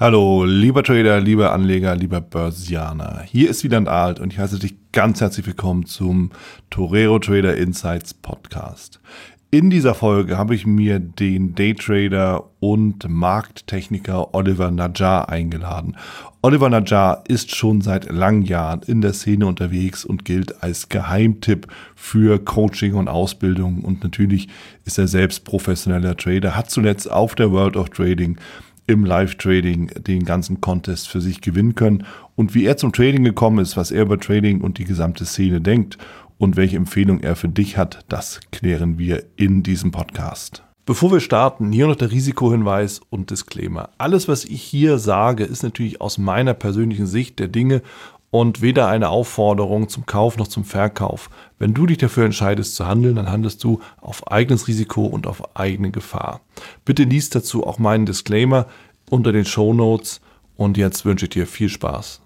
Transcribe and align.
Hallo, 0.00 0.44
lieber 0.44 0.84
Trader, 0.84 1.18
lieber 1.18 1.52
Anleger, 1.52 1.96
lieber 1.96 2.20
Börsianer. 2.20 3.22
Hier 3.26 3.50
ist 3.50 3.64
wieder 3.64 3.78
ein 3.78 3.88
Alt 3.88 4.20
und 4.20 4.32
ich 4.32 4.38
heiße 4.38 4.60
dich 4.60 4.76
ganz 4.92 5.20
herzlich 5.20 5.44
willkommen 5.44 5.86
zum 5.86 6.30
Torero 6.70 7.18
Trader 7.18 7.56
Insights 7.56 8.14
Podcast. 8.14 9.00
In 9.50 9.70
dieser 9.70 9.96
Folge 9.96 10.38
habe 10.38 10.54
ich 10.54 10.66
mir 10.66 11.00
den 11.00 11.56
Daytrader 11.56 12.44
und 12.60 13.08
Markttechniker 13.08 14.36
Oliver 14.36 14.70
Najjar 14.70 15.30
eingeladen. 15.30 15.96
Oliver 16.42 16.68
Najjar 16.68 17.24
ist 17.26 17.56
schon 17.56 17.80
seit 17.80 18.08
langen 18.08 18.42
Jahren 18.42 18.82
in 18.82 19.00
der 19.00 19.14
Szene 19.14 19.46
unterwegs 19.46 20.04
und 20.04 20.24
gilt 20.24 20.62
als 20.62 20.88
Geheimtipp 20.88 21.66
für 21.96 22.38
Coaching 22.38 22.94
und 22.94 23.08
Ausbildung 23.08 23.82
und 23.82 24.04
natürlich 24.04 24.48
ist 24.84 24.96
er 24.96 25.08
selbst 25.08 25.44
professioneller 25.44 26.16
Trader, 26.16 26.54
hat 26.54 26.70
zuletzt 26.70 27.10
auf 27.10 27.34
der 27.34 27.50
World 27.50 27.76
of 27.76 27.90
Trading 27.90 28.38
im 28.88 29.04
Live-Trading 29.04 29.92
den 30.06 30.24
ganzen 30.24 30.60
Contest 30.60 31.08
für 31.08 31.20
sich 31.20 31.40
gewinnen 31.40 31.76
können. 31.76 32.04
Und 32.34 32.54
wie 32.54 32.64
er 32.64 32.76
zum 32.76 32.92
Trading 32.92 33.22
gekommen 33.22 33.58
ist, 33.60 33.76
was 33.76 33.92
er 33.92 34.02
über 34.02 34.18
Trading 34.18 34.62
und 34.62 34.78
die 34.78 34.84
gesamte 34.84 35.24
Szene 35.24 35.60
denkt 35.60 35.98
und 36.38 36.56
welche 36.56 36.76
Empfehlung 36.76 37.20
er 37.20 37.36
für 37.36 37.48
dich 37.48 37.76
hat, 37.76 38.04
das 38.08 38.40
klären 38.50 38.98
wir 38.98 39.24
in 39.36 39.62
diesem 39.62 39.92
Podcast. 39.92 40.64
Bevor 40.86 41.12
wir 41.12 41.20
starten, 41.20 41.70
hier 41.70 41.86
noch 41.86 41.96
der 41.96 42.10
Risikohinweis 42.10 43.02
und 43.10 43.30
Disclaimer. 43.30 43.90
Alles, 43.98 44.26
was 44.26 44.46
ich 44.46 44.62
hier 44.62 44.96
sage, 44.98 45.44
ist 45.44 45.62
natürlich 45.62 46.00
aus 46.00 46.16
meiner 46.16 46.54
persönlichen 46.54 47.06
Sicht 47.06 47.38
der 47.40 47.48
Dinge 47.48 47.82
und 48.30 48.60
weder 48.60 48.88
eine 48.88 49.08
Aufforderung 49.08 49.88
zum 49.88 50.06
Kauf 50.06 50.36
noch 50.36 50.48
zum 50.48 50.64
Verkauf. 50.64 51.30
Wenn 51.58 51.74
du 51.74 51.86
dich 51.86 51.98
dafür 51.98 52.24
entscheidest 52.24 52.74
zu 52.74 52.86
handeln, 52.86 53.16
dann 53.16 53.30
handelst 53.30 53.64
du 53.64 53.80
auf 54.00 54.30
eigenes 54.30 54.68
Risiko 54.68 55.06
und 55.06 55.26
auf 55.26 55.56
eigene 55.56 55.90
Gefahr. 55.90 56.40
Bitte 56.84 57.04
liest 57.04 57.34
dazu 57.34 57.66
auch 57.66 57.78
meinen 57.78 58.06
Disclaimer 58.06 58.66
unter 59.10 59.32
den 59.32 59.44
Show 59.44 59.72
Notes 59.72 60.20
und 60.56 60.76
jetzt 60.76 61.04
wünsche 61.04 61.26
ich 61.26 61.30
dir 61.30 61.46
viel 61.46 61.68
Spaß. 61.68 62.20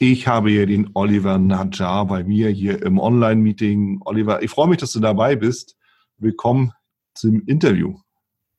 Ich 0.00 0.28
habe 0.28 0.50
hier 0.50 0.66
den 0.66 0.90
Oliver 0.94 1.38
Najjar 1.38 2.06
bei 2.06 2.22
mir 2.22 2.50
hier 2.50 2.80
im 2.82 3.00
Online-Meeting. 3.00 4.00
Oliver, 4.04 4.40
ich 4.44 4.50
freue 4.52 4.68
mich, 4.68 4.78
dass 4.78 4.92
du 4.92 5.00
dabei 5.00 5.34
bist. 5.34 5.76
Willkommen 6.18 6.72
zum 7.14 7.42
Interview. 7.46 7.98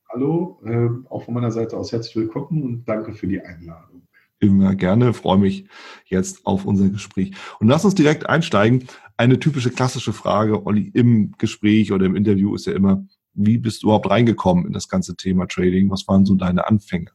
Hallo, 0.09 0.61
äh, 0.65 0.89
auch 1.09 1.23
von 1.23 1.33
meiner 1.33 1.51
Seite 1.51 1.77
aus 1.77 1.93
herzlich 1.93 2.17
willkommen 2.17 2.63
und 2.63 2.89
danke 2.89 3.13
für 3.13 3.25
die 3.25 3.39
Einladung. 3.39 4.05
Immer 4.39 4.75
gerne, 4.75 5.13
freue 5.13 5.37
mich 5.37 5.69
jetzt 6.07 6.45
auf 6.45 6.65
unser 6.65 6.89
Gespräch. 6.89 7.31
Und 7.61 7.69
lass 7.69 7.85
uns 7.85 7.95
direkt 7.95 8.27
einsteigen. 8.27 8.89
Eine 9.15 9.39
typische 9.39 9.69
klassische 9.69 10.11
Frage, 10.11 10.65
Olli, 10.65 10.91
im 10.93 11.35
Gespräch 11.37 11.93
oder 11.93 12.05
im 12.05 12.17
Interview 12.17 12.53
ist 12.53 12.65
ja 12.65 12.73
immer, 12.73 13.05
wie 13.33 13.57
bist 13.57 13.83
du 13.83 13.87
überhaupt 13.87 14.09
reingekommen 14.09 14.65
in 14.65 14.73
das 14.73 14.89
ganze 14.89 15.15
Thema 15.15 15.47
Trading? 15.47 15.89
Was 15.89 16.05
waren 16.05 16.25
so 16.25 16.35
deine 16.35 16.67
Anfänge? 16.67 17.11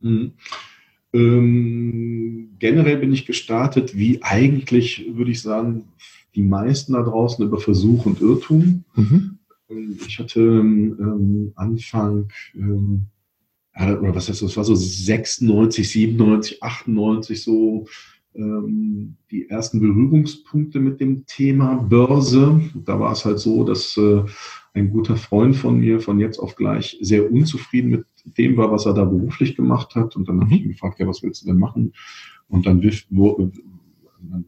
Mhm. 0.00 0.32
Ähm, 1.16 2.56
generell 2.58 2.98
bin 2.98 3.12
ich 3.12 3.26
gestartet, 3.26 3.96
wie 3.96 4.22
eigentlich, 4.22 5.06
würde 5.14 5.30
ich 5.30 5.40
sagen, 5.40 5.84
die 6.34 6.42
meisten 6.42 6.92
da 6.92 7.02
draußen 7.02 7.44
über 7.44 7.58
Versuch 7.58 8.04
und 8.04 8.20
Irrtum. 8.20 8.84
Mhm. 8.94 9.38
Ähm, 9.70 9.98
ich 10.06 10.18
hatte 10.18 10.40
ähm, 10.40 11.52
Anfang, 11.56 12.28
ähm, 12.54 13.06
oder 13.78 14.14
was 14.14 14.28
heißt 14.28 14.42
das 14.42 14.56
war 14.56 14.64
so 14.64 14.74
96, 14.74 15.88
97, 15.88 16.62
98 16.62 17.42
so 17.42 17.86
ähm, 18.34 19.16
die 19.30 19.48
ersten 19.48 19.80
Berührungspunkte 19.80 20.78
mit 20.80 21.00
dem 21.00 21.24
Thema 21.26 21.76
Börse. 21.76 22.60
Da 22.84 23.00
war 23.00 23.12
es 23.12 23.24
halt 23.24 23.38
so, 23.38 23.64
dass 23.64 23.96
äh, 23.96 24.22
ein 24.74 24.90
guter 24.90 25.16
Freund 25.16 25.56
von 25.56 25.78
mir 25.78 26.00
von 26.00 26.20
jetzt 26.20 26.38
auf 26.38 26.56
gleich 26.56 26.98
sehr 27.00 27.30
unzufrieden 27.30 27.90
mit 27.90 28.06
dem 28.34 28.56
war, 28.56 28.70
was 28.70 28.86
er 28.86 28.94
da 28.94 29.04
beruflich 29.04 29.56
gemacht 29.56 29.94
hat. 29.94 30.16
Und 30.16 30.28
dann 30.28 30.40
habe 30.40 30.54
ich 30.54 30.62
ihn 30.62 30.68
gefragt, 30.68 30.98
ja, 30.98 31.06
was 31.06 31.22
willst 31.22 31.42
du 31.42 31.46
denn 31.46 31.58
machen? 31.58 31.92
Und 32.48 32.66
dann, 32.66 32.82
wo, 33.10 33.50
dann 34.20 34.44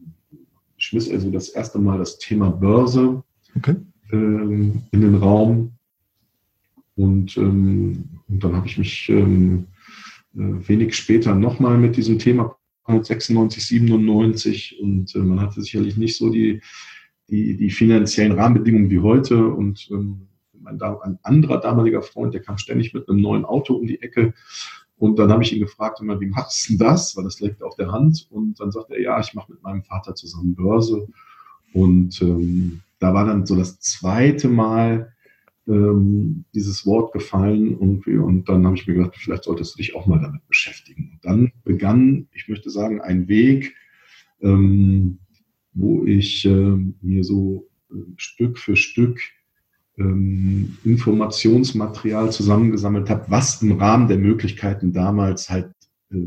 schmiss 0.77 1.07
er 1.07 1.19
so 1.19 1.29
das 1.29 1.49
erste 1.49 1.79
Mal 1.79 1.97
das 1.97 2.17
Thema 2.17 2.49
Börse 2.49 3.23
okay. 3.55 3.75
ähm, 4.11 4.83
in 4.91 5.01
den 5.01 5.15
Raum. 5.15 5.73
Und, 6.95 7.37
ähm, 7.37 8.05
und 8.27 8.43
dann 8.43 8.55
habe 8.55 8.67
ich 8.67 8.77
mich 8.77 9.09
ähm, 9.09 9.67
äh, 10.35 10.67
wenig 10.67 10.95
später 10.95 11.35
nochmal 11.35 11.77
mit 11.77 11.95
diesem 11.95 12.19
Thema 12.19 12.55
96, 12.87 13.65
97 13.65 14.79
und 14.81 15.15
äh, 15.15 15.19
man 15.19 15.39
hatte 15.39 15.61
sicherlich 15.61 15.95
nicht 15.95 16.17
so 16.17 16.29
die, 16.29 16.61
die, 17.29 17.55
die 17.55 17.69
finanziellen 17.69 18.31
Rahmenbedingungen 18.31 18.89
wie 18.89 18.99
heute 18.99 19.47
und 19.47 19.87
ähm, 19.91 20.27
ein, 20.65 20.81
ein 20.81 21.19
anderer 21.23 21.59
damaliger 21.59 22.01
Freund, 22.01 22.33
der 22.33 22.41
kam 22.41 22.57
ständig 22.57 22.93
mit 22.93 23.09
einem 23.09 23.21
neuen 23.21 23.45
Auto 23.45 23.75
um 23.75 23.87
die 23.87 24.01
Ecke. 24.01 24.33
Und 24.97 25.17
dann 25.17 25.31
habe 25.31 25.43
ich 25.43 25.53
ihn 25.53 25.61
gefragt, 25.61 26.01
wie 26.01 26.25
machst 26.27 26.69
du 26.69 26.77
das? 26.77 27.15
Weil 27.15 27.23
das 27.23 27.39
liegt 27.39 27.63
auf 27.63 27.75
der 27.75 27.91
Hand. 27.91 28.27
Und 28.29 28.59
dann 28.59 28.71
sagte 28.71 28.95
er, 28.95 29.01
ja, 29.01 29.19
ich 29.19 29.33
mache 29.33 29.53
mit 29.53 29.63
meinem 29.63 29.83
Vater 29.83 30.13
zusammen 30.13 30.55
Börse. 30.55 31.07
Und 31.73 32.21
ähm, 32.21 32.81
da 32.99 33.13
war 33.13 33.25
dann 33.25 33.45
so 33.45 33.55
das 33.55 33.79
zweite 33.79 34.49
Mal 34.49 35.13
ähm, 35.67 36.43
dieses 36.53 36.85
Wort 36.85 37.13
gefallen 37.13 37.71
irgendwie. 37.71 38.17
Und 38.17 38.49
dann 38.49 38.65
habe 38.65 38.75
ich 38.75 38.87
mir 38.87 38.95
gedacht, 38.95 39.15
vielleicht 39.15 39.45
solltest 39.45 39.75
du 39.75 39.77
dich 39.77 39.95
auch 39.95 40.05
mal 40.05 40.19
damit 40.19 40.45
beschäftigen. 40.47 41.11
Und 41.13 41.23
dann 41.23 41.51
begann, 41.63 42.27
ich 42.33 42.49
möchte 42.49 42.69
sagen, 42.69 42.99
ein 42.99 43.29
Weg, 43.29 43.75
ähm, 44.41 45.19
wo 45.73 46.05
ich 46.05 46.45
äh, 46.45 46.75
mir 47.01 47.23
so 47.23 47.69
äh, 47.89 47.95
Stück 48.17 48.57
für 48.57 48.75
Stück 48.75 49.19
ähm, 49.99 50.77
Informationsmaterial 50.83 52.31
zusammengesammelt 52.31 53.09
habe, 53.09 53.25
was 53.27 53.61
im 53.61 53.73
Rahmen 53.73 54.07
der 54.07 54.17
Möglichkeiten 54.17 54.93
damals 54.93 55.49
halt 55.49 55.71
äh, 56.11 56.17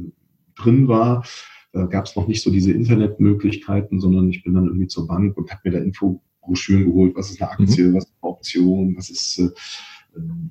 drin 0.57 0.89
war. 0.89 1.25
Da 1.73 1.87
gab 1.87 2.05
es 2.05 2.17
noch 2.17 2.29
nicht 2.29 2.43
so 2.43 2.51
diese 2.51 2.73
Internetmöglichkeiten, 2.73 3.99
sondern 3.99 4.29
ich 4.29 4.45
bin 4.45 4.55
dann 4.55 4.67
irgendwie 4.67 4.89
zur 4.89 5.07
Bank 5.07 5.37
und 5.39 5.51
habe 5.51 5.61
mir 5.65 5.71
da 5.73 5.79
Infobroschüren 5.79 6.85
geholt, 6.85 7.17
was 7.17 7.31
ist 7.31 7.41
eine 7.41 7.51
Aktie, 7.51 7.89
mhm. 7.89 7.95
was 7.95 8.05
ist 8.05 8.15
eine 8.21 8.31
Option, 8.31 8.97
was 8.97 9.11
ist 9.11 9.39
äh, 9.39 9.49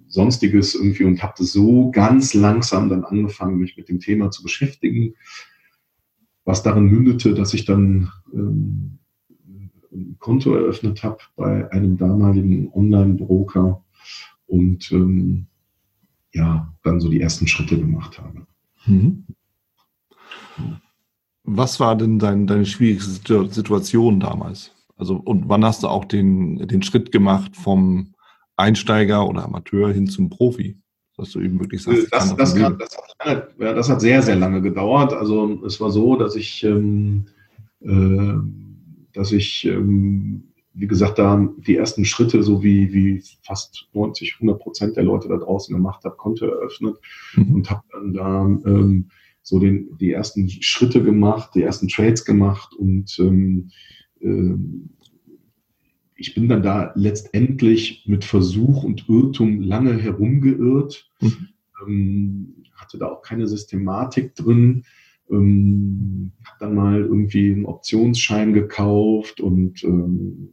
sonstiges 0.08 0.74
irgendwie 0.74 1.04
und 1.04 1.22
habe 1.22 1.44
so 1.44 1.92
ganz 1.92 2.34
langsam 2.34 2.90
dann 2.90 3.04
angefangen, 3.04 3.60
mich 3.60 3.78
mit 3.78 3.90
dem 3.90 4.00
Thema 4.00 4.32
zu 4.32 4.42
beschäftigen, 4.42 5.14
was 6.44 6.64
darin 6.64 6.86
mündete, 6.86 7.36
dass 7.36 7.54
ich 7.54 7.66
dann 7.66 8.12
ähm, 8.34 8.98
ein 9.92 10.16
Konto 10.20 10.56
eröffnet 10.56 11.04
habe 11.04 11.18
bei 11.36 11.70
einem 11.72 11.98
damaligen 11.98 12.72
Online-Broker 12.74 13.84
und 14.48 14.92
ähm, 14.92 15.48
ja, 16.34 16.72
dann 16.84 17.00
so 17.00 17.10
die 17.10 17.22
ersten 17.22 17.48
Schritte 17.48 17.78
gemacht 17.78 18.20
habe. 18.20 18.46
Mhm. 18.86 19.26
Was 21.44 21.80
war 21.80 21.96
denn 21.96 22.20
dein, 22.20 22.48
deine 22.48 22.66
schwierigste 22.66 23.48
Situation 23.50 24.20
damals? 24.20 24.72
Also, 24.96 25.16
und 25.16 25.50
wann 25.50 25.66
hast 25.66 25.84
du 25.84 25.88
auch 25.88 26.06
den, 26.06 26.68
den 26.68 26.84
Schritt 26.84 27.12
gemacht 27.12 27.56
vom 27.56 28.14
Einsteiger 28.56 29.28
oder 29.28 29.44
Amateur 29.44 29.92
hin 29.92 30.08
zum 30.08 30.30
Profi? 30.30 30.78
Dass 31.18 31.32
du 31.32 31.42
eben 31.42 31.60
wirklich 31.60 31.84
sagst, 31.84 32.08
das, 32.12 32.36
das, 32.36 32.56
kann, 32.56 32.78
das, 32.78 32.98
hat, 33.20 33.54
ja, 33.60 33.74
das, 33.74 33.90
hat, 33.90 34.02
sehr, 34.02 34.22
sehr 34.22 34.36
lange 34.36 34.62
gedauert. 34.62 35.14
Also, 35.14 35.64
es 35.66 35.82
war 35.82 35.92
so, 35.92 36.16
dass 36.16 36.36
ich 36.36 36.64
ähm, 36.64 37.26
äh, 37.82 38.36
dass 39.14 39.32
ich, 39.32 39.66
ähm, 39.66 40.44
wie 40.74 40.88
gesagt, 40.88 41.20
da 41.20 41.50
die 41.58 41.76
ersten 41.76 42.06
Schritte, 42.06 42.44
so 42.44 42.64
wie, 42.64 42.94
wie 42.94 43.24
fast 43.44 43.90
90, 43.94 44.36
100 44.36 44.60
Prozent 44.60 44.96
der 44.96 45.04
Leute 45.04 45.28
da 45.28 45.38
draußen 45.38 45.76
gemacht 45.76 46.04
habe, 46.04 46.16
Konto 46.16 46.46
eröffnet 46.46 46.98
mhm. 47.36 47.56
und 47.56 47.70
habe 47.70 47.84
dann 47.92 48.14
da 48.14 48.46
ähm, 48.46 49.10
so 49.44 49.60
den, 49.60 49.98
die 49.98 50.12
ersten 50.12 50.50
Schritte 50.50 51.04
gemacht, 51.04 51.52
die 51.56 51.64
ersten 51.64 51.88
Trades 51.88 52.24
gemacht 52.26 52.74
und 52.74 53.18
ähm, 53.20 53.70
äh, 54.22 54.56
ich 56.22 56.36
bin 56.36 56.48
dann 56.48 56.62
da 56.62 56.92
letztendlich 56.96 58.04
mit 58.06 58.24
Versuch 58.24 58.84
und 58.84 59.10
Irrtum 59.10 59.60
lange 59.60 59.98
herumgeirrt, 59.98 61.10
mhm. 61.20 61.48
ähm, 61.88 62.56
hatte 62.76 63.00
da 63.00 63.08
auch 63.08 63.24
keine 63.24 63.48
Systematik 63.48 64.36
drin, 64.36 64.84
ähm, 65.32 66.32
habe 66.46 66.58
dann 66.60 66.76
mal 66.76 67.00
irgendwie 67.00 67.52
einen 67.52 67.66
Optionsschein 67.66 68.54
gekauft 68.54 69.42
und 69.42 69.84
ähm, 69.84 70.50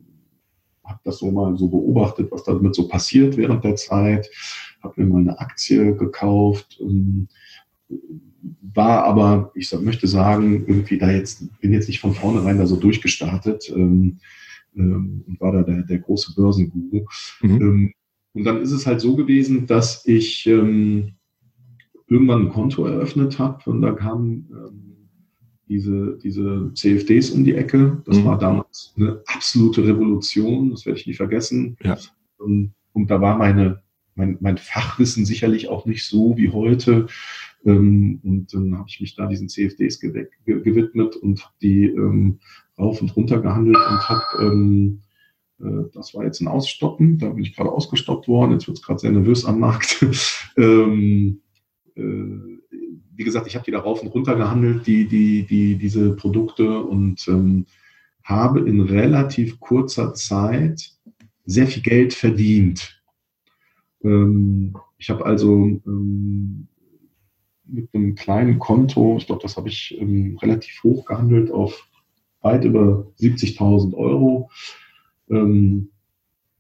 habe 0.85 1.01
das 1.05 1.19
so 1.19 1.31
mal 1.31 1.57
so 1.57 1.69
beobachtet, 1.69 2.31
was 2.31 2.45
damit 2.45 2.75
so 2.75 2.89
passiert 2.89 3.37
während 3.37 3.65
der 3.65 3.77
Zeit. 3.77 4.31
Habe 4.83 5.03
mir 5.03 5.07
mal 5.09 5.21
eine 5.21 5.39
Aktie 5.39 5.95
gekauft. 5.95 6.79
Ähm, 6.81 7.29
war 8.75 9.05
aber, 9.05 9.51
ich 9.55 9.73
möchte 9.81 10.07
sagen, 10.07 10.65
irgendwie 10.67 10.99
da 10.99 11.11
jetzt, 11.11 11.61
bin 11.61 11.73
jetzt 11.73 11.89
nicht 11.89 12.01
von 12.01 12.15
vornherein 12.15 12.59
da 12.59 12.67
so 12.67 12.77
durchgestartet 12.77 13.71
ähm, 13.75 14.19
ähm, 14.77 15.25
und 15.27 15.41
war 15.41 15.53
da 15.53 15.63
der, 15.63 15.83
der 15.83 15.99
große 15.99 16.35
Börsenguru. 16.35 17.07
Mhm. 17.43 17.61
Ähm, 17.61 17.93
und 18.35 18.45
dann 18.45 18.63
ist 18.63 18.73
es 18.73 18.87
halt 18.87 19.01
so 19.01 19.17
gewesen, 19.17 19.67
dass 19.67 20.07
ich 20.07 20.47
ähm, 20.47 21.15
irgendwann 22.09 22.47
ein 22.47 22.49
Konto 22.51 22.87
eröffnet 22.87 23.39
habe 23.39 23.71
und 23.71 23.83
da 23.83 23.93
kam 23.93 24.47
ähm, 24.51 24.89
diese, 25.69 26.19
diese 26.23 26.73
CFDs 26.75 27.31
um 27.31 27.45
die 27.45 27.55
Ecke. 27.55 28.03
Das 28.07 28.19
mhm. 28.19 28.25
war 28.25 28.39
damals 28.39 28.95
eine 28.97 29.23
absolute 29.27 29.87
Revolution, 29.87 30.71
das 30.71 30.87
werde 30.87 30.99
ich 30.99 31.07
nie 31.07 31.15
vergessen. 31.15 31.77
Ja. 31.83 31.99
Und, 32.39 32.73
und 32.93 33.11
da 33.11 33.21
war 33.21 33.37
meine, 33.37 33.83
mein, 34.15 34.39
mein 34.41 34.57
Fachwissen 34.57 35.27
sicherlich 35.27 35.69
auch 35.69 35.87
nicht 35.87 36.07
so 36.07 36.37
wie 36.37 36.51
heute. 36.51 37.07
Ähm, 37.65 38.21
und 38.23 38.55
dann 38.55 38.79
habe 38.79 38.89
ich 38.89 39.01
mich 39.01 39.15
da 39.15 39.27
diesen 39.27 39.49
CFDs 39.49 40.01
gewidmet 40.01 41.17
und 41.17 41.45
habe 41.45 41.55
die 41.61 41.85
ähm, 41.85 42.39
rauf 42.79 43.03
und 43.03 43.15
runter 43.17 43.41
gehandelt 43.41 43.77
und 43.77 44.09
habe, 44.09 44.25
ähm, 44.41 45.03
äh, 45.61 45.91
das 45.93 46.15
war 46.15 46.25
jetzt 46.25 46.41
ein 46.41 46.49
Ausstoppen, 46.49 47.19
da 47.19 47.29
bin 47.31 47.45
ich 47.45 47.55
gerade 47.55 47.71
ausgestoppt 47.71 48.29
worden, 48.29 48.53
jetzt 48.53 48.67
wird 48.69 48.79
es 48.79 48.85
gerade 48.85 49.01
sehr 49.01 49.13
nervös 49.13 49.45
am 49.45 49.61
Markt. 49.61 50.05
ähm, 50.57 51.41
äh, 51.47 51.48
wie 51.99 53.25
gesagt, 53.25 53.47
ich 53.47 53.55
habe 53.57 53.65
die 53.65 53.73
da 53.73 53.81
rauf 53.81 54.03
und 54.03 54.09
runter 54.09 54.37
gehandelt, 54.37 54.87
die, 54.87 55.07
die, 55.09 55.45
die, 55.45 55.77
diese 55.77 56.15
Produkte 56.15 56.81
und 56.81 57.27
ähm, 57.29 57.67
habe 58.23 58.61
in 58.61 58.81
relativ 58.81 59.59
kurzer 59.59 60.15
Zeit 60.15 60.93
sehr 61.45 61.67
viel 61.67 61.83
Geld 61.83 62.15
verdient. 62.15 63.03
Ähm, 64.05 64.77
ich 64.99 65.11
habe 65.11 65.25
also 65.27 65.81
ähm, 65.87 66.69
mit 67.65 67.89
einem 67.93 68.15
kleinen 68.15 68.59
Konto, 68.59 69.17
ich 69.19 69.27
glaube, 69.27 69.43
das 69.43 69.57
habe 69.57 69.69
ich 69.69 69.97
ähm, 70.01 70.39
relativ 70.41 70.83
hoch 70.83 71.05
gehandelt 71.05 71.51
auf 71.51 71.89
weit 72.41 72.65
über 72.65 73.11
70.000 73.21 73.95
Euro 73.95 74.51
ähm, 75.31 75.91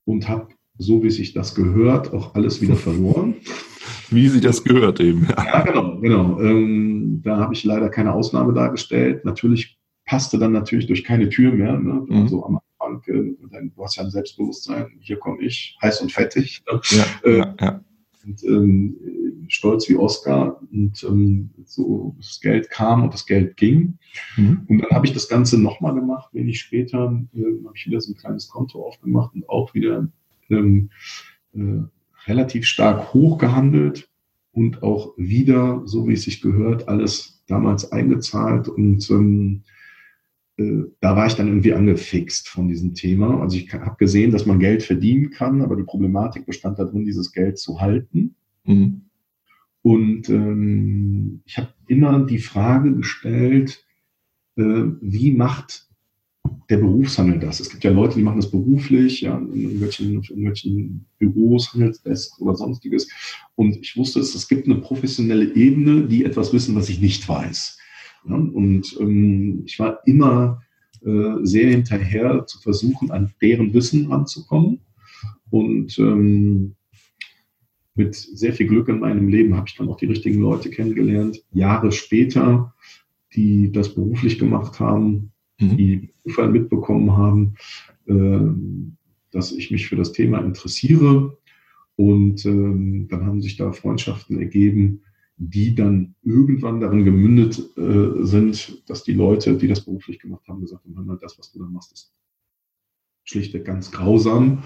und 0.04 0.28
habe, 0.28 0.48
so 0.76 1.02
wie 1.02 1.10
sich 1.10 1.32
das 1.32 1.54
gehört, 1.54 2.12
auch 2.12 2.34
alles 2.34 2.60
wieder 2.60 2.76
verloren. 2.76 3.36
Wie 4.10 4.28
sie 4.28 4.40
das 4.40 4.64
gehört 4.64 5.00
eben. 5.00 5.26
Ja, 5.28 5.44
ja 5.44 5.60
genau, 5.62 6.00
genau. 6.00 6.40
Ähm, 6.40 7.20
da 7.22 7.38
habe 7.38 7.54
ich 7.54 7.64
leider 7.64 7.88
keine 7.88 8.12
Ausnahme 8.12 8.52
dargestellt. 8.52 9.24
Natürlich 9.24 9.78
passte 10.04 10.38
dann 10.38 10.52
natürlich 10.52 10.86
durch 10.86 11.04
keine 11.04 11.28
Tür 11.28 11.52
mehr. 11.52 11.78
Ne? 11.78 12.04
Mhm. 12.06 12.22
Also 12.22 12.44
am 12.44 12.58
Anfang, 12.78 13.02
äh, 13.06 13.68
du 13.74 13.84
hast 13.84 13.96
ja 13.96 14.04
ein 14.04 14.10
Selbstbewusstsein, 14.10 14.86
hier 15.00 15.18
komme 15.18 15.42
ich, 15.42 15.76
heiß 15.82 16.00
und 16.00 16.12
fettig. 16.12 16.62
Ne? 16.70 16.80
Ja, 16.90 17.04
äh, 17.24 17.38
ja, 17.38 17.54
ja. 17.60 17.84
Und, 18.24 18.44
ähm, 18.44 18.96
stolz 19.48 19.88
wie 19.88 19.96
Oscar 19.96 20.60
und 20.70 21.02
ähm, 21.04 21.50
so 21.64 22.14
das 22.18 22.40
Geld 22.40 22.70
kam 22.70 23.02
und 23.02 23.14
das 23.14 23.26
Geld 23.26 23.56
ging. 23.56 23.98
Mhm. 24.36 24.66
Und 24.68 24.78
dann 24.82 24.90
habe 24.90 25.06
ich 25.06 25.12
das 25.12 25.28
Ganze 25.28 25.60
nochmal 25.60 25.94
gemacht. 25.94 26.32
Wenig 26.32 26.60
später 26.60 27.18
äh, 27.34 27.64
habe 27.64 27.72
ich 27.74 27.86
wieder 27.86 28.00
so 28.00 28.12
ein 28.12 28.16
kleines 28.16 28.48
Konto 28.48 28.84
aufgemacht 28.84 29.34
und 29.34 29.48
auch 29.48 29.72
wieder 29.74 30.08
ähm, 30.50 30.90
äh, 31.54 31.82
relativ 32.28 32.66
stark 32.66 33.14
hochgehandelt 33.14 34.08
und 34.52 34.82
auch 34.82 35.14
wieder, 35.16 35.82
so 35.84 36.06
wie 36.08 36.14
es 36.14 36.22
sich 36.22 36.40
gehört, 36.40 36.88
alles 36.88 37.42
damals 37.46 37.90
eingezahlt 37.92 38.68
und 38.68 39.08
ähm, 39.10 39.62
äh, 40.58 40.84
da 41.00 41.16
war 41.16 41.26
ich 41.26 41.34
dann 41.34 41.48
irgendwie 41.48 41.72
angefixt 41.72 42.48
von 42.48 42.68
diesem 42.68 42.94
Thema. 42.94 43.40
Also 43.40 43.56
ich 43.56 43.72
habe 43.72 43.96
gesehen, 43.96 44.32
dass 44.32 44.44
man 44.44 44.58
Geld 44.58 44.82
verdienen 44.82 45.30
kann, 45.30 45.62
aber 45.62 45.76
die 45.76 45.84
Problematik 45.84 46.46
bestand 46.46 46.78
darin, 46.78 47.04
dieses 47.04 47.32
Geld 47.32 47.58
zu 47.58 47.80
halten. 47.80 48.34
Mhm. 48.64 49.02
Und 49.82 50.28
ähm, 50.28 51.40
ich 51.46 51.56
habe 51.56 51.68
immer 51.86 52.26
die 52.26 52.40
Frage 52.40 52.94
gestellt, 52.94 53.84
äh, 54.56 54.84
wie 55.00 55.32
macht 55.32 55.87
der 56.68 56.78
Berufshandel 56.78 57.38
das. 57.38 57.60
Es 57.60 57.70
gibt 57.70 57.84
ja 57.84 57.90
Leute, 57.90 58.16
die 58.16 58.22
machen 58.22 58.40
das 58.40 58.50
beruflich, 58.50 59.20
ja, 59.20 59.38
in 59.38 59.62
irgendwelchen, 59.62 60.06
in 60.06 60.22
irgendwelchen 60.22 61.06
Büros, 61.18 61.72
Handelsdesk 61.72 62.40
oder 62.40 62.54
sonstiges. 62.54 63.08
Und 63.54 63.76
ich 63.76 63.96
wusste, 63.96 64.20
es, 64.20 64.34
es 64.34 64.48
gibt 64.48 64.66
eine 64.66 64.76
professionelle 64.76 65.54
Ebene, 65.54 66.06
die 66.06 66.24
etwas 66.24 66.52
wissen, 66.52 66.74
was 66.74 66.88
ich 66.88 67.00
nicht 67.00 67.28
weiß. 67.28 67.78
Ja, 68.28 68.34
und 68.34 68.96
ähm, 69.00 69.62
ich 69.66 69.78
war 69.78 70.00
immer 70.06 70.60
äh, 71.04 71.36
sehr 71.42 71.70
hinterher 71.70 72.46
zu 72.46 72.58
versuchen, 72.60 73.10
an 73.10 73.32
deren 73.40 73.72
Wissen 73.72 74.10
ranzukommen. 74.10 74.80
Und 75.50 75.98
ähm, 75.98 76.74
mit 77.94 78.14
sehr 78.14 78.52
viel 78.52 78.66
Glück 78.66 78.88
in 78.88 79.00
meinem 79.00 79.28
Leben 79.28 79.56
habe 79.56 79.68
ich 79.68 79.76
dann 79.76 79.88
auch 79.88 79.96
die 79.96 80.06
richtigen 80.06 80.40
Leute 80.40 80.70
kennengelernt. 80.70 81.42
Jahre 81.52 81.92
später, 81.92 82.74
die 83.34 83.72
das 83.72 83.94
beruflich 83.94 84.38
gemacht 84.38 84.78
haben, 84.80 85.32
mhm. 85.58 85.76
die 85.76 86.10
Zufall 86.22 86.50
mitbekommen 86.50 87.16
haben, 87.16 87.54
äh, 88.06 88.40
dass 89.30 89.52
ich 89.52 89.70
mich 89.70 89.88
für 89.88 89.96
das 89.96 90.12
Thema 90.12 90.40
interessiere. 90.40 91.36
Und 91.96 92.46
ähm, 92.46 93.08
dann 93.08 93.26
haben 93.26 93.42
sich 93.42 93.56
da 93.56 93.72
Freundschaften 93.72 94.38
ergeben, 94.38 95.02
die 95.36 95.74
dann 95.74 96.14
irgendwann 96.22 96.80
darin 96.80 97.04
gemündet 97.04 97.58
äh, 97.76 98.24
sind, 98.24 98.82
dass 98.88 99.04
die 99.04 99.12
Leute, 99.12 99.56
die 99.56 99.68
das 99.68 99.84
beruflich 99.84 100.18
gemacht 100.18 100.46
haben, 100.48 100.60
gesagt 100.60 100.84
haben, 100.84 101.06
mal, 101.06 101.18
das, 101.20 101.38
was 101.38 101.52
du 101.52 101.60
da 101.60 101.66
machst, 101.66 101.92
ist 101.92 102.12
schlichtweg 103.24 103.64
ganz 103.64 103.90
grausam. 103.90 104.62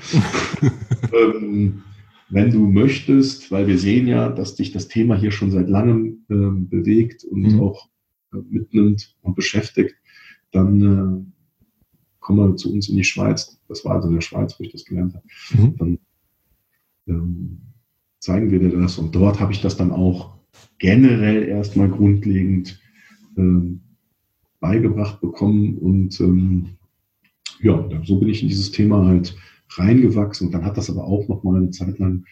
ähm, 1.12 1.82
wenn 2.30 2.50
du 2.50 2.66
möchtest, 2.66 3.50
weil 3.50 3.66
wir 3.66 3.78
sehen 3.78 4.06
ja, 4.06 4.30
dass 4.30 4.54
dich 4.54 4.72
das 4.72 4.88
Thema 4.88 5.16
hier 5.16 5.30
schon 5.30 5.50
seit 5.50 5.68
langem 5.68 6.24
äh, 6.30 6.34
bewegt 6.34 7.24
und 7.24 7.42
mhm. 7.42 7.60
auch 7.60 7.90
äh, 8.32 8.38
mitnimmt 8.48 9.16
und 9.20 9.36
beschäftigt, 9.36 9.94
dann 10.52 10.82
äh, 10.82 11.32
komm 12.20 12.36
mal 12.36 12.56
zu 12.56 12.72
uns 12.72 12.88
in 12.88 12.96
die 12.96 13.04
Schweiz. 13.04 13.58
Das 13.68 13.84
war 13.84 13.96
also 13.96 14.08
in 14.08 14.14
der 14.14 14.20
Schweiz, 14.20 14.58
wo 14.58 14.64
ich 14.64 14.72
das 14.72 14.84
gelernt 14.84 15.14
habe. 15.14 15.26
Mhm. 15.54 15.76
Dann 15.76 15.98
ähm, 17.08 17.58
zeigen 18.20 18.50
wir 18.50 18.60
dir 18.60 18.70
das. 18.70 18.98
Und 18.98 19.14
dort 19.14 19.40
habe 19.40 19.52
ich 19.52 19.60
das 19.60 19.76
dann 19.76 19.90
auch 19.90 20.38
generell 20.78 21.42
erstmal 21.42 21.88
grundlegend 21.88 22.80
ähm, 23.36 23.80
beigebracht 24.60 25.20
bekommen. 25.20 25.76
Und 25.78 26.18
ähm, 26.20 26.76
ja, 27.60 27.88
so 28.04 28.18
bin 28.18 28.28
ich 28.28 28.42
in 28.42 28.48
dieses 28.48 28.70
Thema 28.70 29.04
halt 29.06 29.36
reingewachsen. 29.70 30.46
Und 30.46 30.52
dann 30.52 30.64
hat 30.64 30.76
das 30.76 30.90
aber 30.90 31.04
auch 31.04 31.26
noch 31.28 31.42
mal 31.42 31.56
eine 31.56 31.70
Zeit 31.70 31.98
lang 31.98 32.24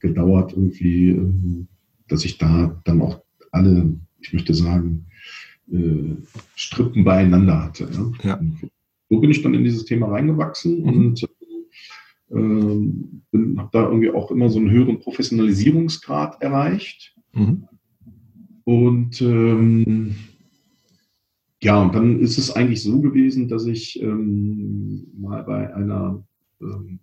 gedauert, 0.00 0.52
irgendwie, 0.52 1.10
ähm, 1.10 1.68
dass 2.08 2.24
ich 2.24 2.38
da 2.38 2.80
dann 2.84 3.00
auch 3.00 3.22
alle, 3.52 3.96
ich 4.20 4.32
möchte 4.32 4.54
sagen, 4.54 5.06
äh, 5.70 6.16
Strippen 6.56 7.04
beieinander 7.04 7.64
hatte. 7.64 7.88
Ja? 7.92 8.12
ja. 8.22 8.40
So 9.10 9.20
bin 9.20 9.30
ich 9.30 9.42
dann 9.42 9.54
in 9.54 9.64
dieses 9.64 9.84
Thema 9.84 10.08
reingewachsen 10.08 10.82
mhm. 10.82 10.88
und 10.88 11.22
äh, 12.30 13.58
habe 13.58 13.68
da 13.72 13.84
irgendwie 13.84 14.10
auch 14.10 14.30
immer 14.30 14.48
so 14.48 14.58
einen 14.58 14.70
höheren 14.70 15.00
Professionalisierungsgrad 15.00 16.40
erreicht. 16.40 17.14
Mhm. 17.34 17.64
Und 18.64 19.20
ähm, 19.20 20.14
ja, 21.62 21.80
und 21.80 21.94
dann 21.94 22.20
ist 22.20 22.38
es 22.38 22.50
eigentlich 22.50 22.82
so 22.82 23.00
gewesen, 23.00 23.48
dass 23.48 23.66
ich 23.66 24.02
ähm, 24.02 25.06
mal 25.16 25.44
bei 25.44 25.74
einer, 25.74 26.24
ähm, 26.60 26.98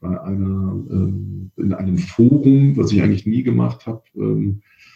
bei 0.00 0.20
einer, 0.20 0.84
ähm, 0.90 1.50
in 1.56 1.72
einem 1.72 1.98
Forum, 1.98 2.76
was 2.76 2.92
ich 2.92 3.02
eigentlich 3.02 3.26
nie 3.26 3.42
gemacht 3.42 3.86
habe, 3.86 4.02
ähm, 4.14 4.60
äh, 4.60 4.95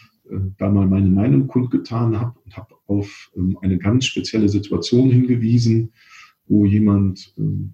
da 0.57 0.69
mal 0.69 0.87
meine 0.87 1.09
Meinung 1.09 1.47
kundgetan 1.47 2.19
habe 2.19 2.39
und 2.43 2.55
habe 2.57 2.75
auf 2.87 3.31
ähm, 3.35 3.57
eine 3.61 3.77
ganz 3.77 4.05
spezielle 4.05 4.49
Situation 4.49 5.09
hingewiesen, 5.09 5.91
wo 6.47 6.65
jemand 6.65 7.33
ähm, 7.37 7.73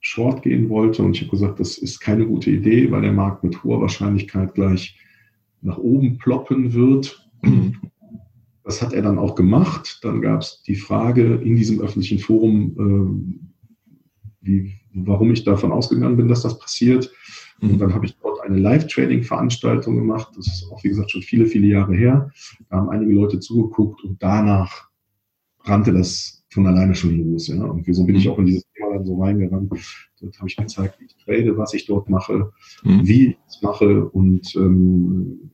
short 0.00 0.42
gehen 0.42 0.68
wollte. 0.68 1.02
Und 1.02 1.16
ich 1.16 1.22
habe 1.22 1.30
gesagt, 1.30 1.60
das 1.60 1.78
ist 1.78 2.00
keine 2.00 2.26
gute 2.26 2.50
Idee, 2.50 2.90
weil 2.90 3.02
der 3.02 3.12
Markt 3.12 3.44
mit 3.44 3.62
hoher 3.62 3.80
Wahrscheinlichkeit 3.80 4.54
gleich 4.54 4.98
nach 5.60 5.78
oben 5.78 6.18
ploppen 6.18 6.72
wird. 6.72 7.28
Das 8.64 8.80
hat 8.80 8.92
er 8.94 9.02
dann 9.02 9.18
auch 9.18 9.34
gemacht. 9.34 9.98
Dann 10.02 10.22
gab 10.22 10.40
es 10.40 10.62
die 10.66 10.74
Frage 10.74 11.34
in 11.34 11.54
diesem 11.54 11.80
öffentlichen 11.80 12.18
Forum, 12.18 13.50
wie, 14.40 14.72
warum 14.94 15.32
ich 15.32 15.44
davon 15.44 15.72
ausgegangen 15.72 16.16
bin, 16.16 16.28
dass 16.28 16.42
das 16.42 16.58
passiert. 16.58 17.12
Und 17.62 17.78
dann 17.78 17.94
habe 17.94 18.06
ich 18.06 18.16
dort 18.16 18.40
eine 18.40 18.58
Live-Training-Veranstaltung 18.58 19.96
gemacht. 19.96 20.32
Das 20.36 20.46
ist 20.46 20.70
auch, 20.70 20.82
wie 20.82 20.88
gesagt, 20.88 21.10
schon 21.10 21.22
viele, 21.22 21.46
viele 21.46 21.66
Jahre 21.66 21.94
her. 21.94 22.30
Da 22.68 22.76
haben 22.76 22.88
einige 22.88 23.12
Leute 23.12 23.38
zugeguckt 23.40 24.02
und 24.04 24.22
danach 24.22 24.88
rannte 25.64 25.92
das 25.92 26.44
von 26.50 26.66
alleine 26.66 26.94
schon 26.94 27.16
los. 27.18 27.48
Ja? 27.48 27.62
Und 27.64 27.86
so 27.94 28.04
bin 28.04 28.16
ich 28.16 28.28
auch 28.28 28.38
in 28.38 28.46
dieses 28.46 28.64
Thema 28.74 28.94
dann 28.94 29.04
so 29.04 29.20
reingerannt. 29.20 29.70
Dort 30.20 30.38
habe 30.38 30.48
ich 30.48 30.56
gezeigt, 30.56 31.00
wie 31.00 31.04
ich 31.04 31.16
trade, 31.16 31.56
was 31.56 31.74
ich 31.74 31.86
dort 31.86 32.08
mache, 32.08 32.50
mhm. 32.82 33.06
wie 33.06 33.26
ich 33.28 33.38
es 33.48 33.62
mache. 33.62 34.08
Und 34.08 34.54
ähm, 34.56 35.50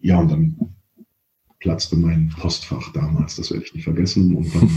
ja, 0.00 0.20
und 0.20 0.30
dann 0.30 0.74
platzte 1.58 1.96
mein 1.96 2.28
Postfach 2.38 2.92
damals. 2.92 3.36
Das 3.36 3.50
werde 3.50 3.64
ich 3.64 3.74
nicht 3.74 3.84
vergessen. 3.84 4.34
Und 4.36 4.54
dann 4.54 4.70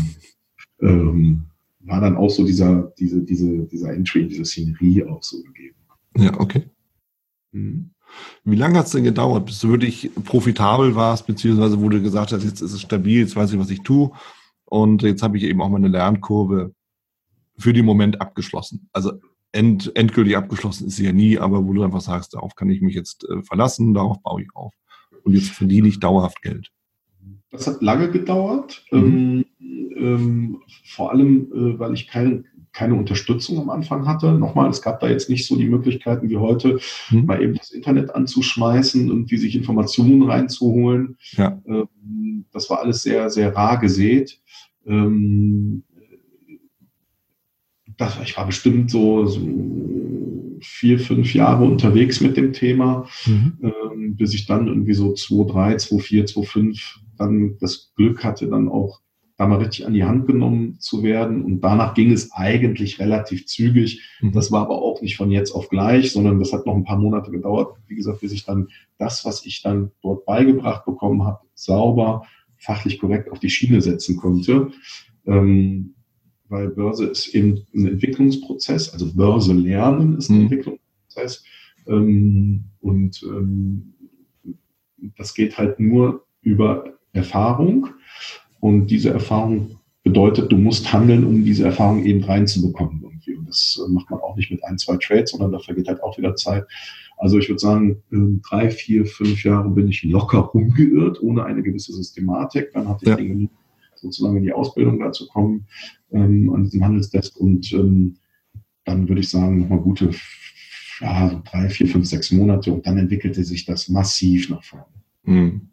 ähm, 0.82 1.44
war 1.82 2.02
dann 2.02 2.16
auch 2.16 2.30
so 2.30 2.46
dieser, 2.46 2.94
diese, 2.98 3.22
diese, 3.24 3.66
dieser 3.66 3.94
Entry, 3.94 4.28
diese 4.28 4.46
Szenerie 4.46 5.04
auch 5.04 5.24
so 5.24 5.42
gegeben. 5.44 5.76
Ja, 6.18 6.40
okay. 6.40 6.70
Mhm. 7.52 7.92
Wie 8.44 8.56
lange 8.56 8.78
hat 8.78 8.88
es 8.88 8.92
denn 8.92 9.04
gedauert, 9.04 9.46
bis 9.46 9.60
du 9.60 9.70
wirklich 9.70 10.12
profitabel 10.26 10.96
warst, 10.96 11.28
beziehungsweise 11.28 11.82
wo 11.82 11.90
du 11.90 12.02
gesagt 12.02 12.34
hast, 12.34 12.44
jetzt 12.44 12.62
ist 12.62 12.74
es 12.74 12.82
stabil, 12.82 13.22
jetzt 13.22 13.36
weiß 13.36 13.54
ich, 13.54 13.60
was 13.60 13.70
ich 13.70 13.84
tue 13.84 14.12
und 14.66 15.02
jetzt 15.04 15.24
habe 15.24 15.38
ich 15.38 15.44
eben 15.44 15.62
auch 15.62 15.70
meine 15.70 15.88
Lernkurve 15.88 16.74
für 17.58 17.74
den 17.74 17.86
Moment 17.86 18.20
abgeschlossen. 18.20 18.90
Also 18.92 19.14
end, 19.52 19.96
endgültig 19.96 20.36
abgeschlossen 20.36 20.88
ist 20.88 20.96
sie 20.96 21.06
ja 21.06 21.14
nie, 21.14 21.38
aber 21.38 21.66
wo 21.66 21.74
du 21.74 21.84
einfach 21.84 22.02
sagst, 22.02 22.34
darauf 22.34 22.56
kann 22.56 22.70
ich 22.70 22.82
mich 22.82 22.96
jetzt 22.96 23.28
äh, 23.30 23.42
verlassen, 23.44 23.94
darauf 23.94 24.22
baue 24.22 24.42
ich 24.42 24.50
auf. 24.56 24.74
Und 25.24 25.34
jetzt 25.34 25.50
verdiene 25.50 25.88
ich 25.88 26.00
dauerhaft 26.00 26.42
Geld. 26.42 26.72
Das 27.52 27.68
hat 27.68 27.82
lange 27.82 28.10
gedauert, 28.10 28.86
mhm. 28.92 29.46
ähm, 29.60 29.92
ähm, 29.98 30.62
vor 30.86 31.12
allem, 31.12 31.52
äh, 31.54 31.80
weil 31.80 31.94
ich 31.94 32.08
kein, 32.08 32.46
keine 32.74 32.96
Unterstützung 32.96 33.60
am 33.60 33.70
Anfang 33.70 34.08
hatte. 34.08 34.32
Nochmal, 34.32 34.70
es 34.70 34.82
gab 34.82 35.00
da 35.00 35.10
jetzt 35.10 35.30
nicht 35.30 35.46
so 35.46 35.56
die 35.56 35.68
Möglichkeiten 35.68 36.30
wie 36.30 36.38
heute, 36.38 36.80
mhm. 37.10 37.26
mal 37.26 37.42
eben 37.42 37.56
das 37.56 37.72
Internet 37.72 38.16
anzuschmeißen 38.16 39.12
und 39.12 39.30
wie 39.30 39.38
sich 39.38 39.56
Informationen 39.56 40.24
reinzuholen. 40.24 41.18
Ja. 41.32 41.62
Ähm, 41.66 42.46
das 42.52 42.70
war 42.70 42.80
alles 42.80 43.04
sehr, 43.04 43.30
sehr 43.30 43.56
rar 43.56 43.78
gesät. 43.80 44.40
Ähm, 44.86 45.84
das, 47.98 48.18
ich 48.24 48.36
war 48.38 48.46
bestimmt 48.46 48.90
so, 48.90 49.26
so, 49.26 49.42
vier, 50.62 51.00
fünf 51.00 51.34
Jahre 51.34 51.66
unterwegs 51.66 52.22
mit 52.22 52.38
dem 52.38 52.54
Thema, 52.54 53.08
mhm. 53.26 53.58
ähm, 53.62 54.16
bis 54.16 54.34
ich 54.34 54.46
dann 54.46 54.68
irgendwie 54.68 54.94
so 54.94 55.14
2,3, 55.14 55.90
2,4, 55.90 56.34
2,5 56.34 56.98
dann 57.18 57.58
das 57.60 57.92
Glück 57.96 58.24
hatte, 58.24 58.48
dann 58.48 58.70
auch 58.70 59.02
da 59.42 59.48
mal 59.48 59.58
richtig 59.58 59.88
an 59.88 59.94
die 59.94 60.04
Hand 60.04 60.28
genommen 60.28 60.80
zu 60.80 61.02
werden. 61.02 61.44
Und 61.44 61.62
danach 61.62 61.96
ging 61.96 62.12
es 62.12 62.32
eigentlich 62.32 63.00
relativ 63.00 63.48
zügig. 63.48 64.02
Mhm. 64.22 64.34
Das 64.34 64.52
war 64.52 64.62
aber 64.62 64.80
auch 64.80 65.02
nicht 65.02 65.18
von 65.18 65.32
jetzt 65.32 65.52
auf 65.52 65.68
gleich, 65.70 66.12
sondern 66.12 66.38
das 66.38 66.54
hat 66.54 66.68
noch 66.68 66.76
ein 66.76 66.84
paar 66.84 67.00
Monate 67.00 67.32
gedauert, 67.32 67.76
wie 67.88 67.96
gesagt, 67.96 68.22
bis 68.22 68.34
ich 68.34 68.46
dann 68.46 68.68
das, 69.00 69.26
was 69.26 69.44
ich 69.48 69.64
dann 69.64 69.92
dort 70.04 70.26
beigebracht 70.26 70.86
bekommen 70.86 71.24
habe, 71.24 71.40
sauber, 71.56 72.24
fachlich 72.58 73.00
korrekt 73.00 73.32
auf 73.32 73.40
die 73.40 73.50
Schiene 73.50 73.82
setzen 73.82 74.16
konnte. 74.18 74.70
Ähm, 75.26 75.96
weil 76.48 76.70
Börse 76.70 77.06
ist 77.06 77.34
eben 77.34 77.66
ein 77.74 77.88
Entwicklungsprozess, 77.88 78.94
also 78.94 79.12
Börse 79.12 79.54
lernen 79.54 80.18
ist 80.18 80.30
ein 80.30 80.36
mhm. 80.36 80.42
Entwicklungsprozess. 80.44 81.44
Ähm, 81.88 82.66
und 82.80 83.24
ähm, 83.24 83.94
das 85.18 85.34
geht 85.34 85.58
halt 85.58 85.80
nur 85.80 86.28
über 86.44 86.94
Erfahrung. 87.14 87.88
Und 88.62 88.88
diese 88.88 89.10
Erfahrung 89.10 89.76
bedeutet, 90.04 90.52
du 90.52 90.58
musst 90.58 90.94
handeln, 90.94 91.26
um 91.26 91.44
diese 91.44 91.66
Erfahrung 91.66 92.06
eben 92.06 92.24
reinzubekommen. 92.24 93.02
Irgendwie. 93.04 93.36
Und 93.36 93.50
das 93.50 93.84
äh, 93.84 93.92
macht 93.92 94.10
man 94.10 94.22
auch 94.22 94.36
nicht 94.36 94.52
mit 94.52 94.64
ein, 94.64 94.78
zwei 94.78 94.98
Trades, 94.98 95.32
sondern 95.32 95.52
dafür 95.52 95.76
geht 95.76 95.88
halt 95.88 96.02
auch 96.02 96.18
wieder 96.18 96.36
Zeit. 96.36 96.66
Also 97.18 97.38
ich 97.38 97.50
würde 97.50 97.60
sagen, 97.60 98.02
ähm, 98.12 98.42
drei, 98.48 98.70
vier, 98.70 99.06
fünf 99.06 99.44
Jahre 99.44 99.70
bin 99.70 99.90
ich 99.90 100.04
locker 100.04 100.40
rumgeirrt, 100.40 101.22
ohne 101.22 101.44
eine 101.44 101.62
gewisse 101.62 101.94
Systematik. 101.94 102.72
Dann 102.74 102.88
hatte 102.88 103.04
ich 103.04 103.10
ja. 103.10 103.16
Dinge, 103.16 103.50
sozusagen 103.96 104.38
in 104.38 104.44
die 104.44 104.54
Ausbildung 104.54 105.00
dazu 105.00 105.28
kommen, 105.28 105.68
ähm, 106.12 106.52
an 106.54 106.64
diesem 106.64 106.84
Handelsdesk. 106.84 107.36
Und 107.38 107.72
ähm, 107.74 108.16
dann 108.86 109.08
würde 109.08 109.22
ich 109.22 109.30
sagen, 109.30 109.60
nochmal 109.60 109.80
gute 109.80 110.12
ja, 111.00 111.42
drei, 111.52 111.68
vier, 111.70 111.88
fünf, 111.88 112.08
sechs 112.08 112.32
Monate. 112.32 112.72
Und 112.72 112.86
dann 112.86 112.98
entwickelte 112.98 113.44
sich 113.44 113.66
das 113.66 113.90
massiv 113.90 114.50
nach 114.50 114.64
vorne. 114.64 114.86
Mhm. 115.24 115.71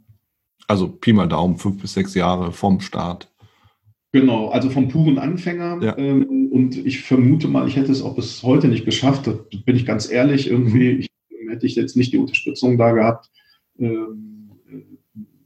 Also 0.69 0.89
Pi 0.89 1.13
mal 1.13 1.27
Daumen, 1.27 1.57
fünf 1.57 1.81
bis 1.81 1.95
sechs 1.95 2.15
Jahre 2.15 2.53
vom 2.53 2.81
Start. 2.81 3.29
Genau, 4.13 4.49
also 4.49 4.71
vom 4.71 4.89
puren 4.89 5.19
Anfänger. 5.19 5.83
Ja. 5.83 5.99
Ähm, 5.99 6.51
und 6.53 6.77
ich 6.77 7.03
vermute 7.03 7.49
mal, 7.49 7.67
ich 7.67 7.77
hätte 7.77 7.91
es 7.91 8.03
auch 8.03 8.15
bis 8.15 8.43
heute 8.43 8.69
nicht 8.69 8.85
geschafft. 8.85 9.27
Da 9.27 9.35
bin 9.65 9.77
ich 9.77 9.85
ganz 9.85 10.11
ehrlich. 10.11 10.49
Irgendwie 10.49 10.95
mhm. 10.95 11.01
ich, 11.01 11.09
hätte 11.49 11.67
ich 11.67 11.75
jetzt 11.75 11.97
nicht 11.97 12.13
die 12.13 12.19
Unterstützung 12.19 12.79
da 12.79 12.93
gehabt. 12.93 13.31
Ähm, 13.79 14.51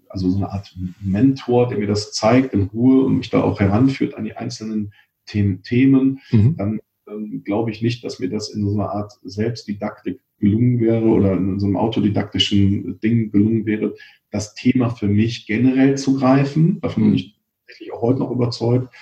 also 0.08 0.28
so 0.28 0.36
eine 0.36 0.50
Art 0.50 0.76
Mentor, 1.00 1.68
der 1.68 1.78
mir 1.78 1.86
das 1.86 2.12
zeigt 2.12 2.52
in 2.52 2.64
Ruhe 2.64 3.04
und 3.04 3.16
mich 3.16 3.30
da 3.30 3.42
auch 3.42 3.60
heranführt 3.60 4.14
an 4.14 4.24
die 4.24 4.36
einzelnen 4.36 4.92
Themen. 5.24 6.20
Mhm. 6.30 6.56
Dann 6.56 6.80
ähm, 7.08 7.42
glaube 7.44 7.70
ich 7.70 7.80
nicht, 7.80 8.04
dass 8.04 8.18
mir 8.18 8.28
das 8.28 8.50
in 8.50 8.64
so 8.64 8.74
einer 8.74 8.90
Art 8.90 9.12
Selbstdidaktik 9.22 10.20
gelungen 10.42 10.80
wäre 10.80 11.06
oder 11.06 11.32
in 11.34 11.58
so 11.60 11.66
einem 11.66 11.76
autodidaktischen 11.76 13.00
Ding 13.00 13.30
gelungen 13.30 13.64
wäre, 13.64 13.94
das 14.30 14.54
Thema 14.54 14.90
für 14.90 15.06
mich 15.06 15.46
generell 15.46 15.96
zu 15.96 16.16
greifen. 16.16 16.80
Davon 16.80 17.04
bin 17.04 17.14
ich 17.14 17.38
tatsächlich 17.60 17.92
auch 17.92 18.02
heute 18.02 18.18
noch 18.18 18.32
überzeugt. 18.32 18.92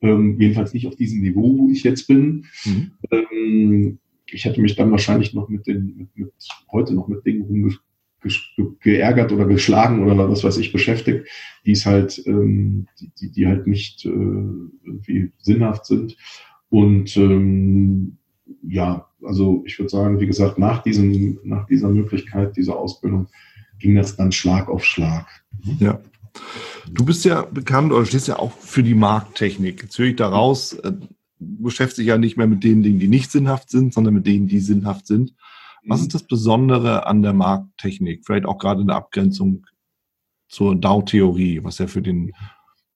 Ähm, 0.00 0.40
jedenfalls 0.40 0.74
nicht 0.74 0.86
auf 0.86 0.96
diesem 0.96 1.20
Niveau, 1.20 1.58
wo 1.58 1.70
ich 1.70 1.84
jetzt 1.84 2.06
bin. 2.06 2.46
Mhm. 2.64 2.90
Ähm, 3.10 3.98
ich 4.30 4.44
hätte 4.44 4.60
mich 4.60 4.74
dann 4.74 4.90
wahrscheinlich 4.90 5.34
noch 5.34 5.48
mit 5.48 5.66
den, 5.66 5.96
mit, 5.96 6.08
mit 6.16 6.32
heute 6.72 6.94
noch 6.94 7.08
mit 7.08 7.24
Dingen 7.24 7.42
rumge 7.42 7.76
geärgert 8.80 9.30
oder 9.30 9.46
geschlagen 9.46 10.02
oder 10.02 10.28
was 10.28 10.42
weiß 10.42 10.56
ich 10.56 10.72
beschäftigt, 10.72 11.28
die 11.64 11.72
es 11.72 11.86
halt, 11.86 12.20
ähm, 12.26 12.88
die, 13.20 13.30
die 13.30 13.46
halt 13.46 13.68
nicht 13.68 14.04
äh, 14.04 14.08
irgendwie 14.08 15.30
sinnhaft 15.38 15.86
sind. 15.86 16.16
Und 16.68 17.16
ähm, 17.16 18.16
ja, 18.62 19.06
also 19.22 19.62
ich 19.66 19.78
würde 19.78 19.90
sagen, 19.90 20.20
wie 20.20 20.26
gesagt, 20.26 20.58
nach 20.58 20.82
diesem, 20.82 21.38
nach 21.44 21.66
dieser 21.66 21.88
Möglichkeit, 21.88 22.56
dieser 22.56 22.76
Ausbildung, 22.76 23.28
ging 23.78 23.94
das 23.94 24.16
dann 24.16 24.32
Schlag 24.32 24.68
auf 24.68 24.84
Schlag. 24.84 25.26
Ja. 25.78 26.00
Du 26.90 27.04
bist 27.04 27.24
ja 27.24 27.42
bekannt 27.42 27.92
oder 27.92 28.06
stehst 28.06 28.28
ja 28.28 28.38
auch 28.38 28.52
für 28.52 28.82
die 28.82 28.94
Markttechnik. 28.94 29.82
Jetzt 29.82 29.98
höre 29.98 30.06
ich 30.06 30.16
daraus, 30.16 30.74
äh, 30.74 30.92
beschäftigst 31.38 31.98
dich 31.98 32.06
ja 32.06 32.18
nicht 32.18 32.36
mehr 32.36 32.46
mit 32.46 32.64
den 32.64 32.82
Dingen, 32.82 32.98
die 32.98 33.08
nicht 33.08 33.30
sinnhaft 33.30 33.70
sind, 33.70 33.92
sondern 33.92 34.14
mit 34.14 34.26
denen, 34.26 34.48
die 34.48 34.60
sinnhaft 34.60 35.06
sind. 35.06 35.34
Was 35.88 36.00
ist 36.00 36.14
das 36.14 36.24
Besondere 36.24 37.06
an 37.06 37.22
der 37.22 37.32
Markttechnik? 37.32 38.24
Vielleicht 38.26 38.44
auch 38.44 38.58
gerade 38.58 38.80
in 38.80 38.88
der 38.88 38.96
Abgrenzung 38.96 39.66
zur 40.48 40.74
Dow-Theorie, 40.74 41.62
was 41.62 41.78
ja 41.78 41.86
für 41.86 42.02
den 42.02 42.32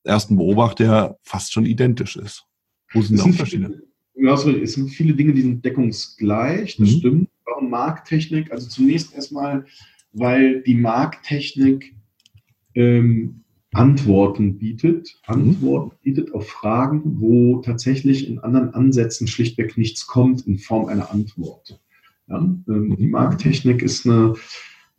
ersten 0.02 0.36
Beobachter 0.36 1.16
fast 1.22 1.52
schon 1.52 1.66
identisch 1.66 2.16
ist. 2.16 2.46
Wo 2.92 3.02
sind 3.02 3.18
da 3.18 3.24
Unterschiede? 3.24 3.82
Ja, 4.20 4.34
es 4.34 4.74
sind 4.74 4.90
viele 4.90 5.14
Dinge, 5.14 5.32
die 5.32 5.42
sind 5.42 5.64
deckungsgleich, 5.64 6.76
das 6.76 6.90
mhm. 6.90 6.98
stimmt. 6.98 7.28
Warum 7.46 7.70
Markttechnik? 7.70 8.52
Also 8.52 8.68
zunächst 8.68 9.14
erstmal, 9.14 9.64
weil 10.12 10.62
die 10.62 10.74
Markttechnik 10.74 11.94
ähm, 12.74 13.44
Antworten 13.72 14.58
bietet, 14.58 15.16
mhm. 15.26 15.34
Antworten 15.34 15.96
bietet 16.02 16.34
auf 16.34 16.48
Fragen, 16.48 17.20
wo 17.20 17.58
tatsächlich 17.58 18.28
in 18.28 18.40
anderen 18.40 18.74
Ansätzen 18.74 19.26
schlichtweg 19.26 19.78
nichts 19.78 20.06
kommt 20.06 20.46
in 20.46 20.58
Form 20.58 20.86
einer 20.86 21.10
Antwort. 21.10 21.80
Ja? 22.28 22.38
Ähm, 22.38 22.96
die 22.98 23.06
mhm. 23.06 23.12
Markttechnik 23.12 23.80
ist 23.80 24.06
eine, 24.06 24.34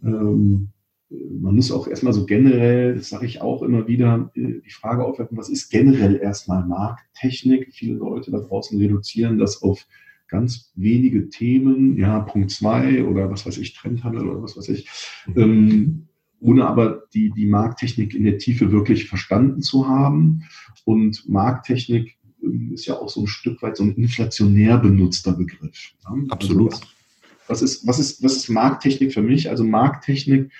ähm, 0.04 0.70
man 1.42 1.56
muss 1.56 1.72
auch 1.72 1.88
erstmal 1.88 2.14
so 2.14 2.26
generell, 2.26 2.96
das 2.96 3.10
sage 3.10 3.26
ich 3.26 3.42
auch 3.42 3.62
immer 3.64 3.88
wieder, 3.88 4.32
äh, 4.36 4.62
die 4.66 4.72
Frage 4.72 5.04
aufwerfen, 5.04 5.38
was 5.38 5.50
ist 5.50 5.70
generell 5.70 6.16
erstmal 6.16 6.66
Markttechnik? 6.66 7.70
Viele 7.74 7.96
Leute 7.96 8.32
da 8.32 8.40
draußen 8.40 8.80
reduzieren 8.80 9.38
das 9.38 9.62
auf 9.62 9.86
ganz 10.28 10.72
wenige 10.76 11.30
Themen, 11.30 11.98
ja, 11.98 12.20
Punkt 12.20 12.52
zwei 12.52 13.04
oder 13.04 13.30
was 13.30 13.46
weiß 13.46 13.58
ich, 13.58 13.74
Trendhandel 13.74 14.30
oder 14.30 14.42
was 14.42 14.56
weiß 14.56 14.70
ich, 14.70 14.88
mhm. 15.28 15.42
ähm, 15.42 16.08
ohne 16.40 16.66
aber 16.66 17.04
die, 17.14 17.32
die 17.32 17.46
Markttechnik 17.46 18.16
in 18.16 18.24
der 18.24 18.38
Tiefe 18.38 18.72
wirklich 18.72 19.08
verstanden 19.08 19.62
zu 19.62 19.88
haben. 19.88 20.44
Und 20.86 21.28
Markttechnik 21.30 22.18
ähm, 22.42 22.72
ist 22.74 22.86
ja 22.86 22.96
auch 22.96 23.10
so 23.10 23.22
ein 23.22 23.28
Stück 23.28 23.62
weit 23.62 23.78
so 23.78 23.84
ein 23.84 23.96
inflationär 23.96 24.78
benutzter 24.78 25.34
Begriff. 25.34 25.92
Ja? 26.04 26.12
Also 26.14 26.30
Absolut. 26.30 26.74
Also 26.74 26.86
was 27.48 27.62
ist, 27.62 27.86
was 27.86 28.00
ist, 28.00 28.24
was 28.24 28.38
ist 28.38 28.50
Markttechnik 28.50 29.14
für 29.14 29.22
mich? 29.22 29.50
Also 29.50 29.64
Markttechnik 29.66 30.52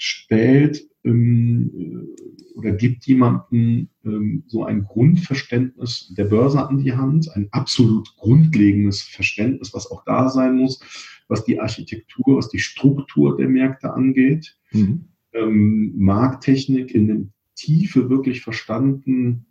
stellt 0.00 0.88
ähm, 1.04 2.08
oder 2.54 2.72
gibt 2.72 3.06
jemandem 3.06 3.88
ähm, 4.04 4.44
so 4.46 4.64
ein 4.64 4.84
Grundverständnis 4.84 6.12
der 6.16 6.24
Börse 6.24 6.66
an 6.66 6.78
die 6.78 6.94
Hand, 6.94 7.30
ein 7.36 7.48
absolut 7.52 8.16
grundlegendes 8.16 9.02
Verständnis, 9.02 9.74
was 9.74 9.90
auch 9.90 10.02
da 10.04 10.30
sein 10.30 10.56
muss, 10.56 10.80
was 11.28 11.44
die 11.44 11.60
Architektur, 11.60 12.38
was 12.38 12.48
die 12.48 12.58
Struktur 12.58 13.36
der 13.36 13.48
Märkte 13.48 13.92
angeht. 13.92 14.56
Mhm. 14.72 15.04
Ähm, 15.32 15.92
Markttechnik 15.96 16.94
in 16.94 17.06
der 17.06 17.18
Tiefe 17.54 18.08
wirklich 18.08 18.40
verstanden 18.40 19.44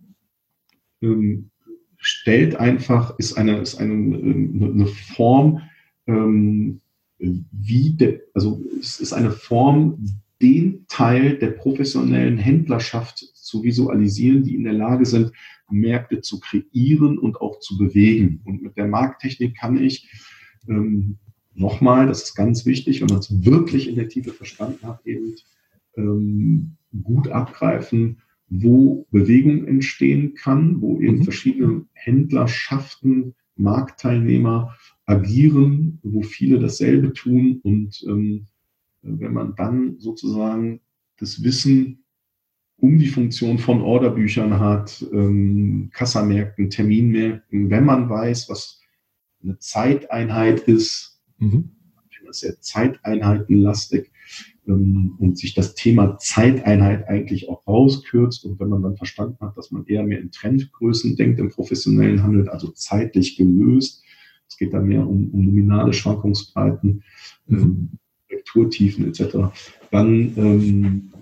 ähm, 1.02 1.52
stellt 1.98 2.56
einfach, 2.56 3.18
ist 3.20 3.38
eine, 3.38 3.60
ist 3.60 3.76
eine, 3.76 3.94
eine 3.94 4.88
Form, 4.88 5.62
ähm, 6.08 6.82
wie 7.20 7.92
der, 7.92 8.22
also 8.34 8.64
es 8.80 9.00
ist 9.00 9.14
eine 9.14 9.32
Form, 9.32 10.04
den 10.42 10.86
Teil 10.88 11.38
der 11.38 11.52
professionellen 11.52 12.38
Händlerschaft 12.38 13.18
zu 13.18 13.64
visualisieren, 13.64 14.44
die 14.44 14.56
in 14.56 14.64
der 14.64 14.74
Lage 14.74 15.06
sind, 15.06 15.32
Märkte 15.70 16.22
zu 16.22 16.40
kreieren 16.40 17.18
und 17.18 17.42
auch 17.42 17.60
zu 17.60 17.78
bewegen. 17.78 18.42
Und 18.46 18.62
mit 18.62 18.78
der 18.78 18.88
Markttechnik 18.88 19.58
kann 19.58 19.78
ich 19.78 20.10
ähm, 20.68 21.18
nochmal, 21.54 22.08
das 22.08 22.24
ist 22.24 22.36
ganz 22.36 22.66
wichtig, 22.66 23.02
wenn 23.02 23.08
man 23.08 23.20
es 23.20 23.46
wirklich 23.46 23.88
in 23.88 23.96
der 23.96 24.10
Tiefe 24.10 24.32
verstanden 24.32 24.88
hat, 24.88 25.06
eben 25.06 25.36
ähm, 25.98 26.78
gut 27.04 27.28
abgreifen, 27.28 28.22
wo 28.50 29.06
Bewegung 29.12 29.66
entstehen 29.68 30.34
kann, 30.34 30.82
wo 30.82 31.00
eben 31.00 31.20
mhm. 31.20 31.24
verschiedene 31.24 31.86
Händlerschaften, 31.94 33.36
Marktteilnehmer 33.56 34.76
agieren, 35.06 36.00
wo 36.02 36.22
viele 36.24 36.60
dasselbe 36.60 37.14
tun. 37.14 37.60
Und 37.64 38.04
ähm, 38.08 38.48
wenn 39.02 39.34
man 39.34 39.56
dann 39.56 40.00
sozusagen 40.00 40.82
das 41.18 41.44
Wissen 41.44 42.04
um 42.78 42.98
die 42.98 43.08
Funktion 43.08 43.58
von 43.58 43.82
Orderbüchern 43.82 44.60
hat, 44.60 45.06
ähm, 45.12 45.90
Kassamärkten, 45.94 46.70
Terminmärkten, 46.70 47.70
wenn 47.70 47.86
man 47.86 48.10
weiß, 48.10 48.50
was 48.50 48.82
eine 49.44 49.58
Zeiteinheit 49.60 50.62
ist, 50.62 51.22
mhm. 51.38 51.72
das 52.26 52.38
ist 52.38 52.40
sehr 52.42 52.62
zeiteinheitenlastig, 52.62 54.12
ähm, 54.70 55.16
und 55.18 55.38
sich 55.38 55.54
das 55.54 55.74
Thema 55.76 56.18
Zeiteinheit 56.18 57.08
eigentlich 57.08 57.50
auch 57.50 57.66
rauskürzt. 57.68 58.46
Und 58.46 58.60
wenn 58.60 58.70
man 58.70 58.84
dann 58.84 58.98
verstanden 58.98 59.38
hat, 59.42 59.58
dass 59.58 59.72
man 59.72 59.86
eher 59.86 60.04
mehr 60.04 60.20
in 60.20 60.32
Trendgrößen 60.32 61.16
denkt 61.16 61.40
im 61.40 61.50
professionellen 61.50 62.24
Handel, 62.24 62.48
also 62.50 62.70
zeitlich 62.72 63.36
gelöst, 63.36 64.04
es 64.48 64.58
geht 64.58 64.74
da 64.74 64.80
mehr 64.80 65.08
um, 65.08 65.30
um 65.32 65.46
nominale 65.46 65.94
Schwankungsbreiten, 65.94 67.04
mhm. 67.48 67.58
ähm, 67.58 67.90
Vektortiefen 68.54 69.08
etc., 69.08 69.52
dann, 69.92 70.34
ähm, 70.38 71.14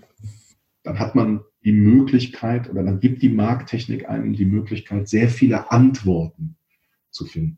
dann 0.83 0.99
hat 0.99 1.15
man 1.15 1.41
die 1.63 1.71
Möglichkeit 1.71 2.69
oder 2.69 2.83
dann 2.83 2.99
gibt 2.99 3.21
die 3.21 3.29
Markttechnik 3.29 4.07
einem 4.07 4.33
die 4.33 4.45
Möglichkeit, 4.45 5.07
sehr 5.07 5.29
viele 5.29 5.71
Antworten 5.71 6.55
zu 7.09 7.25
finden. 7.25 7.57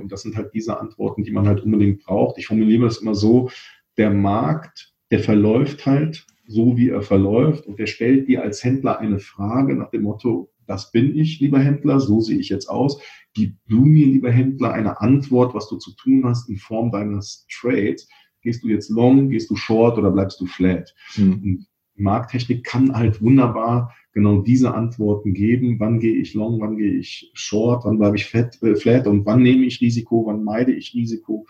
Und 0.00 0.10
das 0.10 0.22
sind 0.22 0.36
halt 0.36 0.52
diese 0.54 0.78
Antworten, 0.78 1.22
die 1.22 1.30
man 1.30 1.46
halt 1.46 1.62
unbedingt 1.62 2.04
braucht. 2.04 2.38
Ich 2.38 2.46
formuliere 2.46 2.84
das 2.84 2.98
immer 2.98 3.14
so, 3.14 3.50
der 3.96 4.10
Markt 4.10 4.94
der 5.10 5.20
verläuft 5.20 5.86
halt 5.86 6.26
so, 6.46 6.76
wie 6.76 6.90
er 6.90 7.02
verläuft 7.02 7.66
und 7.66 7.78
der 7.78 7.86
stellt 7.86 8.26
dir 8.26 8.42
als 8.42 8.64
Händler 8.64 8.98
eine 8.98 9.20
Frage 9.20 9.76
nach 9.76 9.90
dem 9.90 10.02
Motto, 10.02 10.50
das 10.66 10.90
bin 10.90 11.16
ich, 11.16 11.40
lieber 11.40 11.60
Händler, 11.60 12.00
so 12.00 12.20
sehe 12.20 12.38
ich 12.38 12.48
jetzt 12.48 12.68
aus. 12.68 13.00
Gib 13.34 13.56
du 13.68 13.82
mir, 13.82 14.06
lieber 14.06 14.30
Händler, 14.30 14.72
eine 14.72 15.00
Antwort, 15.00 15.54
was 15.54 15.68
du 15.68 15.76
zu 15.76 15.94
tun 15.94 16.24
hast 16.24 16.48
in 16.48 16.56
Form 16.56 16.90
deines 16.90 17.46
Trades. 17.48 18.08
Gehst 18.44 18.62
du 18.62 18.68
jetzt 18.68 18.90
long, 18.90 19.30
gehst 19.30 19.50
du 19.50 19.56
short 19.56 19.98
oder 19.98 20.10
bleibst 20.10 20.40
du 20.40 20.46
flat? 20.46 20.94
Mhm. 21.16 21.66
Markttechnik 21.96 22.64
kann 22.64 22.94
halt 22.94 23.20
wunderbar 23.22 23.94
genau 24.12 24.42
diese 24.42 24.74
Antworten 24.74 25.34
geben. 25.34 25.80
Wann 25.80 25.98
gehe 25.98 26.14
ich 26.14 26.34
long, 26.34 26.60
wann 26.60 26.76
gehe 26.76 26.92
ich 26.92 27.30
short, 27.34 27.84
wann 27.84 27.98
bleibe 27.98 28.16
ich 28.16 28.26
flat, 28.26 28.62
äh, 28.62 28.76
flat 28.76 29.06
und 29.06 29.26
wann 29.26 29.42
nehme 29.42 29.64
ich 29.64 29.80
Risiko, 29.80 30.26
wann 30.26 30.44
meide 30.44 30.72
ich 30.72 30.94
Risiko. 30.94 31.46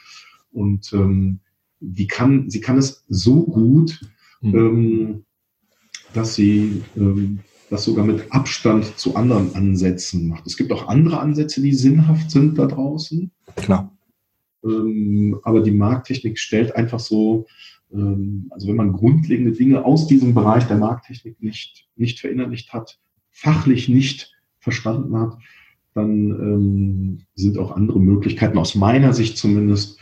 Und 0.52 0.92
ähm, 0.92 1.40
die 1.80 2.06
kann, 2.06 2.48
sie 2.48 2.60
kann 2.60 2.78
es 2.78 3.04
so 3.08 3.44
gut, 3.44 4.00
mhm. 4.40 4.54
ähm, 4.54 5.24
dass 6.14 6.34
sie 6.34 6.82
ähm, 6.96 7.40
das 7.70 7.84
sogar 7.84 8.04
mit 8.04 8.30
Abstand 8.30 8.98
zu 8.98 9.16
anderen 9.16 9.54
Ansätzen 9.54 10.28
macht. 10.28 10.46
Es 10.46 10.56
gibt 10.56 10.72
auch 10.72 10.88
andere 10.88 11.20
Ansätze, 11.20 11.60
die 11.60 11.74
sinnhaft 11.74 12.30
sind 12.30 12.58
da 12.58 12.66
draußen. 12.66 13.30
Klar. 13.56 13.93
Ähm, 14.64 15.38
aber 15.42 15.60
die 15.60 15.70
Markttechnik 15.70 16.38
stellt 16.38 16.74
einfach 16.74 17.00
so, 17.00 17.46
ähm, 17.92 18.46
also 18.50 18.68
wenn 18.68 18.76
man 18.76 18.92
grundlegende 18.92 19.52
Dinge 19.52 19.84
aus 19.84 20.06
diesem 20.06 20.34
Bereich 20.34 20.66
der 20.66 20.78
Markttechnik 20.78 21.40
nicht, 21.42 21.88
nicht 21.96 22.20
verinnerlicht 22.20 22.72
hat, 22.72 22.98
fachlich 23.30 23.88
nicht 23.88 24.32
verstanden 24.58 25.18
hat, 25.18 25.36
dann 25.94 26.30
ähm, 26.30 27.18
sind 27.34 27.58
auch 27.58 27.72
andere 27.72 28.00
Möglichkeiten 28.00 28.58
aus 28.58 28.74
meiner 28.74 29.12
Sicht 29.12 29.38
zumindest 29.38 29.98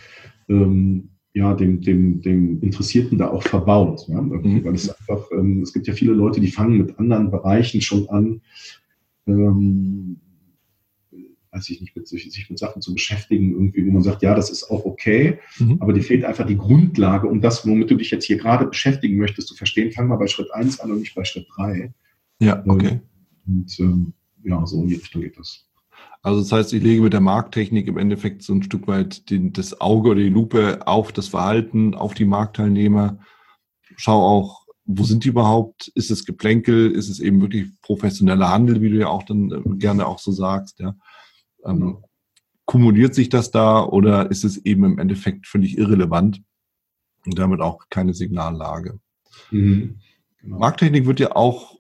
ähm, 0.49 1.11
ja, 1.35 1.55
dem, 1.55 1.81
dem, 1.81 2.21
dem 2.21 2.63
Interessierten 2.63 3.19
da 3.19 3.31
auch 3.31 3.43
verbaut. 3.43 4.07
Ja? 4.09 4.21
Mhm. 4.21 4.65
Weil 4.65 4.75
es 4.75 4.89
einfach, 4.91 5.31
ähm, 5.33 5.63
es 5.63 5.73
gibt 5.73 5.87
ja 5.87 5.95
viele 5.95 6.13
Leute, 6.13 6.41
die 6.41 6.51
fangen 6.51 6.79
mit 6.79 6.99
anderen 6.99 7.31
Bereichen 7.31 7.81
schon 7.81 8.09
an, 8.09 8.41
ähm, 9.27 10.19
weiß 11.53 11.69
ich 11.69 11.81
nicht, 11.81 11.95
mit, 11.95 12.09
sich 12.09 12.49
mit 12.49 12.59
Sachen 12.59 12.81
zu 12.81 12.95
beschäftigen, 12.95 13.53
irgendwie, 13.53 13.87
wo 13.87 13.91
man 13.91 14.03
sagt, 14.03 14.23
ja, 14.23 14.35
das 14.35 14.51
ist 14.51 14.71
auch 14.71 14.85
okay, 14.87 15.39
mhm. 15.59 15.77
aber 15.81 15.93
dir 15.93 16.03
fehlt 16.03 16.25
einfach 16.25 16.47
die 16.47 16.57
Grundlage, 16.57 17.29
um 17.29 17.41
das, 17.43 17.67
womit 17.67 17.91
du 17.91 17.97
dich 17.97 18.11
jetzt 18.11 18.25
hier 18.25 18.39
gerade 18.39 18.67
beschäftigen 18.67 19.19
möchtest, 19.19 19.49
zu 19.49 19.55
verstehen, 19.55 19.93
fang 19.93 20.09
mal 20.09 20.17
bei 20.17 20.27
Schritt 20.27 20.53
1 20.53 20.81
an 20.81 20.91
und 20.91 21.01
nicht 21.01 21.15
bei 21.15 21.25
Schritt 21.25 21.47
3. 21.57 21.93
Ja, 22.41 22.65
okay. 22.67 23.01
Und 23.47 23.79
ähm, 23.81 24.15
ja, 24.43 24.65
so 24.67 24.83
in 24.83 24.89
die 24.89 24.95
Richtung 24.95 25.21
geht 25.21 25.39
das. 25.39 25.67
Also 26.23 26.41
das 26.41 26.53
heißt, 26.53 26.73
ich 26.73 26.83
lege 26.83 27.03
mit 27.03 27.13
der 27.13 27.21
Markttechnik 27.21 27.87
im 27.87 27.99
Endeffekt 27.99 28.43
so 28.43 28.55
ein 28.55 28.63
Stück 28.63 28.87
weit 28.87 29.29
den, 29.29 29.53
das 29.53 29.81
Auge 29.81 30.11
oder 30.11 30.21
die 30.21 30.29
Lupe 30.29 30.87
auf 30.87 31.13
das 31.13 31.29
Verhalten, 31.29 31.95
auf 31.95 32.15
die 32.15 32.25
Marktteilnehmer. 32.25 33.19
Schau 33.97 34.21
auch, 34.23 34.63
wo 34.85 35.05
sind 35.05 35.25
die 35.25 35.29
überhaupt? 35.29 35.89
Ist 35.95 36.11
es 36.11 36.25
Geplänkel? 36.25 36.91
Ist 36.93 37.09
es 37.09 37.21
eben 37.21 37.41
wirklich 37.41 37.69
professioneller 37.83 38.51
Handel, 38.51 38.81
wie 38.81 38.91
du 38.91 38.97
ja 38.97 39.09
auch 39.09 39.25
dann 39.25 39.51
äh, 39.51 39.79
gerne 39.79 40.07
auch 40.07 40.19
so 40.19 40.33
sagst? 40.33 40.81
Ja. 40.81 40.95
Ähm, 41.65 41.81
genau. 41.81 42.09
kumuliert 42.65 43.15
sich 43.15 43.29
das 43.29 43.51
da 43.51 43.85
oder 43.85 44.31
ist 44.31 44.45
es 44.45 44.65
eben 44.65 44.85
im 44.85 44.99
Endeffekt 44.99 45.47
völlig 45.47 45.79
irrelevant 45.79 46.43
und 47.27 47.39
damit 47.39 47.61
auch 47.61 47.89
keine 47.91 48.15
Signallage? 48.15 48.99
Mhm. 49.51 49.99
Genau. 50.41 50.59
Markttechnik 50.59 51.07
wird 51.07 51.21
ja 51.21 51.37
auch 51.37 51.79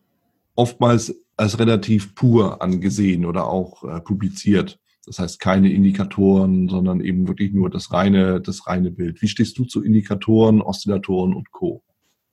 oftmals 0.54 1.14
als 1.36 1.58
relativ 1.58 2.14
pur 2.14 2.62
angesehen 2.62 3.24
oder 3.24 3.46
auch 3.46 3.82
äh, 3.84 4.00
publiziert. 4.00 4.78
Das 5.04 5.18
heißt 5.18 5.40
keine 5.40 5.72
Indikatoren, 5.72 6.68
sondern 6.68 7.00
eben 7.00 7.26
wirklich 7.26 7.52
nur 7.52 7.70
das 7.70 7.92
reine, 7.92 8.40
das 8.40 8.66
reine 8.68 8.92
Bild. 8.92 9.20
Wie 9.20 9.28
stehst 9.28 9.58
du 9.58 9.64
zu 9.64 9.82
Indikatoren, 9.82 10.62
Oszillatoren 10.62 11.34
und 11.34 11.50
Co? 11.50 11.82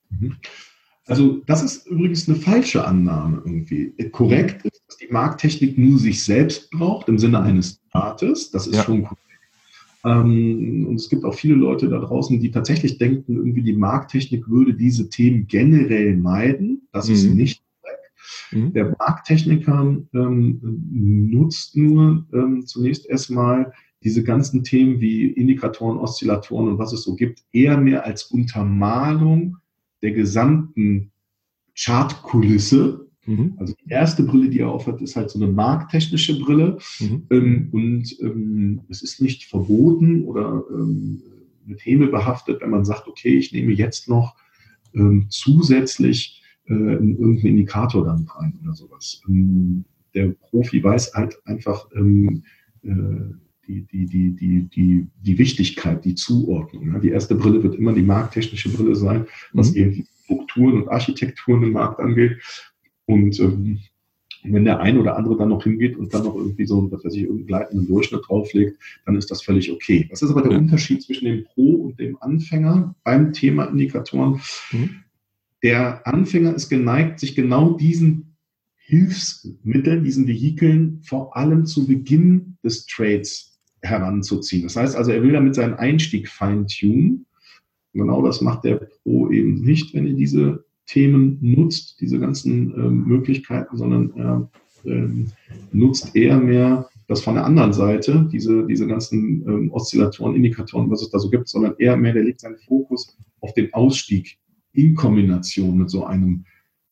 Mhm. 0.10 0.38
Also 1.08 1.41
das 1.47 1.63
ist 1.63 1.88
übrigens 1.88 2.30
eine 2.30 2.38
falsche 2.38 2.86
Annahme 2.86 3.38
irgendwie. 3.38 3.93
Korrekt 4.12 4.68
die 5.02 5.12
Markttechnik 5.12 5.78
nur 5.78 5.98
sich 5.98 6.24
selbst 6.24 6.70
braucht 6.72 7.08
im 7.10 7.18
Sinne 7.18 7.42
eines 7.42 7.82
Staates. 7.90 8.52
Das 8.52 8.68
ist 8.68 8.76
ja. 8.76 8.84
schon 8.84 9.04
korrekt. 9.04 9.22
Ähm, 10.06 10.86
und 10.88 10.96
es 10.96 11.10
gibt 11.10 11.26
auch 11.26 11.34
viele 11.34 11.56
Leute 11.56 11.90
da 11.90 12.00
draußen, 12.00 12.40
die 12.40 12.52
tatsächlich 12.52 12.98
denken, 12.98 13.36
irgendwie 13.36 13.64
die 13.64 13.74
Markttechnik 13.74 14.48
würde 14.50 14.74
diese 14.74 15.10
Themen 15.10 15.48
generell 15.48 16.16
meiden. 16.16 16.88
Das 16.94 17.08
mhm. 17.10 17.14
ist 17.16 17.26
nicht 17.26 17.64
Mhm. 18.52 18.74
Der 18.74 18.96
Markttechniker 18.98 19.98
ähm, 20.14 20.60
nutzt 21.32 21.76
nur 21.76 22.26
ähm, 22.34 22.66
zunächst 22.66 23.08
erstmal 23.08 23.74
diese 24.04 24.24
ganzen 24.24 24.64
Themen 24.64 25.02
wie 25.02 25.28
Indikatoren, 25.28 25.98
Oszillatoren 25.98 26.70
und 26.70 26.78
was 26.80 26.94
es 26.94 27.04
so 27.04 27.16
gibt, 27.16 27.44
eher 27.52 27.78
mehr 27.78 28.06
als 28.06 28.24
Untermalung 28.24 29.58
der 30.02 30.12
gesamten 30.12 31.12
Chartkulisse. 31.78 33.09
Mhm. 33.30 33.54
Also 33.58 33.76
die 33.86 33.92
erste 33.92 34.24
Brille, 34.24 34.50
die 34.50 34.60
er 34.60 34.72
aufhat, 34.72 35.02
ist 35.02 35.15
halt 35.15 35.30
so 35.30 35.39
eine 35.39 35.52
markttechnische 35.52 36.39
Brille. 36.39 36.80
Mhm. 37.00 37.24
Ähm, 37.30 37.70
und 37.72 38.20
ähm, 38.22 38.82
es 38.89 39.04
ist 39.04 39.22
nicht 39.22 39.46
verboten 39.46 40.24
oder 40.24 40.63
ähm, 40.74 41.22
mit 41.63 41.86
Häme 41.86 42.08
behaftet, 42.08 42.62
wenn 42.62 42.72
man 42.72 42.86
sagt, 42.86 43.08
okay, 43.08 43.38
ich 43.38 43.54
nehme 43.54 43.72
jetzt 43.72 44.10
noch 44.10 44.36
ähm, 44.96 45.28
zusätzlich 45.30 46.42
äh, 46.65 46.74
irgendeinen 46.74 47.46
Indikator 47.46 48.04
dann 48.04 48.28
rein 48.36 48.58
oder 48.63 48.74
sowas. 48.74 49.22
Ähm, 49.30 49.86
der 50.15 50.30
Profi 50.30 50.84
weiß 50.84 51.13
halt 51.13 51.38
einfach 51.46 51.88
ähm, 51.96 52.42
äh, 52.82 52.89
die, 53.68 53.86
die, 53.86 54.08
die, 54.08 54.36
die, 54.36 54.63
die, 54.63 55.08
die 55.22 55.38
Wichtigkeit, 55.38 56.04
die 56.04 56.15
Zuordnung. 56.15 56.94
Ja. 56.94 56.98
Die 56.98 57.10
erste 57.10 57.36
Brille 57.36 57.62
wird 57.62 57.76
immer 57.76 57.94
die 57.94 58.02
markttechnische 58.02 58.70
Brille 58.70 58.96
sein, 58.96 59.28
was 59.54 59.70
mhm. 59.70 59.78
irgendwie 59.78 60.08
Strukturen 60.24 60.82
und 60.82 60.89
Architekturen 60.89 61.62
im 61.62 61.74
Markt 61.74 62.00
angeht. 62.00 62.39
Und 63.10 63.39
ähm, 63.39 63.80
wenn 64.43 64.63
der 64.63 64.80
ein 64.80 64.98
oder 64.98 65.17
andere 65.17 65.38
dann 65.38 65.50
noch 65.50 65.63
hingeht 65.63 65.98
und 65.98 66.13
dann 66.13 66.24
noch 66.24 66.36
irgendwie 66.36 66.65
so, 66.65 66.89
was 66.91 67.04
weiß 67.04 67.13
ich, 67.13 67.24
irgendeinen 67.24 67.48
gleitenden 67.48 67.88
Durchschnitt 67.88 68.22
drauflegt, 68.28 68.78
dann 69.06 69.15
ist 69.17 69.32
das 69.32 69.41
völlig 69.41 69.72
okay. 69.72 70.08
Was 70.10 70.22
ist 70.22 70.32
aber 70.32 70.41
der 70.41 70.52
ja. 70.52 70.58
Unterschied 70.58 71.02
zwischen 71.02 71.26
dem 71.26 71.43
Pro 71.43 71.72
und 71.72 72.00
dem 72.00 72.17
Anfänger 72.22 72.95
beim 73.04 73.34
Thema 73.34 73.65
Indikatoren? 73.65 74.39
Mhm 74.72 75.04
der 75.63 76.08
Anfänger 76.08 76.56
ist 76.56 76.69
geneigt, 76.69 77.19
sich 77.19 77.36
genau 77.36 77.74
diesen 77.74 78.36
Hilfsmitteln, 78.78 80.04
diesen 80.04 80.28
Vehikeln 80.28 81.02
vor 81.04 81.36
allem 81.36 81.65
zu 81.65 81.86
Beginn 81.86 82.58
des 82.63 82.86
Trades 82.86 83.60
heranzuziehen. 83.82 84.63
Das 84.63 84.76
heißt 84.76 84.95
also, 84.95 85.12
er 85.12 85.22
will 85.22 85.34
damit 85.34 85.56
seinen 85.56 85.76
Einstieg 85.76 86.28
feintunen. 86.28 87.26
Genau 87.93 88.24
das 88.26 88.41
macht 88.41 88.63
der 88.63 88.76
Pro 89.04 89.30
eben 89.30 89.62
nicht, 89.62 89.93
wenn 89.93 90.08
er 90.08 90.13
diese 90.13 90.65
Themen 90.89 91.38
nutzt, 91.41 92.02
diese 92.02 92.19
ganzen 92.19 92.73
äh, 92.73 92.89
Möglichkeiten, 92.89 93.78
sondern 93.78 94.12
er 94.15 94.49
äh, 94.86 95.08
nutzt 95.71 96.15
eher 96.15 96.39
mehr 96.39 96.89
das 97.08 97.21
von 97.21 97.36
der 97.36 97.45
anderen 97.45 97.73
Seite, 97.73 98.28
diese, 98.32 98.65
diese 98.65 98.88
ganzen 98.88 99.43
ähm, 99.47 99.71
Oszillatoren, 99.71 100.36
Indikatoren, 100.36 100.89
was 100.89 101.02
es 101.02 101.10
da 101.12 101.19
so 101.19 101.30
gibt, 101.30 101.47
sondern 101.47 101.75
eher 101.78 101.95
mehr, 101.95 102.13
der 102.13 102.23
legt 102.23 102.39
seinen 102.39 102.58
Fokus 102.58 103.15
auf 103.41 103.54
den 103.54 103.73
Ausstieg 103.73 104.38
in 104.73 104.95
Kombination 104.95 105.78
mit 105.78 105.89
so 105.91 106.06
einem, 106.06 106.45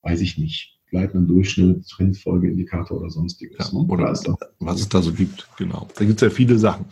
weiß 0.04 0.22
ich 0.22 0.38
nicht, 0.38 0.78
gleitenden 0.90 1.28
Durchschnitt, 1.28 1.88
Trendfolgeindikator 1.88 3.00
oder 3.00 3.10
sonstiges. 3.10 3.72
Ja, 3.72 3.80
ne? 3.80 3.88
oder 3.88 4.10
was, 4.10 4.24
was 4.60 4.80
es 4.80 4.90
da 4.90 5.02
so 5.02 5.12
gibt, 5.12 5.48
genau. 5.58 5.88
Da 5.98 6.06
gibt 6.06 6.22
es 6.22 6.22
ja 6.22 6.30
viele 6.30 6.58
Sachen. 6.58 6.86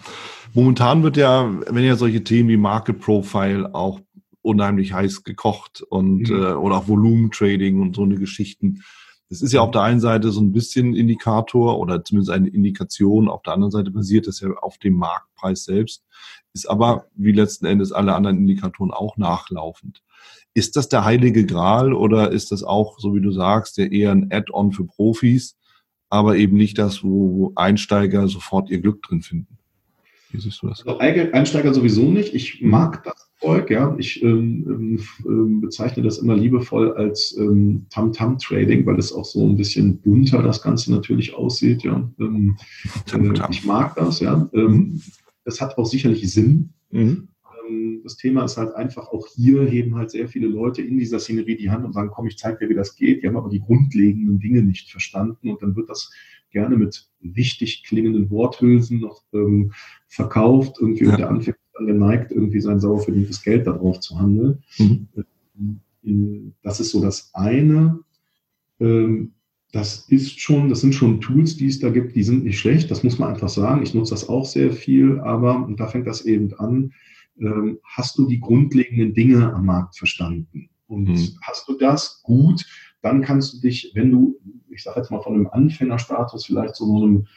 Momentan 0.53 1.03
wird 1.03 1.17
ja, 1.17 1.51
wenn 1.69 1.83
ja 1.83 1.95
solche 1.95 2.23
Themen 2.23 2.49
wie 2.49 2.57
Market 2.57 2.99
Profile 2.99 3.73
auch 3.73 4.01
unheimlich 4.45 4.93
heiß 4.93 5.23
gekocht 5.23 5.81
und 5.81 6.29
mhm. 6.29 6.35
äh, 6.35 6.53
oder 6.53 6.77
auch 6.77 6.87
Volumentrading 6.87 7.81
und 7.81 7.95
so 7.95 8.03
eine 8.03 8.15
Geschichten. 8.15 8.83
Das 9.29 9.41
ist 9.41 9.53
ja 9.53 9.61
auf 9.61 9.71
der 9.71 9.81
einen 9.81 9.99
Seite 9.99 10.31
so 10.31 10.39
ein 10.39 10.51
bisschen 10.51 10.93
Indikator 10.93 11.79
oder 11.79 12.03
zumindest 12.03 12.31
eine 12.31 12.47
Indikation. 12.47 13.27
Auf 13.27 13.41
der 13.41 13.53
anderen 13.53 13.71
Seite 13.71 13.89
basiert 13.89 14.27
das 14.27 14.39
ja 14.39 14.49
auf 14.61 14.77
dem 14.77 14.93
Marktpreis 14.93 15.65
selbst, 15.65 16.03
ist 16.53 16.69
aber 16.69 17.07
wie 17.15 17.31
letzten 17.31 17.65
Endes 17.65 17.91
alle 17.91 18.13
anderen 18.13 18.37
Indikatoren 18.37 18.91
auch 18.91 19.17
nachlaufend. 19.17 20.03
Ist 20.53 20.75
das 20.75 20.89
der 20.89 21.03
heilige 21.03 21.45
Gral 21.45 21.91
oder 21.91 22.31
ist 22.31 22.51
das 22.51 22.63
auch, 22.63 22.99
so 22.99 23.15
wie 23.15 23.21
du 23.21 23.31
sagst, 23.31 23.77
der 23.77 23.91
eher 23.91 24.11
ein 24.11 24.31
Add-on 24.31 24.71
für 24.71 24.85
Profis, 24.85 25.57
aber 26.09 26.37
eben 26.37 26.55
nicht 26.55 26.77
das, 26.77 27.03
wo 27.03 27.51
Einsteiger 27.55 28.27
sofort 28.27 28.69
ihr 28.69 28.79
Glück 28.79 29.01
drin 29.01 29.21
finden? 29.21 29.57
Wie 30.29 30.39
siehst 30.39 30.61
du 30.61 30.67
das? 30.67 30.85
Also 30.85 30.99
Einsteiger 30.99 31.73
sowieso 31.73 32.11
nicht. 32.11 32.33
Ich 32.33 32.61
mag 32.61 33.03
das 33.03 33.24
Erfolg, 33.45 33.69
ja. 33.69 33.95
Ich 33.99 34.23
ähm, 34.23 34.99
ähm, 35.25 35.61
bezeichne 35.61 36.03
das 36.03 36.17
immer 36.17 36.35
liebevoll 36.35 36.93
als 36.93 37.35
ähm, 37.37 37.85
Tam-Tam-Trading, 37.91 38.85
weil 38.85 38.97
es 38.97 39.13
auch 39.13 39.25
so 39.25 39.47
ein 39.47 39.55
bisschen 39.55 39.99
bunter 39.99 40.41
das 40.41 40.61
Ganze 40.61 40.91
natürlich 40.91 41.35
aussieht, 41.35 41.83
ja. 41.83 42.09
Ähm, 42.19 42.57
äh, 43.13 43.51
ich 43.51 43.65
mag 43.65 43.95
das, 43.95 44.19
ja. 44.19 44.49
Ähm, 44.53 44.71
mhm. 44.71 45.01
das 45.43 45.61
hat 45.61 45.77
auch 45.77 45.85
sicherlich 45.85 46.31
Sinn. 46.31 46.69
Mhm. 46.91 47.27
Ähm, 47.69 48.01
das 48.03 48.17
Thema 48.17 48.45
ist 48.45 48.57
halt 48.57 48.73
einfach, 48.73 49.09
auch 49.09 49.27
hier 49.27 49.63
heben 49.63 49.95
halt 49.95 50.09
sehr 50.09 50.27
viele 50.27 50.47
Leute 50.47 50.81
in 50.81 50.97
dieser 50.97 51.19
Szenerie 51.19 51.55
die 51.55 51.69
Hand 51.69 51.85
und 51.85 51.93
sagen, 51.93 52.09
komm, 52.11 52.27
ich 52.27 52.37
zeige 52.37 52.59
dir, 52.59 52.69
wie 52.69 52.75
das 52.75 52.95
geht. 52.95 53.21
Die 53.21 53.27
haben 53.27 53.37
aber 53.37 53.49
die 53.49 53.61
grundlegenden 53.61 54.39
Dinge 54.39 54.63
nicht 54.63 54.89
verstanden 54.89 55.49
und 55.49 55.61
dann 55.61 55.75
wird 55.75 55.89
das 55.89 56.11
gerne 56.49 56.77
mit 56.77 57.09
wichtig 57.19 57.83
klingenden 57.83 58.31
Worthülsen 58.31 59.01
noch 59.01 59.21
ähm, 59.33 59.73
verkauft. 60.07 60.77
Irgendwie 60.79 61.05
ja. 61.05 61.11
und 61.11 61.19
der 61.19 61.29
Anfänger 61.29 61.57
dann 61.75 61.87
geneigt, 61.87 62.31
irgendwie 62.31 62.61
sein 62.61 62.79
sauer 62.79 63.01
verdientes 63.01 63.43
Geld 63.43 63.67
darauf 63.67 63.99
zu 63.99 64.19
handeln. 64.19 64.63
Mhm. 64.77 66.53
Das 66.61 66.79
ist 66.79 66.91
so 66.91 67.01
das 67.01 67.31
eine. 67.33 67.99
Ähm, 68.79 69.33
das 69.71 70.07
ist 70.07 70.39
schon, 70.39 70.69
das 70.69 70.81
sind 70.81 70.95
schon 70.95 71.19
Tools, 71.19 71.57
die 71.57 71.67
es 71.67 71.79
da 71.79 71.89
gibt, 71.89 72.15
die 72.15 72.23
sind 72.23 72.45
nicht 72.45 72.59
schlecht, 72.59 72.89
das 72.91 73.03
muss 73.03 73.19
man 73.19 73.33
einfach 73.33 73.49
sagen. 73.49 73.83
Ich 73.83 73.93
nutze 73.93 74.13
das 74.13 74.29
auch 74.29 74.45
sehr 74.45 74.71
viel, 74.71 75.19
aber, 75.19 75.65
und 75.65 75.79
da 75.81 75.87
fängt 75.87 76.07
das 76.07 76.21
eben 76.21 76.53
an, 76.53 76.93
ähm, 77.39 77.79
hast 77.83 78.17
du 78.17 78.25
die 78.25 78.39
grundlegenden 78.39 79.13
Dinge 79.13 79.53
am 79.53 79.65
Markt 79.65 79.97
verstanden? 79.97 80.69
Und 80.87 81.09
mhm. 81.09 81.27
hast 81.41 81.67
du 81.67 81.77
das 81.77 82.21
gut, 82.23 82.65
dann 83.01 83.21
kannst 83.21 83.53
du 83.53 83.59
dich, 83.59 83.91
wenn 83.95 84.11
du, 84.11 84.39
ich 84.69 84.81
sage 84.81 84.99
jetzt 84.99 85.11
mal 85.11 85.21
von 85.21 85.33
einem 85.33 85.47
Anfängerstatus 85.47 86.45
vielleicht 86.45 86.75
zu 86.75 86.85
so 86.85 87.03
einem 87.03 87.27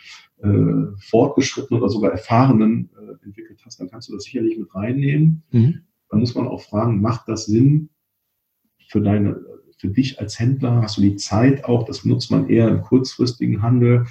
äh, 0.42 0.96
fortgeschrittenen 0.98 1.82
oder 1.82 1.90
sogar 1.90 2.12
erfahrenen 2.12 2.90
äh, 2.96 3.24
entwickelt 3.24 3.60
hast, 3.64 3.80
dann 3.80 3.90
kannst 3.90 4.08
du 4.08 4.14
das 4.14 4.24
sicherlich 4.24 4.58
mit 4.58 4.74
reinnehmen. 4.74 5.42
Mhm. 5.50 5.80
Dann 6.10 6.20
muss 6.20 6.34
man 6.34 6.48
auch 6.48 6.62
fragen, 6.62 7.00
macht 7.00 7.28
das 7.28 7.46
Sinn 7.46 7.90
für 8.88 9.00
deine, 9.00 9.40
für 9.78 9.88
dich 9.88 10.20
als 10.20 10.38
Händler? 10.38 10.82
Hast 10.82 10.96
du 10.96 11.02
die 11.02 11.16
Zeit 11.16 11.64
auch? 11.64 11.84
Das 11.84 12.04
nutzt 12.04 12.30
man 12.30 12.48
eher 12.48 12.68
im 12.68 12.82
kurzfristigen 12.82 13.62
Handel. 13.62 14.06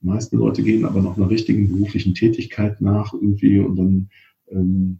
Die 0.00 0.06
meisten 0.06 0.38
Leute 0.38 0.62
gehen 0.62 0.84
aber 0.84 1.02
noch 1.02 1.16
einer 1.16 1.30
richtigen 1.30 1.68
beruflichen 1.68 2.14
Tätigkeit 2.14 2.80
nach 2.80 3.12
irgendwie 3.12 3.60
und 3.60 3.76
dann 3.76 4.10
ähm, 4.48 4.98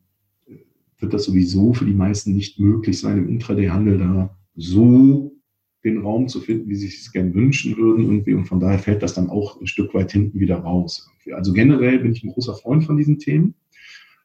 wird 0.99 1.13
das 1.13 1.25
sowieso 1.25 1.75
für 1.75 1.85
die 1.85 1.95
meisten 1.95 2.33
nicht 2.35 2.61
möglich 2.61 3.01
sein, 3.01 3.19
im 3.19 3.29
Intraday-Handel 3.29 3.99
da 3.99 4.37
so 4.55 5.32
den 5.85 5.99
Raum 5.99 6.29
zu 6.29 6.41
finden, 6.41 6.69
wie 6.69 6.77
sie 6.77 6.89
es 6.89 7.11
gerne 7.13 7.35
wünschen 7.35 7.77
würden 7.77 8.05
irgendwie. 8.05 8.35
Und 8.35 8.47
von 8.47 8.61
daher 8.61 8.79
fällt 8.79 9.03
das 9.03 9.15
dann 9.15 9.31
auch 9.31 9.61
ein 9.61 9.67
Stück 9.67 9.95
weit 9.95 10.13
hinten 10.13 10.39
wieder 10.39 10.59
raus. 10.59 11.09
Irgendwie. 11.11 11.35
Also 11.35 11.53
generell 11.53 11.99
bin 11.99 12.13
ich 12.13 12.23
ein 12.23 12.33
großer 12.33 12.55
Freund 12.55 12.85
von 12.85 12.97
diesen 12.97 13.19
Themen. 13.19 13.55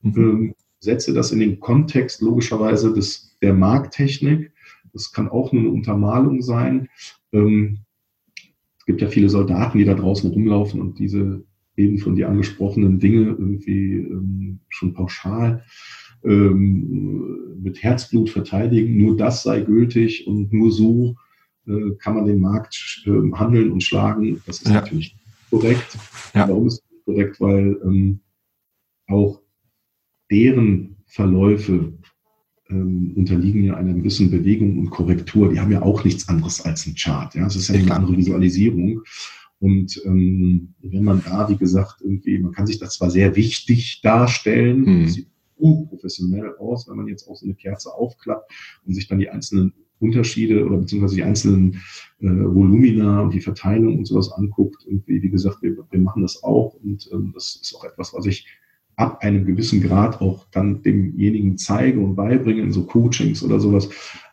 Mhm. 0.02 0.14
Ähm, 0.18 0.56
setze 0.80 1.14
das 1.14 1.32
in 1.32 1.40
den 1.40 1.60
Kontext 1.60 2.22
logischerweise 2.22 2.94
des, 2.94 3.38
der 3.42 3.54
Markttechnik. 3.54 4.52
Das 4.94 5.12
kann 5.12 5.30
auch 5.30 5.52
nur 5.52 5.64
eine 5.64 5.72
Untermalung 5.72 6.42
sein. 6.42 6.90
Ähm, 7.32 7.80
es 8.78 8.86
gibt 8.86 9.02
ja 9.02 9.08
viele 9.08 9.30
Soldaten, 9.30 9.80
die 9.80 9.86
da 9.86 9.96
draußen 9.96 10.30
rumlaufen 10.30 10.80
und 10.80 11.00
diese 11.00 11.44
eben 11.76 12.00
von 12.00 12.16
dir 12.16 12.30
angesprochenen 12.30 13.00
Dinge 13.00 13.36
irgendwie 13.38 13.98
ähm, 13.98 14.60
schon 14.70 14.94
pauschal 14.94 15.64
ähm, 16.24 17.58
mit 17.62 17.84
Herzblut 17.84 18.30
verteidigen. 18.30 18.98
Nur 18.98 19.18
das 19.18 19.44
sei 19.44 19.62
gültig 19.62 20.28
und 20.28 20.52
nur 20.54 20.72
so 20.72 21.16
äh, 21.68 21.96
kann 22.00 22.16
man 22.16 22.26
den 22.26 22.40
Markt 22.40 23.04
äh, 23.06 23.32
handeln 23.34 23.72
und 23.72 23.84
schlagen. 23.84 24.42
Das 24.46 24.62
ist 24.62 24.68
ja. 24.68 24.76
natürlich 24.76 25.16
korrekt. 25.50 25.98
Ja. 26.34 26.48
Warum 26.48 26.68
ist 26.68 26.80
das 26.80 27.06
korrekt? 27.06 27.40
Weil 27.40 27.78
ähm, 27.84 28.20
auch 29.08 29.42
deren 30.30 30.98
Verläufe 31.06 31.94
ähm, 32.70 33.14
unterliegen 33.16 33.64
ja 33.64 33.76
einer 33.76 33.94
gewissen 33.94 34.30
Bewegung 34.30 34.78
und 34.78 34.90
Korrektur. 34.90 35.50
Die 35.50 35.60
haben 35.60 35.72
ja 35.72 35.82
auch 35.82 36.04
nichts 36.04 36.28
anderes 36.28 36.62
als 36.62 36.86
ein 36.86 36.96
Chart. 36.96 37.34
Ja, 37.36 37.46
es 37.48 37.56
ist 37.56 37.70
ja 37.70 37.76
eine 37.76 37.96
andere 37.96 38.18
Visualisierung. 38.18 39.02
Und 39.60 40.02
ähm, 40.06 40.76
wenn 40.82 41.04
man 41.04 41.24
da, 41.24 41.50
wie 41.50 41.58
gesagt, 41.58 42.02
irgendwie, 42.02 42.38
man 42.40 42.52
kann 42.52 42.68
sich 42.68 42.78
das 42.78 42.96
zwar 42.96 43.10
sehr 43.10 43.36
wichtig 43.36 44.02
darstellen, 44.02 44.86
hm. 44.86 45.08
sieht 45.08 45.30
professionell 45.90 46.56
aus, 46.60 46.88
wenn 46.88 46.98
man 46.98 47.08
jetzt 47.08 47.28
auch 47.28 47.36
so 47.36 47.46
eine 47.46 47.56
Kerze 47.56 47.92
aufklappt 47.92 48.52
und 48.86 48.94
sich 48.94 49.08
dann 49.08 49.18
die 49.18 49.30
einzelnen 49.30 49.74
Unterschiede 50.00 50.66
oder 50.66 50.78
beziehungsweise 50.78 51.16
die 51.16 51.24
einzelnen 51.24 51.82
äh, 52.20 52.28
Volumina 52.28 53.22
und 53.22 53.34
die 53.34 53.42
Verteilung 53.42 53.98
und 53.98 54.06
sowas 54.06 54.32
anguckt. 54.32 54.86
Und 54.86 55.08
wie, 55.08 55.22
wie 55.22 55.30
gesagt, 55.30 55.62
wir, 55.62 55.78
wir 55.90 56.00
machen 56.00 56.22
das 56.22 56.44
auch 56.44 56.76
und 56.84 57.10
ähm, 57.12 57.32
das 57.34 57.60
ist 57.62 57.76
auch 57.76 57.84
etwas, 57.84 58.14
was 58.14 58.26
ich 58.26 58.48
ab 58.98 59.22
einem 59.22 59.46
gewissen 59.46 59.82
Grad 59.82 60.22
auch 60.22 60.48
dann 60.52 60.82
demjenigen 60.82 61.58
zeige 61.58 62.00
und 62.00 62.16
beibringe 62.16 62.64
in 62.64 62.72
so 62.72 62.84
Coachings 62.84 63.44
oder 63.44 63.60
sowas. 63.60 63.90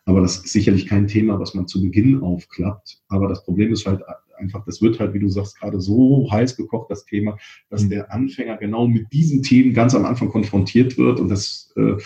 Aber 0.06 0.20
das 0.20 0.36
ist 0.36 0.48
sicherlich 0.48 0.86
kein 0.86 1.06
Thema, 1.06 1.38
was 1.38 1.54
man 1.54 1.66
zu 1.66 1.82
Beginn 1.82 2.22
aufklappt. 2.22 3.02
Aber 3.08 3.28
das 3.28 3.44
Problem 3.44 3.72
ist 3.72 3.86
halt 3.86 4.02
einfach, 4.38 4.64
das 4.64 4.82
wird 4.82 4.98
halt, 5.00 5.14
wie 5.14 5.20
du 5.20 5.28
sagst, 5.28 5.60
gerade 5.60 5.80
so 5.80 6.28
heiß 6.30 6.56
gekocht, 6.56 6.90
das 6.90 7.04
Thema, 7.04 7.38
dass 7.70 7.84
mhm. 7.84 7.90
der 7.90 8.12
Anfänger 8.12 8.56
genau 8.56 8.86
mit 8.86 9.12
diesen 9.12 9.42
Themen 9.42 9.74
ganz 9.74 9.94
am 9.94 10.04
Anfang 10.04 10.30
konfrontiert 10.30 10.98
wird 10.98 11.20
und 11.20 11.28
das 11.28 11.72
äh, 11.76 11.96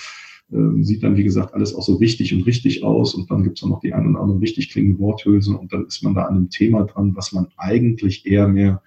äh, 0.50 0.82
sieht 0.82 1.02
dann, 1.02 1.16
wie 1.16 1.24
gesagt, 1.24 1.52
alles 1.54 1.74
auch 1.74 1.82
so 1.82 2.00
wichtig 2.00 2.32
und 2.32 2.46
richtig 2.46 2.82
aus 2.82 3.14
und 3.14 3.30
dann 3.30 3.42
gibt 3.42 3.58
es 3.58 3.64
auch 3.64 3.68
noch 3.68 3.80
die 3.80 3.92
ein 3.92 4.08
oder 4.08 4.20
andere 4.20 4.40
richtig 4.40 4.70
klingende 4.70 4.98
Worthülsen 4.98 5.54
und 5.54 5.72
dann 5.72 5.87
ist 5.87 6.02
man 6.02 6.14
da 6.14 6.24
an 6.24 6.37
einem 6.37 6.50
Thema 6.50 6.84
dran, 6.84 7.14
was 7.14 7.32
man 7.32 7.48
eigentlich 7.58 8.24
eher 8.26 8.48
mehr 8.48 8.82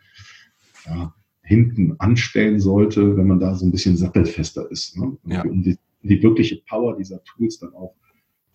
ja, 0.88 1.14
hinten 1.44 1.96
anstellen 2.00 2.60
sollte, 2.60 3.16
wenn 3.16 3.28
man 3.28 3.40
da 3.40 3.54
so 3.54 3.66
ein 3.66 3.72
bisschen 3.72 3.96
sattelfester 3.96 4.72
ist, 4.72 4.98
ne? 4.98 5.16
ja. 5.26 5.44
um 5.44 5.62
die, 5.62 5.78
die, 6.02 6.24
wirkliche 6.24 6.62
Power 6.68 6.98
dieser 6.98 7.24
Tools 7.26 7.60
dann 7.60 7.74
auch 7.74 7.94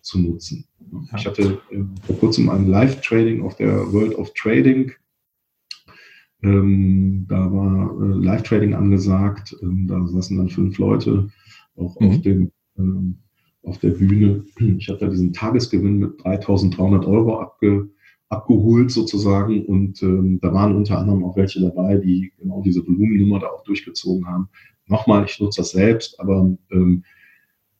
zu 0.01 0.19
nutzen. 0.19 0.65
Ja. 0.91 1.17
Ich 1.17 1.25
hatte 1.25 1.61
äh, 1.71 1.83
vor 2.05 2.17
kurzem 2.17 2.49
ein 2.49 2.67
Live-Trading 2.67 3.41
auf 3.41 3.55
der 3.55 3.91
World 3.93 4.15
of 4.15 4.33
Trading. 4.33 4.91
Ähm, 6.43 7.25
da 7.29 7.51
war 7.51 7.91
äh, 8.01 8.25
Live-Trading 8.25 8.73
angesagt. 8.73 9.55
Ähm, 9.61 9.87
da 9.87 10.05
saßen 10.07 10.37
dann 10.37 10.49
fünf 10.49 10.77
Leute 10.77 11.29
auch 11.75 11.99
mhm. 11.99 12.07
auf 12.07 12.21
dem 12.21 12.51
ähm, 12.77 13.19
auf 13.63 13.77
der 13.79 13.91
Bühne. 13.91 14.45
Ich 14.77 14.89
habe 14.89 14.99
da 14.99 15.07
diesen 15.07 15.33
Tagesgewinn 15.33 15.97
mit 15.97 16.19
3.300 16.21 17.05
Euro 17.05 17.39
abge, 17.39 17.89
abgeholt 18.29 18.91
sozusagen 18.91 19.65
und 19.65 20.01
ähm, 20.01 20.39
da 20.41 20.53
waren 20.53 20.75
unter 20.75 20.97
anderem 20.97 21.23
auch 21.23 21.35
welche 21.35 21.61
dabei, 21.61 21.97
die 21.97 22.31
genau 22.37 22.61
diese 22.61 22.85
Volumennummer 22.85 23.39
da 23.39 23.47
auch 23.47 23.63
durchgezogen 23.63 24.27
haben. 24.27 24.49
Nochmal, 24.87 25.25
ich 25.25 25.39
nutze 25.39 25.61
das 25.61 25.71
selbst, 25.71 26.19
aber 26.19 26.57
ähm, 26.71 27.03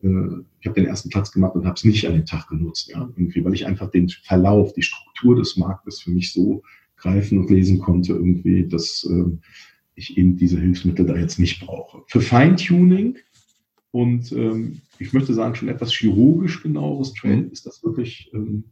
äh, 0.02 0.08
ich 0.60 0.68
habe 0.68 0.76
den 0.76 0.86
ersten 0.86 1.10
Platz 1.10 1.32
gemacht 1.32 1.56
und 1.56 1.66
habe 1.66 1.76
es 1.76 1.84
nicht 1.84 2.08
an 2.08 2.14
dem 2.14 2.26
Tag 2.26 2.48
genutzt, 2.48 2.90
ja, 2.90 3.10
irgendwie, 3.16 3.44
weil 3.44 3.54
ich 3.54 3.66
einfach 3.66 3.90
den 3.90 4.10
Verlauf, 4.10 4.74
die 4.74 4.82
Struktur 4.82 5.36
des 5.36 5.58
Marktes 5.58 6.02
für 6.02 6.12
mich 6.12 6.34
so 6.34 6.64
greifen 6.98 7.38
und 7.38 7.50
lesen 7.50 7.80
konnte, 7.80 8.14
irgendwie, 8.14 8.68
dass 8.68 9.08
äh, 9.10 9.38
ich 9.96 10.18
eben 10.18 10.38
diese 10.38 10.60
Hilfsmittel 10.60 11.06
da 11.06 11.16
jetzt 11.16 11.40
nicht 11.40 11.66
brauche. 11.66 12.04
Für 12.08 12.22
Feintuning 12.22 13.18
und 13.92 14.32
ähm, 14.32 14.82
ich 15.00 15.14
möchte 15.14 15.34
sagen, 15.34 15.56
schon 15.56 15.70
etwas 15.70 15.94
chirurgisch 15.94 16.62
genaueres 16.62 17.14
Train 17.14 17.46
mhm. 17.46 17.52
ist 17.52 17.66
das 17.66 17.84
wirklich, 17.84 18.32
ähm, 18.34 18.66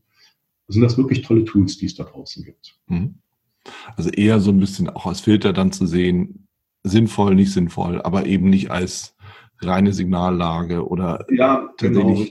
sind 0.67 0.81
das 0.81 0.97
wirklich 0.97 1.21
tolle 1.21 1.45
Tools, 1.45 1.77
die 1.77 1.85
es 1.85 1.95
da 1.95 2.03
draußen 2.03 2.43
gibt. 2.43 2.77
Mhm. 2.87 3.15
Also 3.95 4.09
eher 4.09 4.39
so 4.39 4.51
ein 4.51 4.59
bisschen 4.59 4.89
auch 4.89 5.05
als 5.05 5.21
Filter 5.21 5.53
dann 5.53 5.71
zu 5.71 5.85
sehen, 5.85 6.47
sinnvoll, 6.83 7.35
nicht 7.35 7.51
sinnvoll, 7.51 8.01
aber 8.01 8.25
eben 8.25 8.49
nicht 8.49 8.69
als 8.71 9.15
reine 9.59 9.93
Signallage 9.93 10.87
oder 10.87 11.25
ja, 11.31 11.67
genau. 11.77 12.23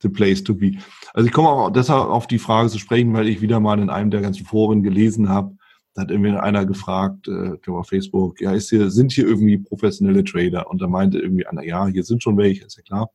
the 0.00 0.08
place 0.08 0.42
to 0.42 0.54
be. 0.54 0.72
Also 1.14 1.26
ich 1.26 1.32
komme 1.32 1.48
auch 1.48 1.70
deshalb 1.70 2.08
auf 2.08 2.26
die 2.26 2.38
Frage 2.38 2.70
zu 2.70 2.78
sprechen, 2.78 3.12
weil 3.12 3.28
ich 3.28 3.40
wieder 3.40 3.60
mal 3.60 3.78
in 3.78 3.90
einem 3.90 4.10
der 4.10 4.20
ganzen 4.20 4.44
Foren 4.44 4.82
gelesen 4.82 5.28
habe, 5.28 5.56
da 5.94 6.02
hat 6.02 6.10
irgendwie 6.10 6.30
einer 6.30 6.64
gefragt, 6.64 7.28
äh, 7.28 7.58
glaube 7.58 7.80
auf 7.80 7.88
Facebook, 7.88 8.40
ja, 8.40 8.52
ist 8.52 8.70
hier, 8.70 8.90
sind 8.90 9.12
hier 9.12 9.26
irgendwie 9.26 9.58
professionelle 9.58 10.24
Trader? 10.24 10.70
Und 10.70 10.80
da 10.80 10.88
meinte 10.88 11.18
irgendwie 11.18 11.46
einer, 11.46 11.62
ja, 11.62 11.86
hier 11.86 12.04
sind 12.04 12.22
schon 12.22 12.36
welche, 12.36 12.64
ist 12.64 12.76
ja 12.76 12.82
klar. 12.82 13.10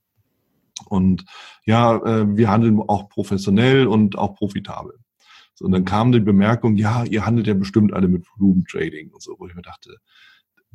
Und 0.86 1.26
ja, 1.66 1.96
äh, 1.98 2.38
wir 2.38 2.52
handeln 2.52 2.80
auch 2.80 3.10
professionell 3.10 3.88
und 3.88 4.18
auch 4.18 4.36
profitabel. 4.36 4.94
So, 5.56 5.66
und 5.66 5.72
dann 5.72 5.86
kam 5.86 6.12
die 6.12 6.20
Bemerkung, 6.20 6.76
ja, 6.76 7.04
ihr 7.04 7.26
handelt 7.26 7.48
ja 7.48 7.56
bestimmt 7.56 7.94
alle 7.94 8.08
mit 8.08 8.28
Volumentrading 8.36 9.10
und 9.12 9.24
so, 9.24 9.36
wo 9.40 9.48
ich 9.48 9.56
mir 9.56 9.64
dachte, 9.64 9.98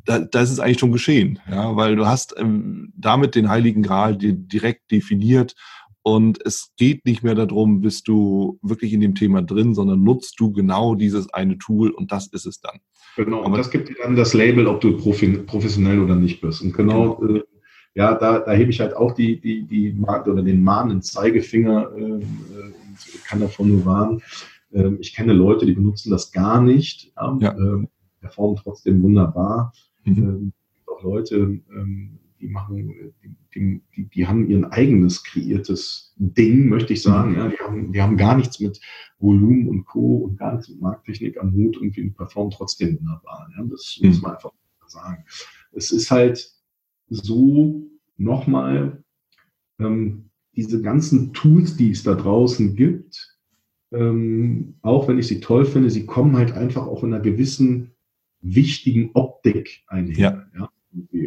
da, 0.04 0.18
da 0.18 0.40
ist 0.40 0.50
es 0.50 0.58
eigentlich 0.58 0.80
schon 0.80 0.90
geschehen, 0.90 1.38
ja, 1.48 1.76
weil 1.76 1.94
du 1.94 2.06
hast 2.06 2.34
ähm, 2.36 2.92
damit 2.96 3.36
den 3.36 3.48
Heiligen 3.48 3.84
Gral 3.84 4.16
direkt 4.16 4.90
definiert 4.90 5.54
und 6.02 6.44
es 6.44 6.72
geht 6.76 7.04
nicht 7.04 7.22
mehr 7.22 7.34
darum, 7.34 7.80
bist 7.80 8.08
du 8.08 8.58
wirklich 8.62 8.92
in 8.92 9.00
dem 9.00 9.14
Thema 9.14 9.42
drin, 9.42 9.74
sondern 9.74 10.02
nutzt 10.02 10.38
du 10.40 10.52
genau 10.52 10.94
dieses 10.94 11.32
eine 11.32 11.58
Tool 11.58 11.90
und 11.90 12.10
das 12.10 12.26
ist 12.28 12.46
es 12.46 12.60
dann. 12.60 12.80
Genau, 13.16 13.44
und 13.44 13.56
das 13.56 13.70
gibt 13.70 13.88
dir 13.88 13.96
dann 14.02 14.16
das 14.16 14.34
Label, 14.34 14.66
ob 14.66 14.80
du 14.80 14.96
professionell 14.96 16.00
oder 16.00 16.16
nicht 16.16 16.40
bist. 16.40 16.62
Und 16.62 16.74
genau, 16.74 17.16
genau. 17.16 17.36
Äh, 17.36 17.42
ja, 17.94 18.14
da, 18.14 18.38
da 18.38 18.52
hebe 18.52 18.70
ich 18.70 18.80
halt 18.80 18.96
auch 18.96 19.12
die, 19.12 19.38
die, 19.38 19.64
die 19.64 19.94
oder 20.00 20.42
den 20.42 20.62
mahnenden 20.62 21.02
Zeigefinger 21.02 21.92
äh, 21.94 22.00
äh, 22.00 22.14
und 22.14 23.24
kann 23.26 23.40
davon 23.40 23.68
nur 23.68 23.84
warnen. 23.84 24.22
Äh, 24.72 24.94
ich 24.98 25.14
kenne 25.14 25.34
Leute, 25.34 25.66
die 25.66 25.72
benutzen 25.72 26.10
das 26.10 26.32
gar 26.32 26.62
nicht, 26.62 27.12
ja. 27.16 27.54
ähm, 27.54 27.88
performen 28.20 28.56
trotzdem 28.56 29.02
wunderbar. 29.02 29.72
Mhm. 30.04 30.16
Ähm, 30.16 30.52
auch 30.86 31.02
Leute, 31.02 31.36
ähm, 31.36 32.18
die 32.42 32.48
machen, 32.48 33.14
die, 33.54 33.80
die, 33.94 34.08
die, 34.08 34.26
haben 34.26 34.50
ihren 34.50 34.64
eigenes 34.64 35.22
kreiertes 35.22 36.12
Ding, 36.16 36.68
möchte 36.68 36.92
ich 36.92 37.02
sagen. 37.02 37.36
Ja, 37.36 37.48
die, 37.48 37.58
haben, 37.58 37.92
die 37.92 38.02
haben 38.02 38.16
gar 38.16 38.36
nichts 38.36 38.58
mit 38.58 38.80
Volumen 39.18 39.68
und 39.68 39.84
Co. 39.84 40.16
und 40.16 40.38
gar 40.38 40.54
nichts 40.54 40.68
mit 40.68 40.80
Markttechnik 40.80 41.38
am 41.40 41.52
Hut 41.54 41.78
und 41.78 41.96
die 41.96 42.10
performen 42.10 42.50
trotzdem 42.50 42.98
wunderbar. 42.98 43.48
Ja, 43.56 43.64
das 43.64 43.98
mhm. 44.00 44.08
muss 44.08 44.22
man 44.22 44.32
einfach 44.32 44.52
sagen. 44.86 45.24
Es 45.72 45.92
ist 45.92 46.10
halt 46.10 46.52
so 47.08 47.86
nochmal, 48.16 49.02
ähm, 49.78 50.30
diese 50.54 50.82
ganzen 50.82 51.32
Tools, 51.32 51.76
die 51.76 51.92
es 51.92 52.02
da 52.02 52.14
draußen 52.14 52.74
gibt, 52.74 53.38
ähm, 53.92 54.74
auch 54.82 55.08
wenn 55.08 55.18
ich 55.18 55.28
sie 55.28 55.40
toll 55.40 55.64
finde, 55.64 55.90
sie 55.90 56.06
kommen 56.06 56.36
halt 56.36 56.52
einfach 56.52 56.86
auch 56.86 57.04
in 57.04 57.14
einer 57.14 57.22
gewissen 57.22 57.92
wichtigen 58.40 59.10
Optik 59.14 59.84
einher. 59.86 60.18
Ja. 60.18 60.46
ja. 60.58 60.70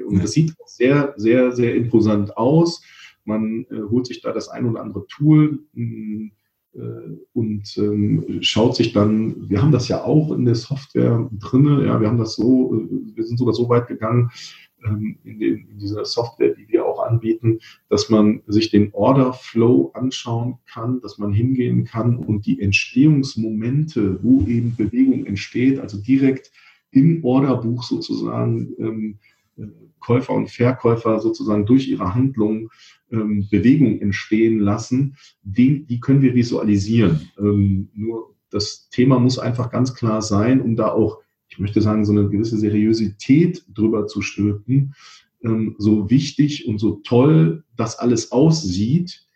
Und 0.07 0.21
das 0.21 0.31
sieht 0.31 0.53
sehr, 0.65 1.13
sehr, 1.17 1.51
sehr 1.51 1.75
imposant 1.75 2.35
aus. 2.37 2.81
Man 3.23 3.65
äh, 3.71 3.81
holt 3.89 4.05
sich 4.05 4.21
da 4.21 4.31
das 4.31 4.49
ein 4.49 4.65
oder 4.65 4.81
andere 4.81 5.05
Tool 5.07 5.59
äh, 5.75 6.29
und 7.33 7.77
ähm, 7.77 8.39
schaut 8.41 8.75
sich 8.75 8.93
dann, 8.93 9.49
wir 9.49 9.61
haben 9.61 9.71
das 9.71 9.87
ja 9.87 10.03
auch 10.03 10.31
in 10.31 10.45
der 10.45 10.55
Software 10.55 11.27
drinne, 11.31 11.85
ja, 11.85 11.99
wir 11.99 12.07
haben 12.07 12.19
das 12.19 12.35
so, 12.35 12.75
äh, 12.75 13.15
wir 13.15 13.23
sind 13.23 13.37
sogar 13.37 13.53
so 13.53 13.67
weit 13.69 13.87
gegangen, 13.87 14.29
ähm, 14.85 15.17
in, 15.23 15.39
den, 15.39 15.67
in, 15.69 15.79
dieser 15.79 16.05
Software, 16.05 16.53
die 16.53 16.67
wir 16.67 16.85
auch 16.85 16.99
anbieten, 16.99 17.59
dass 17.89 18.09
man 18.09 18.41
sich 18.47 18.69
den 18.69 18.93
Order 18.93 19.33
Flow 19.33 19.91
anschauen 19.93 20.57
kann, 20.71 21.01
dass 21.01 21.17
man 21.17 21.33
hingehen 21.33 21.85
kann 21.85 22.17
und 22.17 22.45
die 22.45 22.61
Entstehungsmomente, 22.61 24.19
wo 24.21 24.45
eben 24.45 24.75
Bewegung 24.75 25.25
entsteht, 25.25 25.79
also 25.79 25.97
direkt 25.97 26.51
im 26.91 27.23
Orderbuch 27.23 27.83
sozusagen 27.83 28.73
ähm, 28.79 29.17
äh, 29.21 29.34
Käufer 29.99 30.33
und 30.33 30.49
Verkäufer 30.49 31.19
sozusagen 31.19 31.65
durch 31.65 31.87
ihre 31.87 32.13
Handlungen 32.13 32.69
ähm, 33.11 33.47
Bewegung 33.49 33.99
entstehen 34.01 34.59
lassen, 34.59 35.15
die, 35.41 35.85
die 35.85 35.99
können 35.99 36.21
wir 36.21 36.35
visualisieren. 36.35 37.29
Ähm, 37.39 37.89
nur 37.93 38.35
das 38.51 38.89
Thema 38.89 39.19
muss 39.19 39.39
einfach 39.39 39.71
ganz 39.71 39.93
klar 39.95 40.21
sein, 40.21 40.61
um 40.61 40.75
da 40.75 40.91
auch, 40.91 41.21
ich 41.47 41.59
möchte 41.59 41.81
sagen, 41.81 42.05
so 42.05 42.11
eine 42.11 42.29
gewisse 42.29 42.57
Seriosität 42.57 43.65
drüber 43.73 44.07
zu 44.07 44.21
stülpen. 44.21 44.93
Ähm, 45.43 45.75
so 45.77 46.09
wichtig 46.09 46.67
und 46.67 46.77
so 46.77 47.01
toll 47.03 47.63
das 47.75 47.97
alles 47.97 48.31
aussieht, 48.31 49.27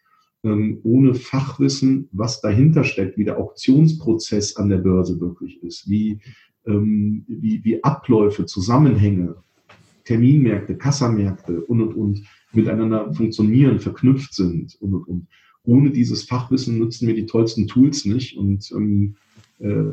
ähm, 0.43 0.79
ohne 0.83 1.15
Fachwissen, 1.15 2.09
was 2.11 2.41
dahinter 2.41 2.83
steckt, 2.83 3.17
wie 3.17 3.25
der 3.25 3.37
Auktionsprozess 3.37 4.55
an 4.55 4.69
der 4.69 4.77
Börse 4.77 5.19
wirklich 5.19 5.61
ist, 5.63 5.89
wie 5.89 6.19
ähm, 6.65 7.25
wie, 7.27 7.63
wie 7.63 7.83
Abläufe, 7.83 8.45
Zusammenhänge, 8.45 9.35
Terminmärkte, 10.09 10.75
Kassamärkte 10.75 11.63
und, 11.65 11.81
und, 11.83 11.93
und 11.93 12.23
miteinander 12.51 13.13
funktionieren, 13.13 13.79
verknüpft 13.79 14.33
sind 14.33 14.75
und, 14.81 14.95
und, 14.95 15.07
und. 15.07 15.27
Ohne 15.63 15.91
dieses 15.91 16.23
Fachwissen 16.23 16.79
nutzen 16.79 17.07
wir 17.07 17.13
die 17.13 17.27
tollsten 17.27 17.67
Tools 17.67 18.05
nicht 18.05 18.35
und 18.35 18.71
ähm, 18.71 19.17
äh, 19.59 19.91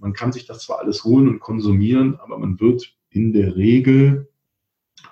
man 0.00 0.14
kann 0.14 0.32
sich 0.32 0.46
das 0.46 0.64
zwar 0.64 0.80
alles 0.80 1.04
holen 1.04 1.28
und 1.28 1.38
konsumieren, 1.38 2.16
aber 2.16 2.38
man 2.38 2.58
wird 2.58 2.92
in 3.10 3.32
der 3.32 3.54
Regel, 3.54 4.28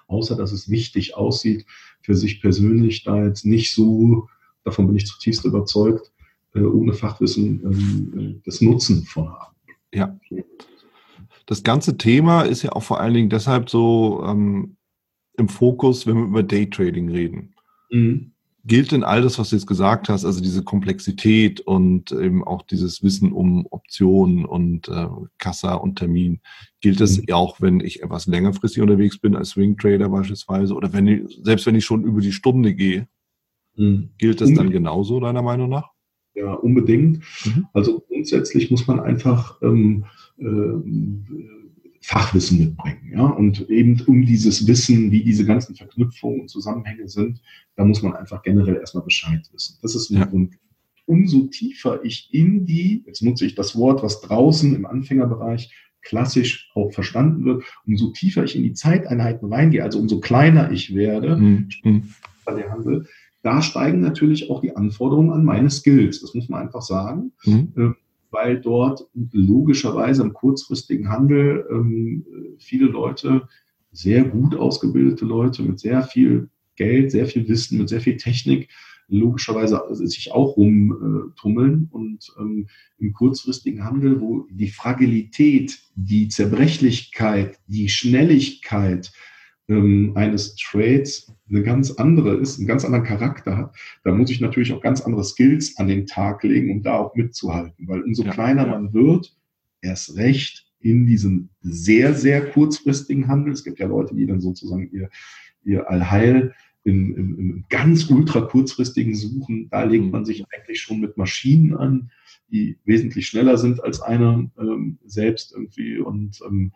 außer 0.08 0.34
dass 0.34 0.50
es 0.50 0.68
wichtig 0.68 1.14
aussieht, 1.14 1.64
für 2.02 2.16
sich 2.16 2.40
persönlich 2.40 3.04
da 3.04 3.24
jetzt 3.24 3.46
nicht 3.46 3.72
so, 3.72 4.28
davon 4.64 4.88
bin 4.88 4.96
ich 4.96 5.06
zutiefst 5.06 5.44
überzeugt, 5.44 6.10
äh, 6.54 6.62
ohne 6.62 6.92
Fachwissen 6.92 7.60
ähm, 7.62 8.42
das 8.44 8.60
Nutzen 8.60 9.04
von 9.04 9.28
haben. 9.28 9.54
Ja 9.94 10.18
das 11.50 11.64
ganze 11.64 11.96
Thema 11.96 12.42
ist 12.42 12.62
ja 12.62 12.70
auch 12.70 12.84
vor 12.84 13.00
allen 13.00 13.12
Dingen 13.12 13.28
deshalb 13.28 13.70
so 13.70 14.22
ähm, 14.24 14.76
im 15.36 15.48
Fokus, 15.48 16.06
wenn 16.06 16.16
wir 16.16 16.26
über 16.26 16.42
Daytrading 16.44 17.08
reden. 17.08 17.54
Mhm. 17.90 18.30
Gilt 18.64 18.92
denn 18.92 19.02
all 19.02 19.22
das, 19.22 19.36
was 19.36 19.50
du 19.50 19.56
jetzt 19.56 19.66
gesagt 19.66 20.08
hast, 20.08 20.24
also 20.24 20.40
diese 20.40 20.62
Komplexität 20.62 21.60
und 21.60 22.12
eben 22.12 22.44
auch 22.44 22.62
dieses 22.62 23.02
Wissen 23.02 23.32
um 23.32 23.66
Optionen 23.68 24.44
und 24.44 24.86
äh, 24.90 25.08
Kassa 25.38 25.74
und 25.74 25.98
Termin, 25.98 26.38
gilt 26.82 27.00
das 27.00 27.18
mhm. 27.18 27.24
auch, 27.32 27.60
wenn 27.60 27.80
ich 27.80 28.00
etwas 28.00 28.28
längerfristig 28.28 28.80
unterwegs 28.80 29.18
bin 29.18 29.34
als 29.34 29.48
Swing 29.48 29.76
Trader 29.76 30.08
beispielsweise 30.08 30.72
oder 30.74 30.92
wenn 30.92 31.08
ich, 31.08 31.40
selbst 31.42 31.66
wenn 31.66 31.74
ich 31.74 31.84
schon 31.84 32.04
über 32.04 32.20
die 32.20 32.30
Stunde 32.30 32.74
gehe, 32.76 33.08
mhm. 33.74 34.10
gilt 34.18 34.40
das 34.40 34.54
dann 34.54 34.70
genauso 34.70 35.18
deiner 35.18 35.42
Meinung 35.42 35.68
nach? 35.68 35.90
Ja, 36.34 36.52
unbedingt. 36.52 37.24
Mhm. 37.44 37.66
Also 37.72 38.04
grundsätzlich 38.06 38.70
muss 38.70 38.86
man 38.86 39.00
einfach 39.00 39.60
ähm, 39.62 40.04
äh, 40.04 40.29
Fachwissen 42.02 42.58
mitbringen. 42.58 43.12
Ja? 43.12 43.26
Und 43.26 43.68
eben 43.68 44.00
um 44.06 44.24
dieses 44.24 44.66
Wissen, 44.66 45.10
wie 45.10 45.22
diese 45.22 45.44
ganzen 45.44 45.74
Verknüpfungen 45.74 46.40
und 46.42 46.48
Zusammenhänge 46.48 47.08
sind, 47.08 47.40
da 47.76 47.84
muss 47.84 48.02
man 48.02 48.14
einfach 48.14 48.42
generell 48.42 48.76
erstmal 48.76 49.04
Bescheid 49.04 49.48
wissen. 49.52 49.78
Das 49.82 49.94
ist 49.94 50.10
ein 50.10 50.18
ja. 50.18 50.24
Grund. 50.24 50.54
Umso 51.06 51.48
tiefer 51.48 52.04
ich 52.04 52.28
in 52.32 52.64
die, 52.66 53.02
jetzt 53.06 53.22
nutze 53.22 53.44
ich 53.44 53.54
das 53.54 53.76
Wort, 53.76 54.02
was 54.02 54.20
draußen 54.20 54.74
im 54.74 54.86
Anfängerbereich 54.86 55.72
klassisch 56.02 56.70
auch 56.74 56.92
verstanden 56.92 57.44
wird, 57.44 57.64
umso 57.84 58.10
tiefer 58.10 58.44
ich 58.44 58.56
in 58.56 58.62
die 58.62 58.72
Zeiteinheiten 58.72 59.52
reingehe, 59.52 59.82
also 59.82 59.98
umso 59.98 60.20
kleiner 60.20 60.70
ich 60.70 60.94
werde, 60.94 61.36
mhm. 61.36 61.68
bei 62.44 62.54
der 62.54 62.70
Handel, 62.70 63.06
da 63.42 63.60
steigen 63.60 64.00
natürlich 64.00 64.50
auch 64.50 64.60
die 64.60 64.76
Anforderungen 64.76 65.30
an 65.30 65.44
meine 65.44 65.70
Skills. 65.70 66.20
Das 66.20 66.34
muss 66.34 66.48
man 66.48 66.62
einfach 66.62 66.82
sagen. 66.82 67.32
Mhm. 67.44 67.96
Weil 68.30 68.60
dort 68.60 69.08
logischerweise 69.32 70.22
im 70.22 70.32
kurzfristigen 70.32 71.08
Handel 71.08 71.66
ähm, 71.70 72.24
viele 72.58 72.86
Leute, 72.86 73.48
sehr 73.92 74.24
gut 74.24 74.54
ausgebildete 74.54 75.24
Leute 75.24 75.62
mit 75.62 75.80
sehr 75.80 76.02
viel 76.02 76.48
Geld, 76.76 77.10
sehr 77.10 77.26
viel 77.26 77.48
Wissen, 77.48 77.78
mit 77.78 77.88
sehr 77.88 78.00
viel 78.00 78.16
Technik, 78.16 78.68
logischerweise 79.08 79.82
sich 79.90 80.30
auch 80.30 80.56
rumtummeln 80.56 81.88
und 81.90 82.32
ähm, 82.38 82.68
im 82.98 83.12
kurzfristigen 83.12 83.84
Handel, 83.84 84.20
wo 84.20 84.46
die 84.50 84.68
Fragilität, 84.68 85.80
die 85.96 86.28
Zerbrechlichkeit, 86.28 87.58
die 87.66 87.88
Schnelligkeit 87.88 89.12
ähm, 89.70 90.12
eines 90.16 90.56
Trades 90.56 91.32
eine 91.48 91.62
ganz 91.62 91.92
andere 91.92 92.34
ist, 92.34 92.58
einen 92.58 92.66
ganz 92.66 92.84
anderen 92.84 93.04
Charakter 93.04 93.56
hat, 93.56 93.74
da 94.04 94.12
muss 94.12 94.30
ich 94.30 94.40
natürlich 94.40 94.72
auch 94.72 94.82
ganz 94.82 95.00
andere 95.00 95.24
Skills 95.24 95.76
an 95.78 95.88
den 95.88 96.06
Tag 96.06 96.42
legen, 96.42 96.70
um 96.70 96.82
da 96.82 96.98
auch 96.98 97.14
mitzuhalten. 97.14 97.88
Weil 97.88 98.02
umso 98.02 98.24
ja, 98.24 98.32
kleiner 98.32 98.66
man 98.66 98.92
wird, 98.92 99.36
erst 99.80 100.16
recht 100.16 100.66
in 100.80 101.06
diesem 101.06 101.50
sehr, 101.60 102.14
sehr 102.14 102.44
kurzfristigen 102.50 103.28
Handel. 103.28 103.52
Es 103.52 103.64
gibt 103.64 103.78
ja 103.78 103.86
Leute, 103.86 104.14
die 104.14 104.26
dann 104.26 104.40
sozusagen 104.40 104.90
ihr, 104.92 105.08
ihr 105.64 105.88
Allheil 105.88 106.54
im, 106.84 107.14
im, 107.14 107.38
im 107.38 107.64
ganz 107.68 108.10
ultra 108.10 108.40
kurzfristigen 108.40 109.14
suchen. 109.14 109.68
Da 109.70 109.84
legt 109.84 110.04
mhm. 110.04 110.10
man 110.10 110.24
sich 110.24 110.44
eigentlich 110.52 110.80
schon 110.80 111.00
mit 111.00 111.16
Maschinen 111.16 111.76
an, 111.76 112.10
die 112.50 112.78
wesentlich 112.84 113.26
schneller 113.26 113.58
sind 113.58 113.82
als 113.84 114.00
einer 114.00 114.50
ähm, 114.58 114.98
selbst 115.04 115.52
irgendwie. 115.52 115.98
Und 115.98 116.40
ähm, 116.46 116.72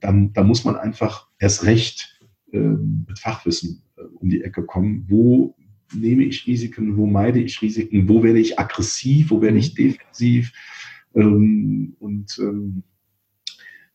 dann, 0.00 0.32
da 0.32 0.42
muss 0.42 0.64
man 0.64 0.76
einfach 0.76 1.28
erst 1.38 1.64
recht 1.64 2.17
mit 2.56 3.18
Fachwissen 3.18 3.82
äh, 3.96 4.02
um 4.02 4.28
die 4.28 4.42
Ecke 4.42 4.62
kommen. 4.64 5.04
Wo 5.08 5.54
nehme 5.94 6.24
ich 6.24 6.46
Risiken, 6.46 6.96
wo 6.96 7.06
meide 7.06 7.40
ich 7.40 7.60
Risiken, 7.62 8.08
wo 8.08 8.22
werde 8.22 8.38
ich 8.38 8.58
aggressiv, 8.58 9.30
wo 9.30 9.40
werde 9.40 9.58
ich 9.58 9.74
defensiv. 9.74 10.52
Ähm, 11.14 11.96
und 11.98 12.38
ähm, 12.38 12.82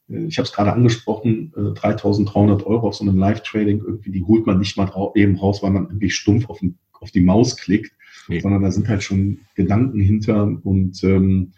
äh, 0.09 0.25
ich 0.25 0.37
habe 0.37 0.47
es 0.47 0.53
gerade 0.53 0.73
angesprochen, 0.73 1.51
3.300 1.55 2.61
äh, 2.61 2.63
Euro 2.65 2.87
auf 2.87 2.95
so 2.95 3.03
einem 3.03 3.17
Live-Trading, 3.17 3.81
irgendwie, 3.85 4.11
die 4.11 4.23
holt 4.23 4.45
man 4.45 4.59
nicht 4.59 4.77
mal 4.77 4.91
eben 5.15 5.35
raus, 5.35 5.61
weil 5.61 5.71
man 5.71 5.85
irgendwie 5.85 6.09
stumpf 6.09 6.49
auf, 6.49 6.59
den, 6.59 6.77
auf 6.93 7.11
die 7.11 7.21
Maus 7.21 7.57
klickt, 7.57 7.93
nee. 8.27 8.39
sondern 8.39 8.63
da 8.63 8.71
sind 8.71 8.87
halt 8.87 9.03
schon 9.03 9.39
Gedanken 9.55 9.99
hinter 9.99 10.59
und 10.63 11.03
ähm, 11.03 11.51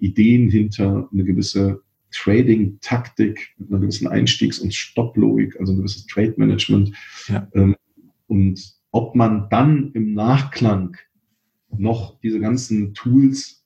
Ideen 0.00 0.50
hinter, 0.50 1.08
eine 1.12 1.22
gewisse 1.22 1.80
Trading-Taktik 2.14 3.54
mit 3.58 3.70
einer 3.70 3.80
gewissen 3.80 4.06
Einstiegs- 4.06 4.60
und 4.60 4.72
Stopplogik, 4.72 5.58
also 5.58 5.72
ein 5.72 5.78
gewisses 5.78 6.06
Trade-Management. 6.06 6.92
Ja. 7.28 7.46
Ähm, 7.54 7.76
und 8.28 8.74
ob 8.92 9.14
man 9.14 9.48
dann 9.50 9.90
im 9.92 10.14
Nachklang 10.14 10.96
noch 11.76 12.18
diese 12.20 12.40
ganzen 12.40 12.94
Tools, 12.94 13.64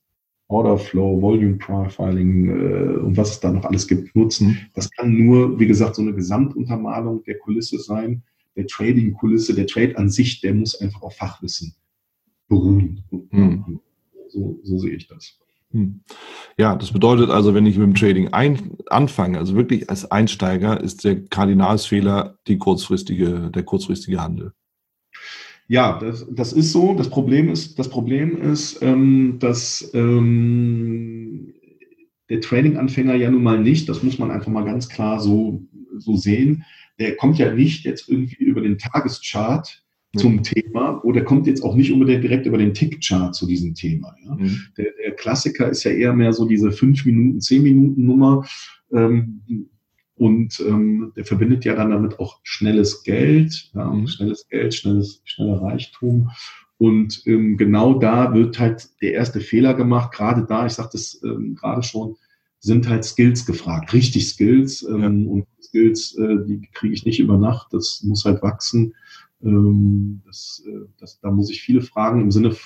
Order 0.49 0.79
Flow, 0.79 1.21
Volume 1.21 1.59
Profiling 1.59 2.49
äh, 2.49 2.99
und 3.01 3.17
was 3.19 3.33
es 3.33 3.41
da 3.41 3.53
noch 3.53 3.67
alles 3.67 3.87
gibt, 3.87 4.17
nutzen, 4.17 4.59
das 4.73 4.91
kann 4.91 5.13
nur, 5.13 5.61
wie 5.61 5.67
gesagt, 5.67 5.97
so 5.97 6.03
eine 6.03 6.15
Gesamtuntermalung 6.15 7.23
der 7.25 7.39
Kulisse 7.39 7.79
sein, 7.79 8.23
der 8.57 8.67
Trading-Kulisse, 8.67 9.55
der 9.55 9.67
Trade 9.67 9.97
an 9.99 10.09
sich, 10.09 10.41
der 10.41 10.55
muss 10.55 10.81
einfach 10.81 11.03
auf 11.03 11.17
Fachwissen 11.17 11.75
beruhen. 12.49 13.05
Mhm. 13.31 13.81
So, 14.31 14.59
so 14.63 14.79
sehe 14.79 14.95
ich 14.97 15.07
das. 15.07 15.39
Hm. 15.73 16.01
Ja, 16.57 16.77
das 16.77 16.93
bedeutet 16.93 17.31
also, 17.31 17.55
wenn 17.55 17.67
ich 17.67 17.77
mit 17.77 17.87
dem 17.87 17.95
Trading 17.95 18.29
ein, 18.33 18.77
anfange, 18.89 19.39
also 19.39 19.55
wirklich 19.55 19.91
als 19.91 20.11
Einsteiger, 20.11 20.81
ist 20.81 21.05
der 21.05 21.25
Kardinalsfehler 21.25 22.39
die 22.47 22.59
kurzfristige, 22.59 23.51
der 23.55 23.63
kurzfristige 23.65 24.21
Handel. 24.21 24.53
Ja, 25.69 25.99
das, 25.99 26.27
das 26.31 26.55
ist 26.55 26.73
so. 26.73 26.95
Das 26.95 27.11
Problem 27.11 27.51
ist, 27.51 27.79
das 27.79 27.91
Problem 27.91 28.41
ist, 28.41 28.83
ähm, 28.83 29.37
dass 29.39 29.91
ähm, 29.93 31.55
der 32.31 32.41
Trading-Anfänger 32.41 33.15
ja 33.15 33.31
nun 33.31 33.43
mal 33.43 33.61
nicht, 33.61 33.89
das 33.89 34.03
muss 34.03 34.19
man 34.19 34.31
einfach 34.31 34.51
mal 34.51 34.65
ganz 34.65 34.89
klar 34.89 35.21
so, 35.21 35.63
so 35.99 36.17
sehen, 36.17 36.65
der 36.99 37.17
kommt 37.17 37.39
ja 37.39 37.53
nicht 37.53 37.85
jetzt 37.85 38.09
irgendwie 38.09 38.43
über 38.43 38.63
den 38.63 38.79
Tageschart 38.79 39.85
zum 40.16 40.37
mhm. 40.37 40.42
Thema 40.42 41.05
oder 41.05 41.23
kommt 41.23 41.47
jetzt 41.47 41.62
auch 41.62 41.75
nicht 41.75 41.92
unbedingt 41.92 42.25
direkt 42.25 42.47
über 42.47 42.59
den 42.59 42.73
Tick-Chart 42.73 43.35
zu 43.35 43.47
diesem 43.47 43.75
Thema. 43.75 44.14
Ja? 44.25 44.35
Mhm. 44.35 44.59
Der, 44.77 44.87
der, 45.03 45.12
Klassiker 45.12 45.68
ist 45.68 45.85
ja 45.85 45.90
eher 45.90 46.14
mehr 46.14 46.33
so 46.33 46.47
diese 46.47 46.73
5 46.73 47.05
Minuten, 47.05 47.40
10 47.40 47.62
Minuten 47.62 48.07
Nummer. 48.07 48.47
Ähm, 48.92 49.42
und 50.14 50.59
ähm, 50.61 51.12
der 51.16 51.25
verbindet 51.25 51.64
ja 51.64 51.75
dann 51.75 51.90
damit 51.90 52.18
auch 52.18 52.40
schnelles 52.42 53.03
Geld, 53.05 53.71
ja, 53.75 53.90
mhm. 53.90 54.07
schnelles 54.09 54.49
Geld, 54.49 54.75
schnelles, 54.75 55.21
schneller 55.25 55.62
Reichtum. 55.62 56.31
Und 56.79 57.23
ähm, 57.27 57.57
genau 57.57 57.99
da 57.99 58.33
wird 58.35 58.59
halt 58.59 58.88
der 59.03 59.12
erste 59.12 59.40
Fehler 59.40 59.75
gemacht. 59.75 60.12
Gerade 60.12 60.47
da, 60.49 60.66
ich 60.66 60.73
sagte 60.73 60.97
es 60.97 61.21
ähm, 61.25 61.55
gerade 61.55 61.83
schon, 61.83 62.16
sind 62.61 62.88
halt 62.88 63.05
Skills 63.05 63.47
gefragt, 63.47 63.92
richtig 63.92 64.29
Skills. 64.29 64.83
Ähm, 64.83 65.01
ja. 65.01 65.31
Und 65.31 65.47
Skills, 65.61 66.16
äh, 66.16 66.37
die 66.47 66.68
kriege 66.73 66.94
ich 66.94 67.05
nicht 67.05 67.21
über 67.21 67.37
Nacht. 67.37 67.68
Das 67.73 68.03
muss 68.05 68.25
halt 68.25 68.42
wachsen. 68.42 68.94
Ähm, 69.42 70.22
das, 70.27 70.62
äh, 70.66 70.87
das, 70.98 71.20
da 71.20 71.31
muss 71.31 71.51
ich 71.51 71.62
viele 71.62 71.83
Fragen 71.83 72.22
im 72.22 72.31
Sinne 72.31 72.57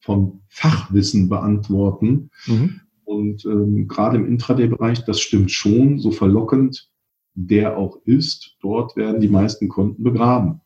von 0.00 0.40
Fachwissen 0.48 1.28
beantworten. 1.28 2.30
Mhm. 2.46 2.80
Und 3.04 3.44
ähm, 3.44 3.88
gerade 3.88 4.16
im 4.16 4.26
Intraday-Bereich, 4.26 5.04
das 5.04 5.20
stimmt 5.20 5.50
schon, 5.50 5.98
so 5.98 6.10
verlockend 6.10 6.90
der 7.36 7.76
auch 7.76 7.98
ist, 8.06 8.56
dort 8.60 8.96
werden 8.96 9.20
die 9.20 9.28
meisten 9.28 9.68
Konten 9.68 10.02
begraben. 10.02 10.60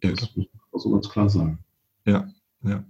Das 0.00 0.20
ja. 0.20 0.28
muss 0.34 0.46
man 0.72 0.80
so 0.80 0.90
ganz 0.90 1.08
klar 1.08 1.30
sagen. 1.30 1.58
Ja, 2.04 2.28
ja. 2.64 2.84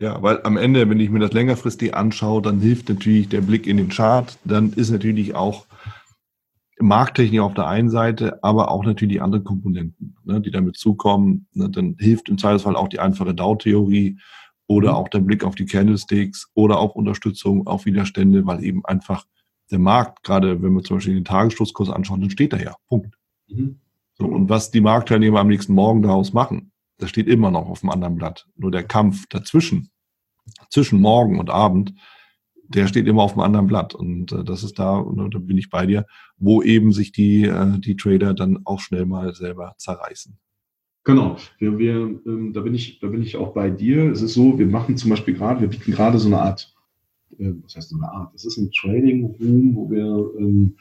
Ja, 0.00 0.20
weil 0.22 0.40
am 0.42 0.56
Ende, 0.56 0.88
wenn 0.90 0.98
ich 0.98 1.08
mir 1.08 1.20
das 1.20 1.32
längerfristig 1.32 1.94
anschaue, 1.94 2.42
dann 2.42 2.60
hilft 2.60 2.88
natürlich 2.88 3.28
der 3.28 3.42
Blick 3.42 3.68
in 3.68 3.76
den 3.76 3.90
Chart. 3.90 4.36
Dann 4.44 4.72
ist 4.72 4.90
natürlich 4.90 5.36
auch 5.36 5.66
Markttechnik 6.80 7.40
auf 7.40 7.54
der 7.54 7.66
einen 7.66 7.90
Seite, 7.90 8.42
aber 8.42 8.70
auch 8.70 8.84
natürlich 8.84 9.22
andere 9.22 9.42
Komponenten, 9.42 10.16
ne, 10.24 10.40
die 10.40 10.50
damit 10.50 10.76
zukommen. 10.76 11.46
Ne, 11.52 11.70
dann 11.70 11.96
hilft 11.98 12.28
im 12.28 12.38
Zweifelsfall 12.38 12.76
auch 12.76 12.88
die 12.88 13.00
einfache 13.00 13.34
DAO-Theorie 13.34 14.18
oder 14.66 14.90
mhm. 14.92 14.96
auch 14.96 15.08
der 15.08 15.20
Blick 15.20 15.44
auf 15.44 15.54
die 15.54 15.66
Candlesticks 15.66 16.50
oder 16.54 16.78
auch 16.78 16.94
Unterstützung 16.94 17.66
auf 17.66 17.84
Widerstände, 17.84 18.46
weil 18.46 18.64
eben 18.64 18.84
einfach 18.84 19.26
der 19.70 19.78
Markt, 19.78 20.22
gerade 20.24 20.62
wenn 20.62 20.74
wir 20.74 20.82
zum 20.82 20.96
Beispiel 20.96 21.14
den 21.14 21.24
Tagesschlusskurs 21.24 21.90
anschauen, 21.90 22.20
dann 22.20 22.30
steht 22.30 22.52
er 22.52 22.62
ja. 22.62 22.74
Punkt. 22.88 23.16
Mhm. 23.48 23.80
So, 24.14 24.26
und 24.26 24.48
was 24.48 24.70
die 24.70 24.80
Marktteilnehmer 24.80 25.40
am 25.40 25.48
nächsten 25.48 25.74
Morgen 25.74 26.02
daraus 26.02 26.32
machen, 26.32 26.72
das 26.98 27.10
steht 27.10 27.26
immer 27.26 27.50
noch 27.50 27.68
auf 27.68 27.80
dem 27.80 27.90
anderen 27.90 28.16
Blatt. 28.16 28.46
Nur 28.56 28.70
der 28.70 28.84
Kampf 28.84 29.26
dazwischen, 29.28 29.90
zwischen 30.70 31.00
Morgen 31.00 31.38
und 31.40 31.50
Abend, 31.50 31.94
der 32.68 32.86
steht 32.86 33.06
immer 33.06 33.22
auf 33.22 33.34
dem 33.34 33.42
anderen 33.42 33.66
Blatt. 33.66 33.94
Und 33.94 34.32
äh, 34.32 34.44
das 34.44 34.62
ist 34.62 34.78
da, 34.78 34.96
und 34.96 35.34
da 35.34 35.38
bin 35.38 35.58
ich 35.58 35.70
bei 35.70 35.86
dir, 35.86 36.06
wo 36.36 36.62
eben 36.62 36.92
sich 36.92 37.12
die, 37.12 37.44
äh, 37.44 37.78
die 37.78 37.96
Trader 37.96 38.34
dann 38.34 38.60
auch 38.64 38.80
schnell 38.80 39.06
mal 39.06 39.34
selber 39.34 39.74
zerreißen. 39.78 40.36
Genau, 41.04 41.36
wir, 41.58 41.78
wir, 41.78 41.94
ähm, 42.26 42.52
da, 42.54 42.62
bin 42.62 42.74
ich, 42.74 42.98
da 42.98 43.08
bin 43.08 43.22
ich 43.22 43.36
auch 43.36 43.52
bei 43.52 43.68
dir. 43.68 44.10
Es 44.10 44.22
ist 44.22 44.34
so, 44.34 44.58
wir 44.58 44.66
machen 44.66 44.96
zum 44.96 45.10
Beispiel 45.10 45.34
gerade, 45.34 45.60
wir 45.60 45.68
bieten 45.68 45.92
gerade 45.92 46.18
so 46.18 46.28
eine 46.28 46.40
Art, 46.40 46.74
äh, 47.38 47.52
was 47.62 47.76
heißt 47.76 47.90
so 47.90 47.96
eine 47.96 48.10
Art? 48.10 48.34
Es 48.34 48.46
ist 48.46 48.56
ein 48.56 48.70
Trading 48.72 49.24
Room, 49.38 49.76
wo 49.76 49.90
wir 49.90 50.30
ähm, 50.38 50.76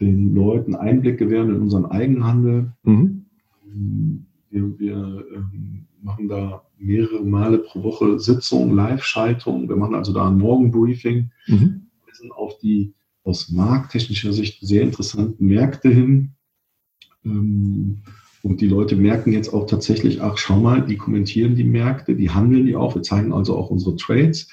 den 0.00 0.34
Leuten 0.34 0.74
Einblick 0.74 1.18
gewähren 1.18 1.50
in 1.50 1.60
unseren 1.60 1.86
Eigenhandel. 1.86 2.72
Mhm. 2.82 3.26
Wir, 4.52 4.78
wir 4.78 5.24
ähm, 5.34 5.86
machen 6.02 6.28
da 6.28 6.62
mehrere 6.78 7.24
Male 7.24 7.58
pro 7.58 7.82
Woche 7.82 8.18
Sitzungen, 8.18 8.76
Live-Schaltungen. 8.76 9.68
Wir 9.68 9.76
machen 9.76 9.94
also 9.94 10.12
da 10.12 10.28
ein 10.28 10.38
Morgenbriefing. 10.38 11.30
Mhm. 11.46 11.86
Wir 12.04 12.14
sind 12.14 12.32
auf 12.32 12.58
die 12.58 12.92
aus 13.24 13.48
markttechnischer 13.50 14.32
Sicht 14.32 14.58
sehr 14.60 14.82
interessanten 14.82 15.46
Märkte 15.46 15.88
hin. 15.88 16.32
Ähm, 17.24 18.02
und 18.42 18.60
die 18.60 18.66
Leute 18.66 18.96
merken 18.96 19.32
jetzt 19.32 19.54
auch 19.54 19.66
tatsächlich, 19.66 20.20
ach, 20.20 20.36
schau 20.36 20.60
mal, 20.60 20.84
die 20.84 20.96
kommentieren 20.96 21.54
die 21.54 21.64
Märkte, 21.64 22.16
die 22.16 22.30
handeln 22.30 22.66
die 22.66 22.76
auch. 22.76 22.94
Wir 22.94 23.02
zeigen 23.02 23.32
also 23.32 23.56
auch 23.56 23.70
unsere 23.70 23.96
Trades 23.96 24.48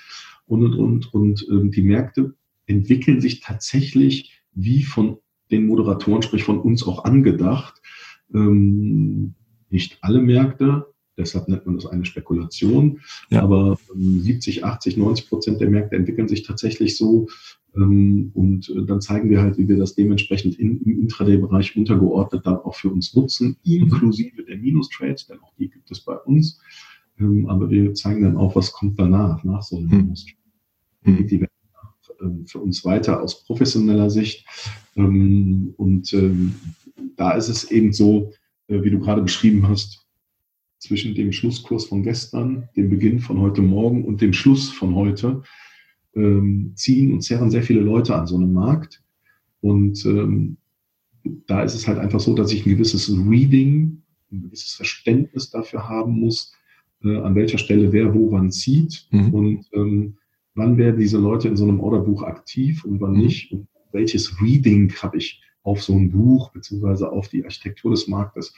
und, 0.46 0.64
und, 0.64 0.78
und. 0.78 1.14
Und 1.14 1.48
ähm, 1.50 1.72
die 1.72 1.82
Märkte 1.82 2.36
entwickeln 2.68 3.20
sich 3.20 3.42
tatsächlich 3.42 4.44
wie 4.54 4.84
von 4.84 5.18
den 5.52 5.66
Moderatoren, 5.66 6.22
sprich 6.22 6.44
von 6.44 6.60
uns 6.60 6.86
auch 6.86 7.04
angedacht. 7.04 7.82
Ähm, 8.34 9.34
nicht 9.70 9.98
alle 10.02 10.22
Märkte, 10.22 10.88
deshalb 11.18 11.48
nennt 11.48 11.66
man 11.66 11.76
das 11.76 11.86
eine 11.86 12.06
Spekulation, 12.06 13.02
ja. 13.30 13.44
aber 13.44 13.78
ähm, 13.94 14.22
70, 14.22 14.64
80, 14.64 14.98
90 14.98 15.30
Prozent 15.30 15.62
der 15.62 15.70
Märkte 15.70 15.96
entwickeln 15.96 16.28
sich 16.28 16.44
tatsächlich 16.44 16.98
so 16.98 17.28
ähm, 17.76 18.32
und 18.34 18.70
äh, 18.70 18.86
dann 18.86 19.02
zeigen 19.02 19.30
wir 19.30 19.42
halt, 19.42 19.58
wie 19.58 19.68
wir 19.68 19.78
das 19.78 19.96
dementsprechend 19.96 20.58
in, 20.58 20.82
im 20.82 21.02
Intraday-Bereich 21.02 21.76
untergeordnet 21.76 22.46
dann 22.46 22.58
auch 22.58 22.76
für 22.76 22.90
uns 22.90 23.14
nutzen, 23.14 23.58
inklusive 23.64 24.44
der 24.44 24.58
Minus-Trades, 24.58 25.28
denn 25.28 25.40
auch 25.40 25.54
die 25.60 25.70
gibt 25.70 25.92
es 25.92 26.00
bei 26.00 26.16
uns, 26.16 26.60
ähm, 27.20 27.48
aber 27.48 27.70
wir 27.70 27.94
zeigen 27.94 28.24
dann 28.24 28.38
auch, 28.38 28.56
was 28.56 28.72
kommt 28.72 28.98
danach, 28.98 29.44
nach 29.44 29.62
so 29.62 29.78
einem 29.78 29.92
hm. 29.92 29.98
Minus-Trade. 30.00 30.38
Hm. 31.04 31.28
Die 31.28 31.42
werden 31.42 31.50
ähm, 32.22 32.46
für 32.48 32.60
uns 32.60 32.84
weiter 32.86 33.22
aus 33.22 33.44
professioneller 33.44 34.10
Sicht 34.10 34.46
und 34.96 36.14
da 37.16 37.32
ist 37.32 37.48
es 37.48 37.72
eben 37.72 37.94
so, 37.94 38.34
wie 38.70 38.92
du 38.92 39.00
gerade 39.00 39.22
beschrieben 39.22 39.68
hast, 39.68 40.06
zwischen 40.78 41.14
dem 41.14 41.32
Schlusskurs 41.32 41.86
von 41.86 42.04
gestern, 42.04 42.70
dem 42.76 42.90
Beginn 42.90 43.20
von 43.20 43.40
heute 43.40 43.62
Morgen 43.62 44.06
und 44.06 44.22
dem 44.22 44.34
Schluss 44.34 44.70
von 44.70 44.96
heute, 44.96 45.44
ähm, 46.16 46.72
ziehen 46.76 47.14
und 47.14 47.22
zerren 47.22 47.52
sehr 47.52 47.64
viele 47.64 47.82
Leute 47.82 48.16
an 48.16 48.28
so 48.28 48.36
einem 48.36 48.54
Markt. 48.54 49.04
Und 49.62 50.06
ähm, 50.06 50.58
da 51.48 51.64
ist 51.64 51.76
es 51.76 51.88
halt 51.88 52.00
einfach 52.00 52.20
so, 52.20 52.34
dass 52.34 52.52
ich 52.52 52.66
ein 52.66 52.70
gewisses 52.70 53.10
Reading, 53.10 54.02
ein 54.32 54.44
gewisses 54.44 54.74
Verständnis 54.74 55.50
dafür 55.50 55.88
haben 55.90 56.20
muss, 56.20 56.54
äh, 57.04 57.18
an 57.18 57.36
welcher 57.36 57.58
Stelle 57.58 57.92
wer 57.92 58.14
wo 58.14 58.32
wann 58.32 58.52
zieht 58.52 59.08
mhm. 59.12 59.34
und 59.34 59.66
ähm, 59.74 60.18
wann 60.56 60.78
werden 60.78 61.00
diese 61.00 61.18
Leute 61.18 61.48
in 61.48 61.58
so 61.58 61.66
einem 61.66 61.80
Orderbuch 61.80 62.24
aktiv 62.24 62.86
und 62.86 63.02
wann 63.02 63.14
mhm. 63.14 63.20
nicht 63.20 63.52
und 63.52 63.68
welches 63.92 64.42
Reading 64.42 64.94
habe 65.02 65.18
ich 65.18 65.42
auf 65.64 65.84
so 65.84 65.94
ein 65.94 66.12
Buch 66.12 66.52
beziehungsweise 66.52 67.12
auf 67.12 67.28
die 67.28 67.44
Architektur 67.44 67.92
des 67.92 68.08
Marktes, 68.08 68.54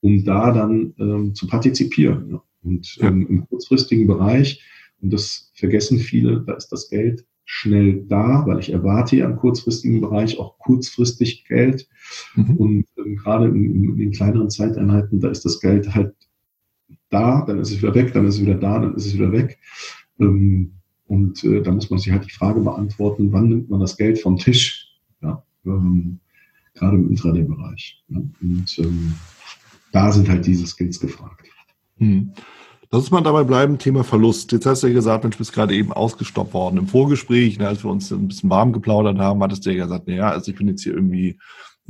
um 0.00 0.24
da 0.24 0.52
dann 0.52 0.94
ähm, 0.98 1.34
zu 1.34 1.46
partizipieren. 1.46 2.30
Ja. 2.30 2.42
Und 2.62 2.98
ähm, 3.00 3.26
im 3.28 3.48
kurzfristigen 3.48 4.06
Bereich, 4.06 4.62
und 5.00 5.12
das 5.12 5.50
vergessen 5.54 5.98
viele, 5.98 6.42
da 6.42 6.54
ist 6.54 6.68
das 6.68 6.88
Geld 6.88 7.24
schnell 7.44 8.04
da, 8.08 8.44
weil 8.46 8.60
ich 8.60 8.70
erwarte 8.72 9.16
ja 9.16 9.26
im 9.26 9.36
kurzfristigen 9.36 10.00
Bereich 10.00 10.38
auch 10.38 10.58
kurzfristig 10.58 11.44
Geld. 11.44 11.88
Mhm. 12.34 12.56
Und 12.56 12.84
ähm, 12.96 13.16
gerade 13.16 13.48
in, 13.48 13.84
in, 13.84 13.96
den 13.96 14.12
kleineren 14.12 14.48
Zeiteinheiten, 14.48 15.20
da 15.20 15.28
ist 15.28 15.44
das 15.44 15.60
Geld 15.60 15.92
halt 15.94 16.14
da, 17.10 17.44
dann 17.44 17.58
ist 17.58 17.70
es 17.70 17.82
wieder 17.82 17.94
weg, 17.94 18.12
dann 18.12 18.26
ist 18.26 18.36
es 18.36 18.42
wieder 18.42 18.54
da, 18.54 18.78
dann 18.78 18.94
ist 18.94 19.06
es 19.06 19.14
wieder 19.14 19.32
weg. 19.32 19.58
Ähm, 20.18 20.72
und 21.06 21.44
äh, 21.44 21.60
da 21.62 21.72
muss 21.72 21.90
man 21.90 21.98
sich 21.98 22.12
halt 22.12 22.24
die 22.24 22.32
Frage 22.32 22.60
beantworten, 22.60 23.32
wann 23.32 23.48
nimmt 23.48 23.68
man 23.68 23.80
das 23.80 23.96
Geld 23.96 24.18
vom 24.18 24.38
Tisch? 24.38 24.98
Ja, 25.20 25.44
ähm, 25.66 26.20
gerade 26.74 26.96
im 26.96 27.10
Intraday-Bereich. 27.10 28.02
Ja? 28.08 28.18
Und 28.40 28.78
ähm, 28.78 29.14
da 29.92 30.10
sind 30.12 30.28
halt 30.28 30.46
diese 30.46 30.66
Skills 30.66 30.98
gefragt. 31.00 31.48
Hm. 31.98 32.32
Lass 32.90 33.04
uns 33.04 33.10
mal 33.10 33.22
dabei 33.22 33.44
bleiben, 33.44 33.78
Thema 33.78 34.04
Verlust. 34.04 34.52
Jetzt 34.52 34.66
hast 34.66 34.82
du 34.82 34.88
ja 34.88 34.92
gesagt, 34.92 35.24
Mensch, 35.24 35.38
bist 35.38 35.54
gerade 35.54 35.74
eben 35.74 35.92
ausgestoppt 35.92 36.52
worden. 36.52 36.76
Im 36.76 36.88
Vorgespräch, 36.88 37.58
ne, 37.58 37.68
als 37.68 37.82
wir 37.82 37.90
uns 37.90 38.10
ein 38.10 38.28
bisschen 38.28 38.50
warm 38.50 38.72
geplaudert 38.72 39.18
haben, 39.18 39.42
hattest 39.42 39.64
du 39.64 39.70
ja 39.70 39.84
gesagt, 39.84 40.08
naja, 40.08 40.30
also 40.30 40.50
ich 40.50 40.58
bin 40.58 40.68
jetzt 40.68 40.82
hier 40.82 40.94
irgendwie 40.94 41.38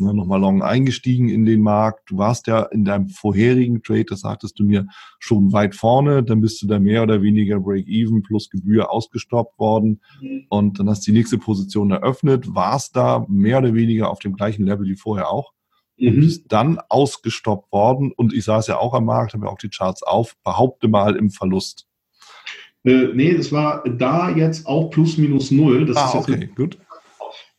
ne, 0.03 0.15
nochmal 0.15 0.41
long 0.41 0.63
eingestiegen 0.63 1.29
in 1.29 1.45
den 1.45 1.63
Markt. 1.63 2.11
Du 2.11 2.19
warst 2.19 2.47
ja 2.47 2.63
in 2.63 2.85
deinem 2.85 3.09
vorherigen 3.09 3.83
Trade, 3.83 4.05
das 4.05 4.21
sagtest 4.21 4.59
du 4.59 4.65
mir, 4.65 4.87
schon 5.19 5.53
weit 5.53 5.75
vorne. 5.75 6.23
Dann 6.23 6.41
bist 6.41 6.63
du 6.63 6.67
da 6.67 6.79
mehr 6.79 7.03
oder 7.03 7.23
weniger 7.23 7.61
Break-Even 7.61 8.23
plus 8.23 8.51
Gebühr 8.51 8.91
ausgestoppt 8.91 9.59
worden. 9.59 10.01
Mhm. 10.21 10.47
Und 10.49 10.79
dann 10.79 10.89
hast 10.89 11.07
du 11.07 11.13
die 11.13 11.19
nächste 11.19 11.39
Position 11.39 11.91
eröffnet, 11.91 12.55
warst 12.55 12.97
da 12.97 13.25
mehr 13.29 13.59
oder 13.59 13.75
weniger 13.75 14.11
auf 14.11 14.19
dem 14.19 14.35
gleichen 14.35 14.67
Level 14.67 14.87
wie 14.87 14.97
vorher 14.97 15.31
auch. 15.31 15.53
Mhm. 15.99 16.21
Bist 16.21 16.47
dann 16.49 16.79
ausgestoppt 16.89 17.73
worden. 17.73 18.13
Und 18.17 18.33
ich 18.33 18.45
saß 18.45 18.67
ja 18.67 18.79
auch 18.79 18.95
am 18.95 19.05
Markt, 19.05 19.35
habe 19.35 19.47
ja 19.47 19.53
auch 19.53 19.59
die 19.59 19.69
Charts 19.69 20.03
auf, 20.03 20.35
behaupte 20.45 20.89
mal 20.89 21.17
im 21.17 21.31
Verlust. 21.31 21.87
Äh, 22.85 23.09
nee, 23.15 23.35
das 23.35 23.53
war 23.53 23.85
da 23.85 24.31
jetzt 24.31 24.67
auch 24.67 24.91
plus 24.91 25.17
minus 25.17 25.51
null. 25.51 25.87
Das 25.87 25.97
ah, 25.97 26.07
ist 26.09 26.15
okay, 26.17 26.51
gut. 26.55 26.79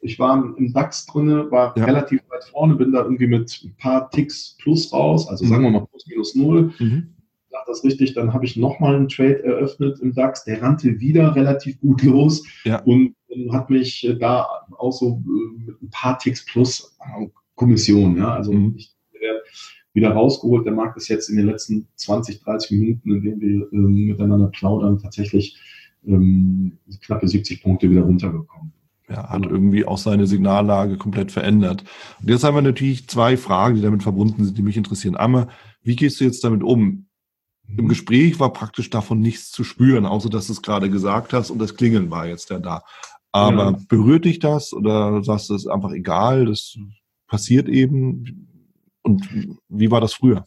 Ich 0.04 0.20
war 0.20 0.56
im 0.58 0.74
DAX 0.74 1.06
drin, 1.06 1.50
war 1.50 1.74
ja. 1.78 1.86
relativ 1.86 2.22
weit 2.30 2.44
vorne, 2.44 2.76
bin 2.76 2.92
da 2.92 3.04
irgendwie 3.04 3.28
mit 3.28 3.62
ein 3.64 3.76
paar 3.78 4.10
Ticks 4.10 4.58
plus 4.62 4.92
raus, 4.92 5.28
also 5.28 5.46
mhm. 5.46 5.50
sagen 5.50 5.64
wir 5.64 5.72
mal 5.72 5.88
plus 5.88 6.06
minus 6.08 6.36
null. 6.36 6.74
Mhm. 6.80 7.14
Sag 7.50 7.66
das 7.68 7.84
richtig, 7.84 8.14
dann 8.14 8.34
habe 8.34 8.46
ich 8.46 8.58
nochmal 8.58 8.96
einen 8.96 9.08
Trade 9.08 9.44
eröffnet 9.44 10.00
im 10.00 10.14
DAX, 10.14 10.44
der 10.44 10.62
rannte 10.62 11.00
wieder 11.00 11.36
relativ 11.36 11.80
gut 11.80 12.04
los 12.04 12.44
ja. 12.66 12.82
und, 12.82 13.16
und 13.28 13.54
hat 13.54 13.70
mich 13.70 14.08
da 14.20 14.48
auch 14.78 14.92
so 14.92 15.22
äh, 15.26 15.66
mit 15.66 15.82
ein 15.82 15.90
paar 15.90 16.20
Ticks 16.20 16.46
plus 16.46 16.98
äh, 17.00 17.28
Kommission, 17.56 18.18
ja, 18.18 18.34
also 18.34 18.52
mhm. 18.52 18.74
ich 18.76 18.94
werde 19.20 19.40
wieder 19.94 20.12
rausgeholt. 20.12 20.66
Der 20.66 20.74
Markt 20.74 20.98
ist 20.98 21.08
jetzt 21.08 21.30
in 21.30 21.38
den 21.38 21.46
letzten 21.46 21.88
20, 21.96 22.42
30 22.42 22.72
Minuten, 22.72 23.12
in 23.12 23.22
denen 23.22 23.42
wir 23.42 23.72
ähm, 23.72 24.08
miteinander 24.08 24.48
plaudern, 24.48 25.00
tatsächlich 25.00 25.58
ähm, 26.06 26.78
knappe 27.06 27.28
70 27.28 27.62
Punkte 27.64 27.90
wieder 27.90 28.02
runtergekommen. 28.02 28.74
Ja, 29.14 29.30
hat 29.30 29.46
irgendwie 29.46 29.86
auch 29.86 30.00
seine 30.00 30.26
Signallage 30.26 30.98
komplett 30.98 31.32
verändert. 31.32 31.84
Und 32.20 32.30
jetzt 32.30 32.44
haben 32.44 32.56
wir 32.56 32.64
natürlich 32.64 33.08
zwei 33.08 33.38
Fragen, 33.38 33.76
die 33.76 33.82
damit 33.84 34.02
verbunden 34.02 34.44
sind, 34.44 34.58
die 34.58 34.64
mich 34.64 34.76
interessieren. 34.76 35.16
Einmal, 35.16 35.50
wie 35.84 35.96
gehst 35.96 36.20
du 36.20 36.24
jetzt 36.24 36.44
damit 36.44 36.64
um? 36.64 37.06
Im 37.68 37.88
Gespräch 37.88 38.40
war 38.40 38.52
praktisch 38.52 38.90
davon 38.90 39.20
nichts 39.20 39.52
zu 39.52 39.64
spüren, 39.64 40.08
außer 40.08 40.30
dass 40.30 40.48
du 40.48 40.54
es 40.54 40.64
gerade 40.64 40.90
gesagt 40.90 41.32
hast 41.32 41.52
und 41.52 41.60
das 41.60 41.76
Klingeln 41.76 42.10
war 42.10 42.26
jetzt 42.26 42.50
ja 42.50 42.58
da. 42.58 42.82
Aber 43.32 43.72
ja. 43.72 43.78
berührt 43.88 44.26
dich 44.26 44.40
das 44.40 44.74
oder 44.74 45.24
sagst 45.24 45.50
du, 45.50 45.56
es 45.56 45.66
ist 45.66 45.72
einfach 45.72 45.92
egal, 45.92 46.46
das 46.46 46.76
passiert 47.28 47.70
eben? 47.70 48.48
Und 49.04 49.30
wie 49.70 49.92
war 49.92 50.02
das 50.02 50.14
früher? 50.14 50.44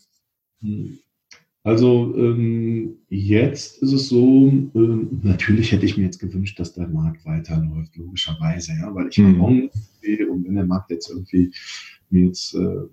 Also 1.66 2.14
ähm, 2.16 2.94
jetzt 3.08 3.82
ist 3.82 3.92
es 3.92 4.08
so, 4.08 4.52
ähm, 4.76 5.20
natürlich 5.24 5.72
hätte 5.72 5.84
ich 5.84 5.96
mir 5.96 6.04
jetzt 6.04 6.20
gewünscht, 6.20 6.60
dass 6.60 6.74
der 6.74 6.86
Markt 6.86 7.26
weiterläuft, 7.26 7.96
logischerweise, 7.96 8.70
ja, 8.80 8.94
weil 8.94 9.08
ich 9.08 9.18
mhm. 9.18 9.36
long 9.36 9.70
und 10.30 10.44
wenn 10.46 10.54
der 10.54 10.64
Markt 10.64 10.92
jetzt 10.92 11.10
irgendwie 11.10 11.50
mir 12.10 12.26
jetzt 12.26 12.54
äh, 12.54 12.84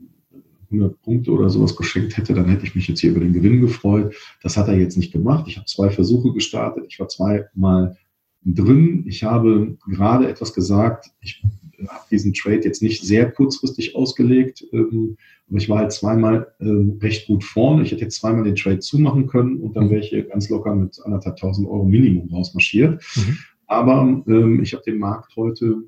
100 0.72 1.00
Punkte 1.04 1.30
oder 1.30 1.52
sowas 1.52 1.76
geschenkt 1.76 2.18
hätte, 2.18 2.34
dann 2.34 2.50
hätte 2.50 2.66
ich 2.66 2.74
mich 2.74 2.88
jetzt 2.88 3.02
hier 3.02 3.12
über 3.12 3.20
den 3.20 3.34
Gewinn 3.34 3.62
gefreut. 3.62 4.16
Das 4.42 4.58
hat 4.58 4.68
er 4.68 4.80
jetzt 4.80 4.98
nicht 4.98 5.14
gemacht. 5.14 5.48
Ich 5.48 5.58
habe 5.58 5.68
zwei 5.68 5.92
Versuche 5.92 6.34
gestartet. 6.34 6.86
Ich 6.90 7.00
war 7.00 7.08
zweimal 7.08 7.96
drin. 8.44 9.06
Ich 9.08 9.24
habe 9.24 9.78
gerade 9.86 10.28
etwas 10.28 10.52
gesagt. 10.52 11.12
Ich 11.22 11.44
habe 11.90 12.06
diesen 12.12 12.34
Trade 12.34 12.62
jetzt 12.64 12.82
nicht 12.82 13.04
sehr 13.04 13.32
kurzfristig 13.32 13.96
ausgelegt. 13.96 14.66
Ähm, 14.72 15.18
aber 15.50 15.58
ich 15.58 15.70
war 15.70 15.80
halt 15.80 15.92
zweimal 15.92 16.54
ähm, 16.60 17.00
recht 17.02 17.28
gut 17.28 17.44
vorne. 17.44 17.84
Ich 17.84 17.92
hätte 17.92 18.04
jetzt 18.04 18.20
zweimal 18.20 18.44
den 18.44 18.56
Trade 18.56 18.80
zumachen 18.80 19.28
können 19.28 19.58
und 19.58 19.76
dann 19.76 19.90
wäre 19.90 20.02
ich 20.02 20.10
hier 20.10 20.24
ganz 20.24 20.50
locker 20.50 20.74
mit 20.76 21.00
anderthalb 21.04 21.38
tausend 21.38 21.68
Euro 21.68 21.86
Minimum 21.86 22.30
rausmarschiert. 22.34 23.04
Mhm. 23.16 23.38
Aber 23.68 24.24
ähm, 24.28 24.62
ich 24.62 24.74
habe 24.74 24.84
den 24.84 24.98
Markt 24.98 25.36
heute, 25.36 25.84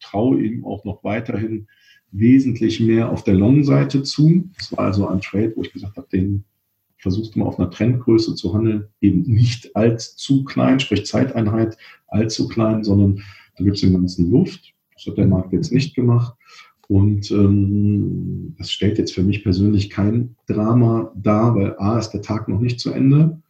traue 0.00 0.42
ihm 0.42 0.64
auch 0.64 0.84
noch 0.84 1.04
weiterhin 1.04 1.66
wesentlich 2.12 2.80
mehr 2.80 3.10
auf 3.10 3.24
der 3.24 3.34
Long-Seite 3.34 4.02
zu. 4.02 4.50
Das 4.56 4.76
war 4.76 4.86
also 4.86 5.06
ein 5.06 5.20
Trade, 5.20 5.52
wo 5.56 5.62
ich 5.62 5.72
gesagt 5.72 5.96
habe, 5.96 6.08
den 6.12 6.44
versuchst 6.98 7.34
du 7.34 7.38
mal 7.38 7.46
auf 7.46 7.58
einer 7.58 7.70
Trendgröße 7.70 8.34
zu 8.34 8.52
handeln, 8.52 8.88
eben 9.00 9.22
nicht 9.22 9.74
allzu 9.74 10.44
klein, 10.44 10.80
sprich 10.80 11.06
Zeiteinheit 11.06 11.76
allzu 12.08 12.48
klein, 12.48 12.84
sondern 12.84 13.22
da 13.56 13.64
gibt 13.64 13.76
es 13.76 13.82
den 13.82 13.94
ganzen 13.94 14.30
Luft. 14.30 14.74
Das 15.00 15.12
hat 15.12 15.18
der 15.18 15.26
Markt 15.26 15.52
jetzt 15.52 15.72
nicht 15.72 15.94
gemacht. 15.94 16.34
Und 16.88 17.30
ähm, 17.30 18.54
das 18.58 18.70
stellt 18.72 18.98
jetzt 18.98 19.14
für 19.14 19.22
mich 19.22 19.44
persönlich 19.44 19.90
kein 19.90 20.36
Drama 20.46 21.12
dar, 21.14 21.54
weil 21.54 21.76
A 21.78 21.98
ist 21.98 22.10
der 22.10 22.22
Tag 22.22 22.48
noch 22.48 22.60
nicht 22.60 22.80
zu 22.80 22.90
Ende, 22.92 23.40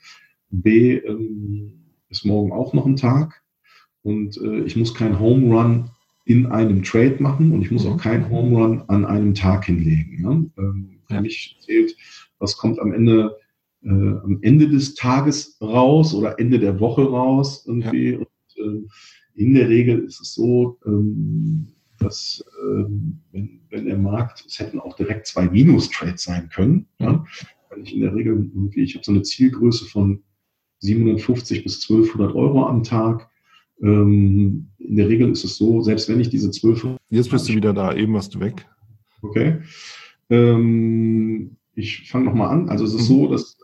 B 0.50 0.96
ähm, 0.96 1.72
ist 2.10 2.26
morgen 2.26 2.52
auch 2.52 2.74
noch 2.74 2.84
ein 2.86 2.96
Tag 2.96 3.42
und 4.02 4.36
äh, 4.38 4.60
ich 4.64 4.76
muss 4.76 4.94
kein 4.94 5.18
Home 5.18 5.54
Run 5.54 5.90
in 6.24 6.46
einem 6.46 6.82
Trade 6.82 7.16
machen 7.20 7.52
und 7.52 7.62
ich 7.62 7.70
muss 7.70 7.86
auch 7.86 7.94
mhm. 7.94 8.00
kein 8.00 8.30
Home 8.30 8.56
Run 8.56 8.82
an 8.88 9.04
einem 9.04 9.34
Tag 9.34 9.64
hinlegen. 9.64 10.22
Ne? 10.22 10.50
Ähm, 10.58 10.98
für 11.08 11.20
mich 11.20 11.56
zählt, 11.60 11.96
was 12.38 12.56
kommt 12.56 12.78
am 12.78 12.92
Ende, 12.92 13.36
äh, 13.82 13.88
am 13.88 14.38
Ende 14.42 14.68
des 14.68 14.94
Tages 14.94 15.56
raus 15.60 16.14
oder 16.14 16.38
Ende 16.38 16.58
der 16.58 16.78
Woche 16.78 17.04
raus 17.04 17.64
irgendwie. 17.66 18.12
Ja. 18.12 18.18
Und, 18.18 18.26
äh, 18.56 18.88
in 19.34 19.54
der 19.54 19.68
Regel 19.68 20.00
ist 20.00 20.20
es 20.20 20.34
so, 20.34 20.78
ähm, 20.86 21.68
dass 21.98 22.44
ähm, 22.64 23.20
wenn, 23.32 23.60
wenn 23.70 23.84
der 23.86 23.98
Markt, 23.98 24.44
es 24.46 24.58
hätten 24.58 24.80
auch 24.80 24.96
direkt 24.96 25.26
zwei 25.26 25.48
Minus-Trades 25.48 26.22
sein 26.22 26.48
können, 26.48 26.86
ja? 26.98 27.24
weil 27.68 27.82
ich 27.82 27.94
in 27.94 28.00
der 28.00 28.14
Regel 28.14 28.50
ich 28.74 28.94
habe 28.94 29.04
so 29.04 29.12
eine 29.12 29.22
Zielgröße 29.22 29.86
von 29.86 30.22
750 30.78 31.62
bis 31.62 31.82
1200 31.88 32.34
Euro 32.34 32.66
am 32.66 32.82
Tag 32.82 33.28
ähm, 33.82 34.68
in 34.78 34.96
der 34.96 35.08
Regel 35.08 35.30
ist 35.30 35.44
es 35.44 35.56
so, 35.56 35.80
selbst 35.80 36.08
wenn 36.08 36.20
ich 36.20 36.28
diese 36.28 36.50
zwölf. 36.50 36.86
Jetzt 37.08 37.30
bist 37.30 37.48
du 37.48 37.54
wieder 37.54 37.72
da, 37.72 37.94
eben 37.94 38.12
warst 38.14 38.34
du 38.34 38.40
weg. 38.40 38.66
Okay. 39.22 39.60
Ich 41.74 42.08
fange 42.10 42.26
nochmal 42.26 42.50
an. 42.50 42.68
Also 42.68 42.84
es 42.84 42.94
ist 42.94 43.10
mhm. 43.10 43.14
so, 43.14 43.28
dass 43.28 43.58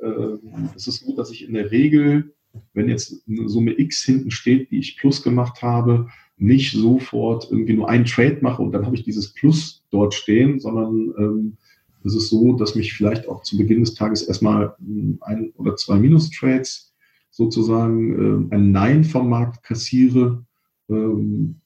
äh, 0.00 0.38
es 0.74 0.86
ist 0.86 1.04
so, 1.04 1.14
dass 1.14 1.30
ich 1.30 1.46
in 1.46 1.54
der 1.54 1.70
Regel, 1.70 2.34
wenn 2.74 2.88
jetzt 2.88 3.22
eine 3.28 3.48
Summe 3.48 3.78
X 3.78 4.02
hinten 4.02 4.30
steht, 4.30 4.70
die 4.70 4.78
ich 4.78 4.96
Plus 4.96 5.22
gemacht 5.22 5.62
habe, 5.62 6.08
nicht 6.38 6.72
sofort 6.72 7.48
irgendwie 7.50 7.74
nur 7.74 7.88
einen 7.88 8.04
Trade 8.04 8.38
mache 8.42 8.62
und 8.62 8.72
dann 8.72 8.84
habe 8.84 8.96
ich 8.96 9.04
dieses 9.04 9.32
Plus 9.32 9.84
dort 9.90 10.14
stehen, 10.14 10.60
sondern 10.60 11.14
ähm, 11.18 11.56
es 12.04 12.14
ist 12.14 12.28
so, 12.28 12.52
dass 12.52 12.74
mich 12.74 12.92
vielleicht 12.92 13.28
auch 13.28 13.42
zu 13.42 13.56
Beginn 13.56 13.80
des 13.80 13.94
Tages 13.94 14.22
erstmal 14.22 14.74
ein 15.22 15.52
oder 15.56 15.76
zwei 15.76 15.98
Minus-Trades 15.98 16.94
sozusagen 17.30 18.48
äh, 18.50 18.54
ein 18.54 18.70
Nein 18.70 19.04
vom 19.04 19.28
Markt 19.28 19.62
kassiere 19.62 20.44
ähm, 20.88 21.56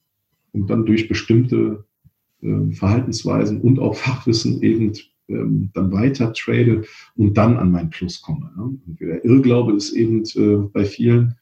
und 0.51 0.69
dann 0.69 0.85
durch 0.85 1.07
bestimmte 1.07 1.85
äh, 2.41 2.71
Verhaltensweisen 2.71 3.61
und 3.61 3.79
auch 3.79 3.95
Fachwissen 3.95 4.61
eben 4.63 4.93
ähm, 5.31 5.69
dann 5.73 5.91
weiter 5.91 6.33
trade 6.33 6.83
und 7.15 7.37
dann 7.37 7.57
an 7.57 7.71
mein 7.71 7.89
Plus 7.89 8.21
komme. 8.21 8.51
Ne? 8.55 8.77
Der 8.99 9.25
Irrglaube 9.25 9.73
ist 9.73 9.93
eben 9.93 10.23
äh, 10.35 10.67
bei 10.71 10.85
vielen, 10.85 11.35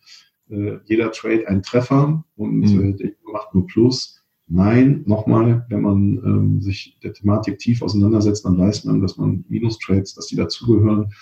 äh, 0.49 0.77
jeder 0.85 1.11
Trade 1.11 1.47
ein 1.47 1.61
Treffer 1.61 2.23
und 2.35 2.59
mhm. 2.59 2.97
der 2.97 3.11
macht 3.31 3.53
nur 3.53 3.67
Plus. 3.67 4.23
Nein, 4.47 5.03
nochmal, 5.05 5.65
wenn 5.69 5.81
man 5.81 6.17
ähm, 6.25 6.61
sich 6.61 6.97
der 7.03 7.13
Thematik 7.13 7.59
tief 7.59 7.83
auseinandersetzt, 7.83 8.45
dann 8.45 8.57
weiß 8.57 8.85
man, 8.85 8.99
dass 8.99 9.15
man 9.17 9.45
Minus-Trades, 9.47 10.15
dass 10.15 10.25
die 10.25 10.35
dazugehören 10.35 11.13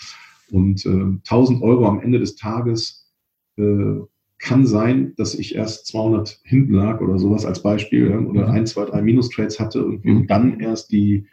und 0.49 0.86
äh, 0.86 0.89
1000 0.89 1.61
Euro 1.61 1.88
am 1.88 1.99
Ende 1.99 2.20
des 2.20 2.36
Tages 2.36 3.11
äh, 3.57 3.95
kann 4.39 4.65
sein, 4.65 5.13
dass 5.18 5.34
ich 5.36 5.55
erst 5.55 5.88
200 5.88 6.39
hinten 6.43 6.74
lag 6.74 7.01
oder 7.01 7.18
sowas 7.18 7.45
als 7.45 7.61
Beispiel 7.63 8.09
ja, 8.11 8.20
oder 8.20 8.47
mhm. 8.47 8.53
ein, 8.53 8.65
zwei, 8.65 8.86
drei 8.86 9.01
Minus-Trades 9.01 9.59
hatte 9.59 9.84
und 9.84 10.05
mhm. 10.05 10.28
dann 10.28 10.59
erst 10.59 10.91
die, 10.91 11.26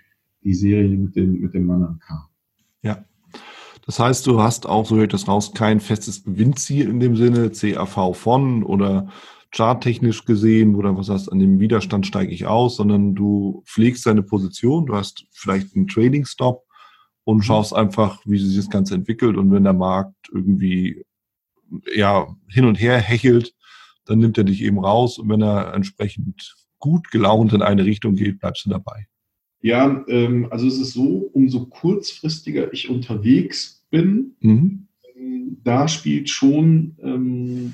die 0.45 0.55
Serie 0.55 0.97
mit 0.97 1.17
dem, 1.17 1.41
mit 1.41 1.55
dem 1.55 1.67
Mann 1.67 1.99
kam. 2.07 2.25
Ja. 2.83 3.05
Das 3.87 3.99
heißt, 3.99 4.27
du 4.27 4.41
hast 4.41 4.67
auch, 4.67 4.87
so 4.87 4.97
höre 4.97 5.05
ich 5.05 5.11
das 5.11 5.29
raus, 5.29 5.53
kein 5.55 5.81
festes 5.81 6.25
Gewinnziel 6.25 6.89
in 6.89 7.01
dem 7.01 7.17
Sinne, 7.17 7.51
CAV 7.51 8.17
von 8.17 8.63
oder 8.63 9.09
charttechnisch 9.55 10.25
gesehen, 10.25 10.75
oder 10.75 10.97
was 10.97 11.09
heißt, 11.09 11.31
an 11.31 11.39
dem 11.39 11.61
Widerstand 11.61 12.07
steige 12.07 12.33
ich 12.33 12.47
aus, 12.47 12.77
sondern 12.77 13.15
du 13.15 13.63
pflegst 13.67 14.05
deine 14.07 14.23
Position, 14.23 14.87
du 14.87 14.97
hast 14.97 15.27
vielleicht 15.31 15.77
einen 15.77 15.87
Trading-Stop 15.87 16.65
und 17.25 17.39
mhm. 17.39 17.43
schaust 17.43 17.75
einfach, 17.75 18.21
wie 18.25 18.39
sich 18.39 18.57
das 18.57 18.71
Ganze 18.71 18.95
entwickelt 18.95 19.37
und 19.37 19.53
wenn 19.53 19.65
der 19.65 19.73
Markt 19.73 20.29
irgendwie 20.33 21.05
ja, 21.95 22.27
hin 22.49 22.65
und 22.65 22.77
her 22.77 22.99
hechelt, 22.99 23.55
dann 24.07 24.19
nimmt 24.19 24.39
er 24.39 24.45
dich 24.45 24.63
eben 24.63 24.79
raus 24.79 25.19
und 25.19 25.29
wenn 25.29 25.43
er 25.43 25.73
entsprechend 25.75 26.55
gut 26.79 27.11
gelaunt 27.11 27.53
in 27.53 27.63
eine 27.63 27.85
Richtung 27.85 28.15
geht, 28.15 28.41
bleibst 28.41 28.67
du 28.67 28.71
dabei. 28.71 29.07
Ja, 29.65 30.05
ähm, 30.09 30.49
also 30.51 30.67
es 30.67 30.79
ist 30.79 30.93
so, 30.93 31.31
umso 31.33 31.65
kurzfristiger 31.65 32.71
ich 32.75 32.91
unterwegs 32.91 33.83
bin, 33.89 34.33
mhm. 34.41 34.89
ähm, 35.17 35.57
da 35.65 35.89
spielt 35.89 36.29
schon 36.29 36.97
ähm, 37.03 37.73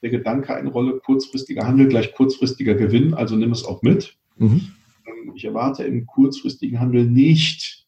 der 0.00 0.08
Gedanke 0.08 0.54
eine 0.54 0.70
Rolle, 0.70 0.98
kurzfristiger 1.04 1.66
Handel 1.66 1.88
gleich 1.88 2.14
kurzfristiger 2.14 2.74
Gewinn, 2.76 3.12
also 3.12 3.36
nimm 3.36 3.52
es 3.52 3.62
auch 3.62 3.82
mit. 3.82 4.16
Mhm. 4.38 4.68
Ähm, 5.06 5.32
ich 5.34 5.44
erwarte 5.44 5.84
im 5.84 6.06
kurzfristigen 6.06 6.80
Handel 6.80 7.04
nicht, 7.04 7.86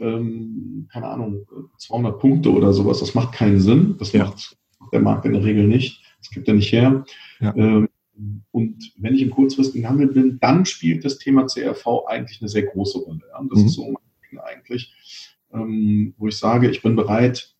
ähm, 0.00 0.88
keine 0.92 1.06
Ahnung, 1.06 1.46
200 1.78 2.18
Punkte 2.18 2.50
oder 2.50 2.72
sowas, 2.72 2.98
das 2.98 3.14
macht 3.14 3.32
keinen 3.32 3.60
Sinn. 3.60 3.94
Das 4.00 4.10
ja. 4.10 4.24
macht 4.24 4.56
der 4.92 5.02
Markt 5.02 5.24
in 5.24 5.34
der 5.34 5.44
Regel 5.44 5.68
nicht. 5.68 6.02
Das 6.18 6.30
gibt 6.30 6.48
er 6.48 6.54
nicht 6.54 6.72
her. 6.72 7.04
Ja. 7.38 7.54
Und 8.50 8.92
wenn 8.98 9.14
ich 9.14 9.22
im 9.22 9.30
kurzfristigen 9.30 9.88
Handel 9.88 10.08
bin, 10.08 10.38
dann 10.40 10.64
spielt 10.66 11.04
das 11.04 11.18
Thema 11.18 11.46
CRV 11.46 12.06
eigentlich 12.06 12.40
eine 12.40 12.48
sehr 12.48 12.64
große 12.64 12.98
Rolle. 12.98 13.22
Ja? 13.30 13.44
Das 13.48 13.60
mhm. 13.60 13.66
ist 13.66 13.74
so 13.74 13.84
mein 13.84 14.30
Ding 14.30 14.38
eigentlich, 14.38 14.92
ähm, 15.52 16.14
wo 16.18 16.28
ich 16.28 16.36
sage, 16.36 16.70
ich 16.70 16.82
bin 16.82 16.96
bereit, 16.96 17.54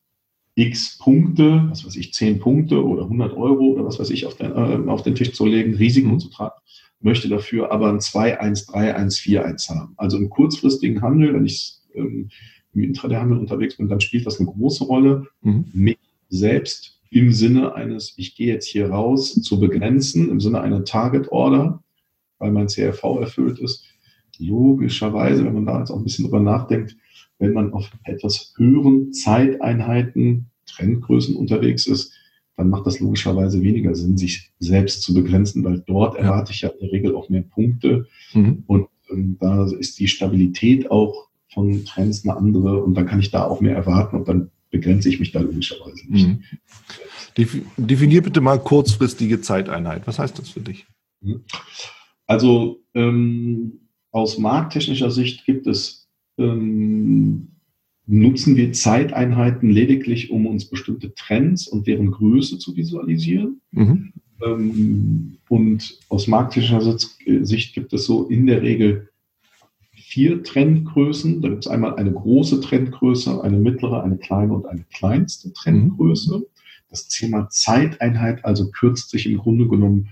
x 0.55 0.99
Punkte, 0.99 1.67
was 1.71 1.87
weiß 1.87 1.97
ich, 1.97 2.13
10 2.13 2.39
Punkte 2.41 2.85
oder 2.85 3.05
100 3.05 3.35
Euro 3.37 3.73
oder 3.73 3.85
was 3.87 3.99
weiß 3.99 4.11
ich, 4.11 4.27
auf 4.27 4.37
den, 4.37 4.53
äh, 4.53 4.91
auf 4.91 5.03
den 5.03 5.15
Tisch 5.15 5.33
zu 5.33 5.47
legen, 5.47 5.75
Risiken 5.75 6.13
mhm. 6.13 6.21
zu 6.21 6.29
tragen, 6.29 6.61
möchte 7.01 7.29
dafür 7.29 7.73
aber 7.73 7.89
ein 7.89 8.01
2, 8.01 8.39
1, 8.39 8.67
3, 8.67 8.95
1, 8.95 9.19
4, 9.19 9.45
1 9.47 9.69
haben. 9.71 9.95
Also 9.97 10.19
im 10.19 10.29
kurzfristigen 10.29 11.01
Handel, 11.01 11.35
wenn 11.35 11.47
ich 11.47 11.77
ähm, 11.95 12.29
im 12.75 12.83
Intraday-Handel 12.83 13.39
unterwegs 13.39 13.77
bin, 13.77 13.89
dann 13.89 14.01
spielt 14.01 14.27
das 14.27 14.41
eine 14.41 14.51
große 14.51 14.85
Rolle, 14.85 15.27
mhm. 15.43 15.67
mich 15.73 15.99
selbst 16.29 17.02
im 17.13 17.33
Sinne 17.33 17.75
eines, 17.75 18.15
ich 18.17 18.35
gehe 18.35 18.47
jetzt 18.47 18.67
hier 18.67 18.89
raus, 18.91 19.35
zu 19.35 19.61
begrenzen, 19.61 20.31
im 20.31 20.41
Sinne 20.41 20.63
einer 20.63 20.85
Target 20.85 21.31
Order, 21.31 21.83
weil 22.39 22.53
mein 22.53 22.69
CRV 22.69 23.21
erfüllt 23.21 23.59
ist. 23.59 23.85
Logischerweise, 24.39 25.45
wenn 25.45 25.53
man 25.53 25.67
da 25.67 25.79
jetzt 25.79 25.91
auch 25.91 25.99
ein 25.99 26.05
bisschen 26.05 26.25
drüber 26.25 26.41
nachdenkt, 26.41 26.97
wenn 27.39 27.53
man 27.53 27.73
auf 27.75 27.91
etwas 28.05 28.55
höheren 28.57 29.13
Zeiteinheiten, 29.13 30.47
Trendgrößen 30.67 31.37
unterwegs 31.37 31.87
ist, 31.87 32.13
dann 32.57 32.71
macht 32.71 32.87
das 32.87 32.99
logischerweise 32.99 33.61
weniger 33.63 33.95
Sinn, 33.95 34.17
sich 34.17 34.51
selbst 34.59 35.03
zu 35.03 35.13
begrenzen, 35.13 35.65
weil 35.65 35.83
dort 35.87 36.17
erwarte 36.17 36.53
ich 36.53 36.63
ja 36.63 36.71
in 36.71 36.81
der 36.81 36.93
Regel 36.93 37.15
auch 37.15 37.29
mehr 37.29 37.43
Punkte. 37.43 38.07
Mhm. 38.33 38.63
Und 38.67 38.89
ähm, 39.11 39.37
da 39.39 39.67
ist 39.67 39.99
die 39.99 40.09
Stabilität 40.09 40.91
auch 40.91 41.29
von 41.53 41.85
Trends 41.85 42.25
eine 42.25 42.39
andere 42.39 42.83
und 42.83 42.95
dann 42.95 43.05
kann 43.05 43.21
ich 43.21 43.31
da 43.31 43.45
auch 43.45 43.61
mehr 43.61 43.77
erwarten 43.77 44.17
und 44.17 44.29
dann 44.29 44.51
begrenze 44.73 45.09
ich 45.09 45.21
mich 45.21 45.31
da 45.31 45.41
logischerweise 45.41 46.11
nicht. 46.11 46.29
Mhm. 46.29 46.43
Definier 47.77 48.23
bitte 48.23 48.41
mal 48.41 48.59
kurzfristige 48.59 49.41
Zeiteinheit. 49.41 50.07
Was 50.07 50.19
heißt 50.19 50.39
das 50.39 50.49
für 50.49 50.61
dich? 50.61 50.87
Mhm. 51.21 51.43
Also 52.27 52.83
ähm, 52.95 53.81
aus 54.11 54.39
markttechnischer 54.39 55.11
Sicht 55.11 55.45
gibt 55.45 55.67
es, 55.67 56.09
ähm, 56.39 57.49
nutzen 58.07 58.57
wir 58.57 58.73
Zeiteinheiten 58.73 59.71
lediglich, 59.71 60.31
um 60.31 60.47
uns 60.47 60.65
bestimmte 60.65 61.15
Trends 61.15 61.69
und 61.69 61.87
deren 61.87 62.11
Größe 62.11 62.59
zu 62.59 62.75
visualisieren. 62.75 63.61
Mhm. 63.71 64.13
Ähm, 64.45 65.39
und 65.49 65.99
aus 66.09 66.27
markttechnischer 66.27 66.99
Sicht 66.99 67.75
gibt 67.75 67.93
es 67.93 68.07
so 68.07 68.27
in 68.29 68.47
der 68.47 68.63
Regel 68.63 69.12
vier 70.13 70.43
Trendgrößen. 70.43 71.41
Da 71.41 71.49
gibt 71.49 71.65
es 71.65 71.71
einmal 71.71 71.97
eine 71.97 72.13
große 72.13 72.61
Trendgröße, 72.61 73.43
eine 73.43 73.57
mittlere, 73.57 74.03
eine 74.03 74.19
kleine 74.19 74.53
und 74.53 74.67
eine 74.67 74.85
kleinste 74.95 75.55
Trendgröße. 75.55 76.39
Mhm. 76.39 76.45
Das 76.91 77.09
Thema 77.09 77.49
Zeiteinheit 77.49 78.45
also 78.45 78.71
kürzt 78.71 79.09
sich 79.09 79.25
im 79.25 79.39
Grunde 79.39 79.67
genommen 79.67 80.11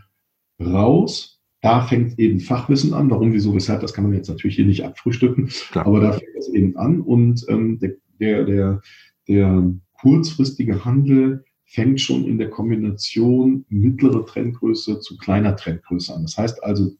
raus. 0.58 1.38
Da 1.60 1.82
fängt 1.82 2.18
eben 2.18 2.40
Fachwissen 2.40 2.94
an. 2.94 3.10
Warum, 3.10 3.34
wieso, 3.34 3.54
weshalb, 3.54 3.82
das 3.82 3.92
kann 3.92 4.04
man 4.04 4.14
jetzt 4.14 4.30
natürlich 4.30 4.56
hier 4.56 4.64
nicht 4.64 4.82
abfrühstücken. 4.82 5.48
Klar. 5.70 5.86
Aber 5.86 6.00
da 6.00 6.12
fängt 6.12 6.34
das 6.34 6.48
eben 6.48 6.74
an. 6.78 7.02
Und 7.02 7.44
ähm, 7.50 7.78
der, 7.78 7.96
der, 8.18 8.44
der, 8.44 8.82
der 9.28 9.70
kurzfristige 10.00 10.82
Handel 10.82 11.44
fängt 11.66 12.00
schon 12.00 12.24
in 12.24 12.38
der 12.38 12.48
Kombination 12.48 13.66
mittlere 13.68 14.24
Trendgröße 14.24 15.00
zu 15.00 15.18
kleiner 15.18 15.56
Trendgröße 15.56 16.14
an. 16.14 16.22
Das 16.22 16.38
heißt 16.38 16.64
also, 16.64 16.90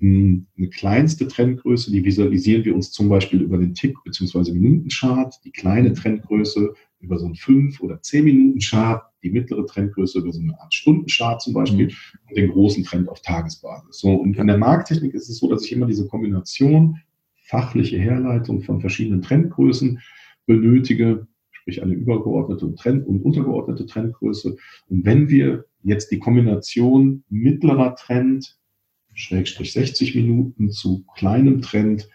eine 0.00 0.68
kleinste 0.70 1.26
Trendgröße, 1.26 1.90
die 1.90 2.04
visualisieren 2.04 2.64
wir 2.64 2.74
uns 2.74 2.90
zum 2.90 3.08
Beispiel 3.08 3.40
über 3.40 3.56
den 3.56 3.74
Tick- 3.74 3.96
bzw. 4.04 4.52
Minutenchart, 4.52 5.40
die 5.44 5.50
kleine 5.50 5.94
Trendgröße 5.94 6.74
über 7.00 7.18
so 7.18 7.26
einen 7.26 7.34
5- 7.34 7.80
oder 7.80 7.96
10-Minuten-Chart, 7.96 9.02
die 9.22 9.30
mittlere 9.30 9.66
Trendgröße 9.66 10.18
über 10.18 10.32
so 10.32 10.40
eine 10.40 10.58
Art 10.60 10.74
Stundenchart 10.74 11.40
zum 11.40 11.54
Beispiel 11.54 11.86
mhm. 11.86 11.92
und 12.28 12.36
den 12.36 12.50
großen 12.50 12.84
Trend 12.84 13.08
auf 13.08 13.22
Tagesbasis. 13.22 13.98
So, 13.98 14.12
und 14.12 14.36
in 14.36 14.46
der 14.46 14.58
Markttechnik 14.58 15.14
ist 15.14 15.30
es 15.30 15.38
so, 15.38 15.48
dass 15.48 15.64
ich 15.64 15.72
immer 15.72 15.86
diese 15.86 16.06
Kombination 16.06 16.98
fachliche 17.46 17.98
Herleitung 17.98 18.62
von 18.62 18.80
verschiedenen 18.80 19.22
Trendgrößen 19.22 20.00
benötige, 20.46 21.26
sprich 21.52 21.82
eine 21.82 21.94
übergeordnete 21.94 22.74
Trend- 22.74 23.06
und 23.06 23.22
untergeordnete 23.22 23.86
Trendgröße. 23.86 24.56
Und 24.88 25.04
wenn 25.04 25.28
wir 25.28 25.64
jetzt 25.82 26.10
die 26.10 26.18
Kombination 26.18 27.24
mittlerer 27.28 27.94
Trend, 27.94 28.58
Schrägstrich 29.16 29.72
60 29.72 30.14
Minuten 30.14 30.70
zu 30.70 31.04
kleinem 31.16 31.62
Trend, 31.62 32.08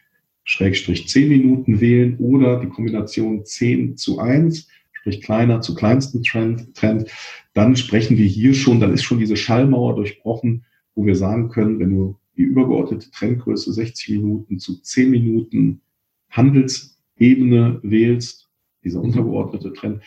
Schrägstrich 0.44 1.08
10 1.08 1.30
Minuten 1.30 1.82
wählen 1.82 2.18
oder 2.18 2.60
die 2.62 2.70
Kombination 2.70 3.44
10 3.44 3.98
zu 3.98 4.20
1, 4.20 4.68
sprich 4.94 5.22
kleiner 5.22 5.62
zu 5.62 5.74
kleinsten 5.74 6.24
Trend, 6.24 6.76
Trend, 6.76 7.10
dann 7.54 7.76
sprechen 7.76 8.18
wir 8.18 8.28
hier 8.28 8.54
schon, 8.54 8.80
dann 8.80 8.94
ist 8.94 9.04
schon 9.04 9.20
diese 9.20 9.36
Schallmauer 9.36 9.96
durchbrochen, 9.96 10.64
wo 10.94 11.06
wir 11.06 11.16
sagen 11.16 11.50
können, 11.50 11.80
wenn 11.80 11.90
du 11.90 12.18
die 12.38 12.44
übergeordnete 12.44 13.10
Trendgröße 13.10 13.74
60 13.74 14.10
Minuten 14.18 14.60
zu 14.60 14.80
10 14.82 15.10
Minuten 15.10 15.82
Handelsebene 16.30 17.80
wählst, 17.82 18.50
dieser 18.84 19.02
untergeordnete 19.02 19.74
Trend, 19.74 20.02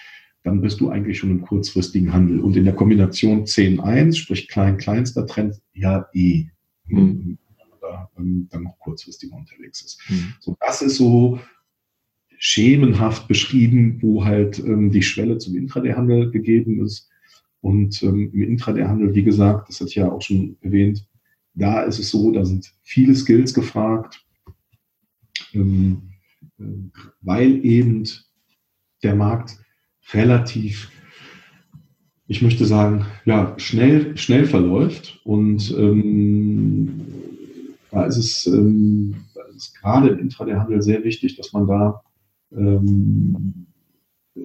dann 0.44 0.60
bist 0.60 0.80
du 0.80 0.90
eigentlich 0.90 1.18
schon 1.18 1.30
im 1.30 1.42
kurzfristigen 1.42 2.12
Handel. 2.12 2.40
Und 2.40 2.56
in 2.56 2.64
der 2.64 2.74
Kombination 2.74 3.44
10-1, 3.44 4.14
sprich 4.14 4.48
klein, 4.48 4.76
kleinster 4.76 5.26
Trend, 5.26 5.60
ja 5.72 6.06
eh. 6.12 6.46
Mhm 6.86 7.38
da 7.84 8.10
ähm, 8.18 8.48
dann 8.50 8.64
noch 8.64 8.78
kurzfristig 8.78 9.32
unterwegs 9.32 9.82
ist. 9.82 10.00
Mhm. 10.08 10.34
So, 10.40 10.56
das 10.60 10.82
ist 10.82 10.96
so 10.96 11.38
schemenhaft 12.38 13.28
beschrieben, 13.28 13.98
wo 14.02 14.24
halt 14.24 14.58
ähm, 14.58 14.90
die 14.90 15.02
Schwelle 15.02 15.38
zum 15.38 15.56
Intraday-Handel 15.56 16.30
gegeben 16.30 16.84
ist. 16.84 17.08
Und 17.60 18.02
ähm, 18.02 18.30
im 18.32 18.42
Intraday-Handel, 18.42 19.14
wie 19.14 19.24
gesagt, 19.24 19.68
das 19.68 19.80
hatte 19.80 19.88
ich 19.88 19.94
ja 19.94 20.10
auch 20.10 20.20
schon 20.20 20.56
erwähnt, 20.60 21.06
da 21.54 21.82
ist 21.82 21.98
es 21.98 22.10
so, 22.10 22.32
da 22.32 22.44
sind 22.44 22.74
viele 22.82 23.14
Skills 23.14 23.54
gefragt, 23.54 24.26
ähm, 25.52 26.10
äh, 26.58 26.64
weil 27.20 27.64
eben 27.64 28.06
der 29.02 29.14
Markt 29.14 29.56
relativ 30.12 30.90
ich 32.26 32.42
möchte 32.42 32.64
sagen, 32.64 33.06
ja, 33.24 33.54
schnell, 33.58 34.16
schnell 34.16 34.46
verläuft 34.46 35.20
und 35.24 35.74
ähm, 35.76 37.00
da 37.90 38.04
ist 38.06 38.16
es, 38.16 38.46
ähm, 38.46 39.14
ist 39.54 39.74
gerade 39.80 40.08
im 40.08 40.18
Intraday-Handel 40.18 40.82
sehr 40.82 41.04
wichtig, 41.04 41.36
dass 41.36 41.52
man 41.52 41.66
da, 41.66 42.02
ähm, 42.52 43.66
äh, 44.34 44.40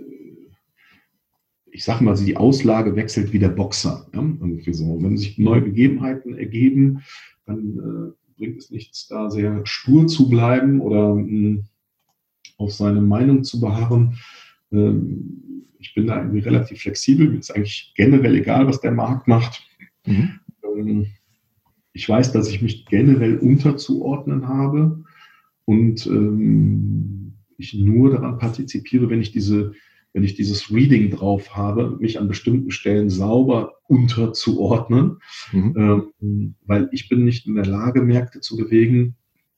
ich 1.72 1.84
sage 1.84 2.04
mal, 2.04 2.16
die 2.16 2.38
Auslage 2.38 2.96
wechselt 2.96 3.34
wie 3.34 3.40
der 3.40 3.50
Boxer. 3.50 4.08
Ja? 4.14 4.22
Irgendwie 4.22 4.74
so. 4.74 5.02
Wenn 5.02 5.18
sich 5.18 5.38
neue 5.38 5.64
Gegebenheiten 5.64 6.38
ergeben, 6.38 7.02
dann 7.46 7.80
äh, 7.80 8.38
bringt 8.38 8.58
es 8.58 8.72
nichts, 8.72 9.08
da 9.08 9.30
sehr 9.30 9.66
stur 9.66 10.08
zu 10.08 10.30
bleiben 10.30 10.82
oder 10.82 11.16
mh, 11.16 11.64
auf 12.58 12.74
seine 12.74 13.02
Meinung 13.02 13.44
zu 13.44 13.60
beharren. 13.60 14.18
Ähm, 14.72 15.66
ich 15.80 15.94
bin 15.94 16.08
da 16.08 16.18
irgendwie 16.18 16.40
relativ 16.40 16.82
flexibel. 16.82 17.30
Mir 17.30 17.40
ist 17.40 17.56
eigentlich 17.56 17.94
generell 17.96 18.36
egal, 18.36 18.68
was 18.68 18.82
der 18.82 18.92
Markt 18.92 19.28
macht. 19.28 19.64
Mhm. 20.06 20.40
Ähm, 20.64 21.08
ich 21.94 22.08
weiß, 22.08 22.32
dass 22.32 22.50
ich 22.50 22.62
mich 22.62 22.86
generell 22.86 23.38
unterzuordnen 23.38 24.48
habe 24.48 25.04
und 25.66 26.06
ähm, 26.08 27.34
ich 27.58 27.74
nur 27.74 28.12
daran 28.12 28.38
partizipiere, 28.38 29.10
wenn 29.10 29.22
ich 29.22 29.32
diese 29.32 29.74
wenn 30.14 30.24
ich 30.24 30.36
dieses 30.36 30.72
Reading 30.72 31.12
drauf 31.12 31.56
habe, 31.56 31.98
mich 32.00 32.20
an 32.20 32.28
bestimmten 32.28 32.72
Stellen 32.72 33.10
sauber 33.10 33.76
unterzuordnen, 33.88 35.18
mhm. 35.52 36.12
ähm, 36.20 36.56
weil 36.66 36.90
ich 36.92 37.10
bin 37.10 37.24
nicht 37.24 37.46
in 37.46 37.56
der 37.56 37.66
Lage, 37.66 38.02
Märkte 38.02 38.40
zu 38.42 38.58
bewegen. 38.58 39.16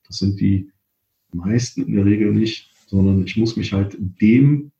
Das 0.07 0.17
sind 0.17 0.39
die 0.41 0.69
meisten 1.33 1.83
in 1.83 1.95
der 1.95 2.05
Regel 2.05 2.33
nicht, 2.33 2.69
sondern 2.87 3.23
ich 3.23 3.37
muss 3.37 3.55
mich 3.55 3.71
halt 3.71 3.97
dem 3.99 4.70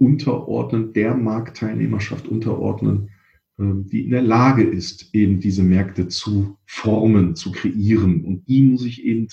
unterordnen, 0.00 0.92
der 0.92 1.14
Marktteilnehmerschaft 1.14 2.26
unterordnen, 2.26 3.10
ähm, 3.58 3.86
die 3.86 4.04
in 4.04 4.10
der 4.10 4.22
Lage 4.22 4.62
ist, 4.62 5.14
eben 5.14 5.40
diese 5.40 5.62
Märkte 5.62 6.08
zu 6.08 6.56
formen, 6.64 7.36
zu 7.36 7.52
kreieren. 7.52 8.24
Und 8.24 8.48
die 8.48 8.62
muss 8.62 8.84
ich 8.84 9.04
eben 9.04 9.28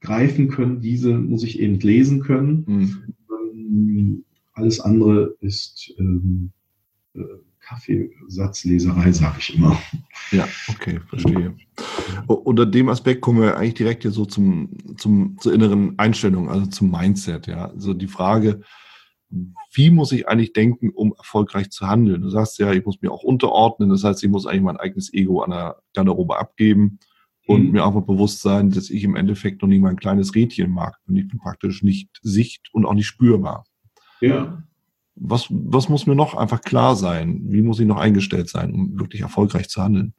greifen 0.00 0.48
können, 0.48 0.80
diese 0.80 1.18
muss 1.18 1.42
ich 1.42 1.58
eben 1.58 1.78
lesen 1.80 2.22
können. 2.22 2.64
Mhm. 2.66 4.24
Alles 4.52 4.80
andere 4.80 5.36
ist 5.40 5.92
ähm, 5.98 6.52
äh, 7.14 7.22
Kaffeesatzleserei, 7.60 9.12
sage 9.12 9.36
ich 9.38 9.56
immer. 9.56 9.80
Ja, 10.32 10.46
okay, 10.68 11.00
verstehe. 11.08 11.54
Unter 12.26 12.66
dem 12.66 12.88
Aspekt 12.88 13.20
kommen 13.20 13.40
wir 13.40 13.56
eigentlich 13.56 13.74
direkt 13.74 14.02
hier 14.02 14.10
so 14.10 14.24
zum, 14.24 14.70
zum, 14.96 15.36
zur 15.40 15.52
inneren 15.52 15.98
Einstellung, 15.98 16.48
also 16.48 16.66
zum 16.66 16.90
Mindset. 16.90 17.46
Ja, 17.46 17.66
also 17.66 17.94
die 17.94 18.08
Frage, 18.08 18.60
wie 19.72 19.90
muss 19.90 20.12
ich 20.12 20.28
eigentlich 20.28 20.52
denken, 20.52 20.90
um 20.90 21.14
erfolgreich 21.16 21.70
zu 21.70 21.86
handeln? 21.86 22.22
Du 22.22 22.30
sagst 22.30 22.58
ja, 22.58 22.72
ich 22.72 22.84
muss 22.84 23.00
mir 23.00 23.12
auch 23.12 23.22
unterordnen. 23.22 23.90
Das 23.90 24.02
heißt, 24.02 24.22
ich 24.24 24.30
muss 24.30 24.46
eigentlich 24.46 24.62
mein 24.62 24.76
eigenes 24.76 25.12
Ego 25.12 25.42
an 25.42 25.50
der 25.50 25.76
Garderobe 25.94 26.38
abgeben 26.38 26.98
und 27.46 27.66
mhm. 27.66 27.72
mir 27.72 27.84
einfach 27.84 28.02
bewusst 28.02 28.42
sein, 28.42 28.70
dass 28.70 28.90
ich 28.90 29.04
im 29.04 29.16
Endeffekt 29.16 29.62
noch 29.62 29.68
nicht 29.68 29.80
mein 29.80 29.96
kleines 29.96 30.34
Rädchen 30.34 30.70
mag 30.70 30.98
und 31.06 31.16
ich 31.16 31.28
bin 31.28 31.38
praktisch 31.38 31.82
nicht 31.82 32.18
sicht 32.22 32.68
und 32.72 32.86
auch 32.86 32.94
nicht 32.94 33.06
spürbar. 33.06 33.64
Ja. 34.20 34.62
Was, 35.14 35.46
was 35.50 35.88
muss 35.88 36.06
mir 36.06 36.14
noch 36.14 36.34
einfach 36.34 36.60
klar 36.60 36.96
sein? 36.96 37.42
Wie 37.46 37.62
muss 37.62 37.80
ich 37.80 37.86
noch 37.86 37.98
eingestellt 37.98 38.48
sein, 38.48 38.72
um 38.72 38.98
wirklich 38.98 39.22
erfolgreich 39.22 39.68
zu 39.68 39.82
handeln? 39.82 40.14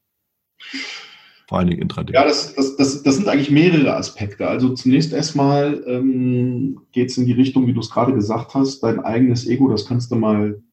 Vor 1.51 1.59
allen 1.59 1.67
Dingen 1.67 1.81
Intraday? 1.81 2.13
Ja, 2.13 2.23
das, 2.23 2.55
das, 2.55 2.77
das, 2.77 3.03
das 3.03 3.17
sind 3.17 3.27
eigentlich 3.27 3.51
mehrere 3.51 3.93
Aspekte. 3.93 4.47
Also 4.47 4.73
zunächst 4.73 5.11
erstmal 5.11 5.83
ähm, 5.85 6.79
geht 6.93 7.09
es 7.09 7.17
in 7.17 7.25
die 7.25 7.33
Richtung, 7.33 7.67
wie 7.67 7.73
du 7.73 7.81
es 7.81 7.89
gerade 7.89 8.13
gesagt 8.13 8.53
hast, 8.53 8.79
dein 8.79 9.01
eigenes 9.01 9.45
Ego, 9.45 9.67
das 9.67 9.85
kannst 9.85 10.11
du 10.11 10.15
mal 10.15 10.63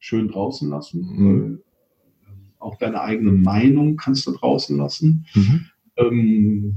schön 0.00 0.26
draußen 0.26 0.68
lassen. 0.68 1.00
Mhm. 1.00 1.54
Äh, 1.54 2.34
auch 2.58 2.76
deine 2.78 3.00
eigene 3.00 3.30
Meinung 3.30 3.96
kannst 3.96 4.26
du 4.26 4.32
draußen 4.32 4.76
lassen. 4.76 5.24
Mhm. 5.34 5.66
Ähm, 5.96 6.76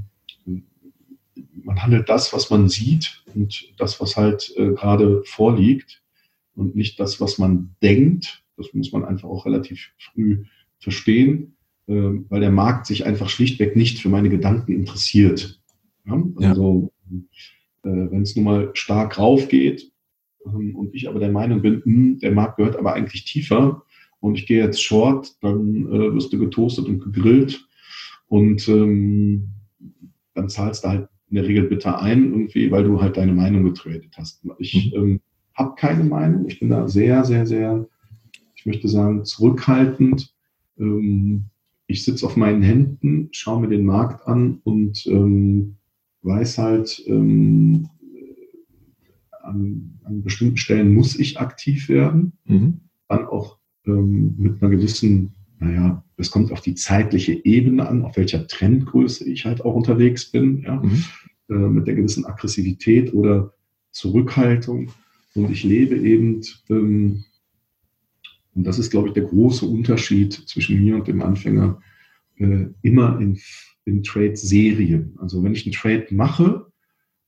man 1.63 1.81
handelt 1.81 2.09
das, 2.09 2.33
was 2.33 2.51
man 2.51 2.69
sieht 2.69 3.23
und 3.33 3.73
das, 3.79 3.99
was 3.99 4.17
halt 4.17 4.53
äh, 4.55 4.69
gerade 4.73 5.23
vorliegt 5.25 6.03
und 6.53 6.75
nicht 6.75 6.99
das, 6.99 7.19
was 7.19 7.39
man 7.39 7.75
denkt. 7.81 8.43
Das 8.55 8.71
muss 8.75 8.91
man 8.91 9.03
einfach 9.03 9.29
auch 9.29 9.47
relativ 9.47 9.89
früh 9.97 10.43
verstehen. 10.77 11.55
Ähm, 11.91 12.25
weil 12.29 12.39
der 12.39 12.51
Markt 12.51 12.85
sich 12.85 13.05
einfach 13.05 13.27
schlichtweg 13.27 13.75
nicht 13.75 13.99
für 13.99 14.07
meine 14.07 14.29
Gedanken 14.29 14.71
interessiert. 14.71 15.59
Ja? 16.05 16.23
Also 16.47 16.93
äh, 17.83 17.89
wenn 17.89 18.21
es 18.21 18.33
nun 18.37 18.45
mal 18.45 18.69
stark 18.75 19.19
rauf 19.19 19.49
geht 19.49 19.91
ähm, 20.45 20.73
und 20.77 20.95
ich 20.95 21.09
aber 21.09 21.19
der 21.19 21.31
Meinung 21.31 21.61
bin, 21.61 21.81
mh, 21.83 21.83
hm, 21.83 22.19
der 22.19 22.31
Markt 22.31 22.57
gehört 22.57 22.77
aber 22.77 22.93
eigentlich 22.93 23.25
tiefer 23.25 23.83
und 24.21 24.37
ich 24.37 24.47
gehe 24.47 24.63
jetzt 24.63 24.81
short, 24.81 25.35
dann 25.41 25.85
äh, 25.87 26.13
wirst 26.13 26.31
du 26.31 26.39
getoastet 26.39 26.85
und 26.85 27.03
gegrillt 27.03 27.67
und 28.29 28.65
ähm, 28.69 29.49
dann 30.33 30.47
zahlst 30.47 30.85
du 30.85 30.87
halt 30.87 31.09
in 31.29 31.35
der 31.35 31.45
Regel 31.45 31.63
bitter 31.63 32.01
ein, 32.01 32.31
irgendwie, 32.31 32.71
weil 32.71 32.85
du 32.85 33.01
halt 33.01 33.17
deine 33.17 33.33
Meinung 33.33 33.65
getradet 33.65 34.11
hast. 34.15 34.45
Ich 34.59 34.93
mhm. 34.95 35.01
ähm, 35.01 35.21
habe 35.55 35.75
keine 35.75 36.05
Meinung. 36.05 36.47
Ich 36.47 36.61
bin 36.61 36.69
da 36.69 36.87
sehr, 36.87 37.25
sehr, 37.25 37.45
sehr, 37.45 37.85
ich 38.55 38.65
möchte 38.65 38.87
sagen, 38.87 39.25
zurückhaltend. 39.25 40.33
Ähm, 40.79 41.50
ich 41.91 42.03
sitze 42.03 42.25
auf 42.25 42.37
meinen 42.37 42.63
Händen, 42.63 43.29
schaue 43.31 43.61
mir 43.61 43.67
den 43.67 43.85
Markt 43.85 44.27
an 44.27 44.59
und 44.63 45.05
ähm, 45.07 45.75
weiß 46.23 46.57
halt, 46.57 47.03
ähm, 47.07 47.89
an, 49.43 49.99
an, 50.03 50.23
bestimmten 50.23 50.57
Stellen 50.57 50.93
muss 50.93 51.17
ich 51.17 51.39
aktiv 51.39 51.89
werden. 51.89 52.33
Mhm. 52.45 52.81
Dann 53.07 53.25
auch 53.25 53.57
ähm, 53.85 54.35
mit 54.37 54.61
einer 54.61 54.71
gewissen, 54.71 55.33
naja, 55.59 56.03
es 56.17 56.31
kommt 56.31 56.51
auf 56.51 56.61
die 56.61 56.75
zeitliche 56.75 57.33
Ebene 57.45 57.87
an, 57.87 58.03
auf 58.03 58.17
welcher 58.17 58.47
Trendgröße 58.47 59.29
ich 59.29 59.45
halt 59.45 59.65
auch 59.65 59.75
unterwegs 59.75 60.31
bin, 60.31 60.61
ja, 60.61 60.75
mhm. 60.81 61.03
äh, 61.49 61.53
mit 61.53 61.87
der 61.87 61.95
gewissen 61.95 62.25
Aggressivität 62.25 63.13
oder 63.13 63.53
Zurückhaltung. 63.91 64.89
Und 65.33 65.49
ich 65.49 65.63
lebe 65.63 65.95
eben, 65.95 66.41
ähm, 66.69 67.23
und 68.55 68.65
das 68.65 68.79
ist, 68.79 68.91
glaube 68.91 69.09
ich, 69.09 69.13
der 69.13 69.23
große 69.23 69.65
Unterschied 69.65 70.33
zwischen 70.33 70.83
mir 70.83 70.95
und 70.95 71.07
dem 71.07 71.21
Anfänger, 71.21 71.79
äh, 72.37 72.65
immer 72.81 73.19
in, 73.19 73.39
in 73.85 74.03
Trade-Serien. 74.03 75.15
Also 75.19 75.43
wenn 75.43 75.53
ich 75.53 75.65
einen 75.65 75.73
Trade 75.73 76.07
mache, 76.11 76.67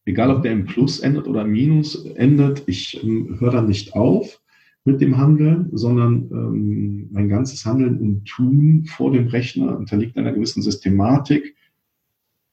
egal 0.05 0.31
ob 0.31 0.43
der 0.43 0.51
im 0.51 0.65
Plus 0.65 0.99
endet 0.99 1.27
oder 1.27 1.43
im 1.43 1.51
Minus 1.51 2.05
endet, 2.05 2.63
ich 2.67 3.01
ähm, 3.03 3.37
höre 3.39 3.51
dann 3.51 3.67
nicht 3.67 3.93
auf 3.93 4.41
mit 4.85 4.99
dem 4.99 5.17
Handeln, 5.17 5.69
sondern 5.71 6.29
ähm, 6.31 7.09
mein 7.11 7.29
ganzes 7.29 7.65
Handeln 7.65 7.99
und 7.99 8.25
Tun 8.25 8.85
vor 8.85 9.13
dem 9.13 9.27
Rechner 9.27 9.77
unterliegt 9.77 10.17
einer 10.17 10.33
gewissen 10.33 10.61
Systematik, 10.61 11.55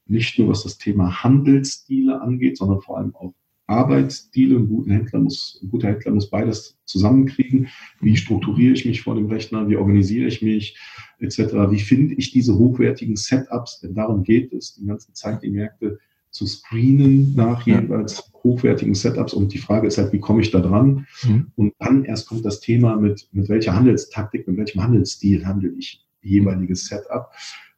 nicht 0.06 0.38
nur 0.38 0.48
was 0.48 0.62
das 0.62 0.78
Thema 0.78 1.24
Handelsstile 1.24 2.20
angeht, 2.20 2.56
sondern 2.56 2.80
vor 2.80 2.98
allem 2.98 3.14
auch 3.16 3.34
Arbeitsstile. 3.70 4.56
Ein 4.56 4.68
guter 4.68 4.92
Händler 4.92 5.20
muss, 5.20 5.58
ein 5.62 5.70
guter 5.70 5.88
Händler 5.88 6.12
muss 6.12 6.28
beides 6.28 6.78
zusammenkriegen. 6.84 7.68
Wie 8.00 8.16
strukturiere 8.16 8.74
ich 8.74 8.84
mich 8.84 9.02
vor 9.02 9.14
dem 9.14 9.26
Rechner? 9.26 9.68
Wie 9.68 9.76
organisiere 9.76 10.26
ich 10.26 10.42
mich? 10.42 10.78
Etc. 11.20 11.38
Wie 11.38 11.80
finde 11.80 12.14
ich 12.14 12.32
diese 12.32 12.58
hochwertigen 12.58 13.16
Setups? 13.16 13.80
Denn 13.80 13.94
darum 13.94 14.22
geht 14.24 14.52
es, 14.52 14.74
die 14.74 14.86
ganze 14.86 15.12
Zeit 15.12 15.42
die 15.42 15.50
Märkte 15.50 15.98
zu 16.30 16.46
screenen 16.46 17.34
nach 17.34 17.66
jeweils 17.66 18.30
hochwertigen 18.42 18.94
Setups. 18.94 19.34
Und 19.34 19.52
die 19.52 19.58
Frage 19.58 19.86
ist 19.86 19.98
halt, 19.98 20.12
wie 20.12 20.20
komme 20.20 20.40
ich 20.40 20.50
da 20.50 20.60
dran? 20.60 21.06
Mhm. 21.22 21.52
Und 21.56 21.74
dann 21.78 22.04
erst 22.04 22.28
kommt 22.28 22.44
das 22.44 22.60
Thema 22.60 22.96
mit, 22.96 23.28
mit 23.32 23.48
welcher 23.48 23.74
Handelstaktik, 23.74 24.46
mit 24.46 24.56
welchem 24.56 24.82
Handelsstil 24.82 25.46
handle 25.46 25.72
ich 25.76 26.04
jeweiliges 26.22 26.86
Setup. 26.86 27.30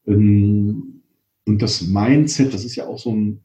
Ähm, 0.07 1.03
und 1.47 1.61
das 1.61 1.83
Mindset, 1.83 2.55
das 2.55 2.65
ist 2.65 2.77
ja 2.77 2.87
auch 2.87 2.99
so 2.99 3.15
ein 3.15 3.41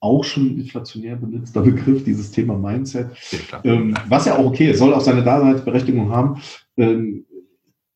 auch 0.00 0.24
schon 0.24 0.58
inflationär 0.58 1.16
benutzter 1.16 1.60
Begriff, 1.62 2.04
dieses 2.04 2.30
Thema 2.30 2.56
Mindset. 2.56 3.10
Ja, 3.52 3.60
ähm, 3.64 3.94
was 4.08 4.24
ja 4.24 4.36
auch 4.36 4.46
okay 4.46 4.70
ist, 4.70 4.78
soll 4.78 4.94
auch 4.94 5.00
seine 5.00 5.22
Daseinsberechtigung 5.22 6.10
haben. 6.10 6.40
Ähm, 6.76 7.26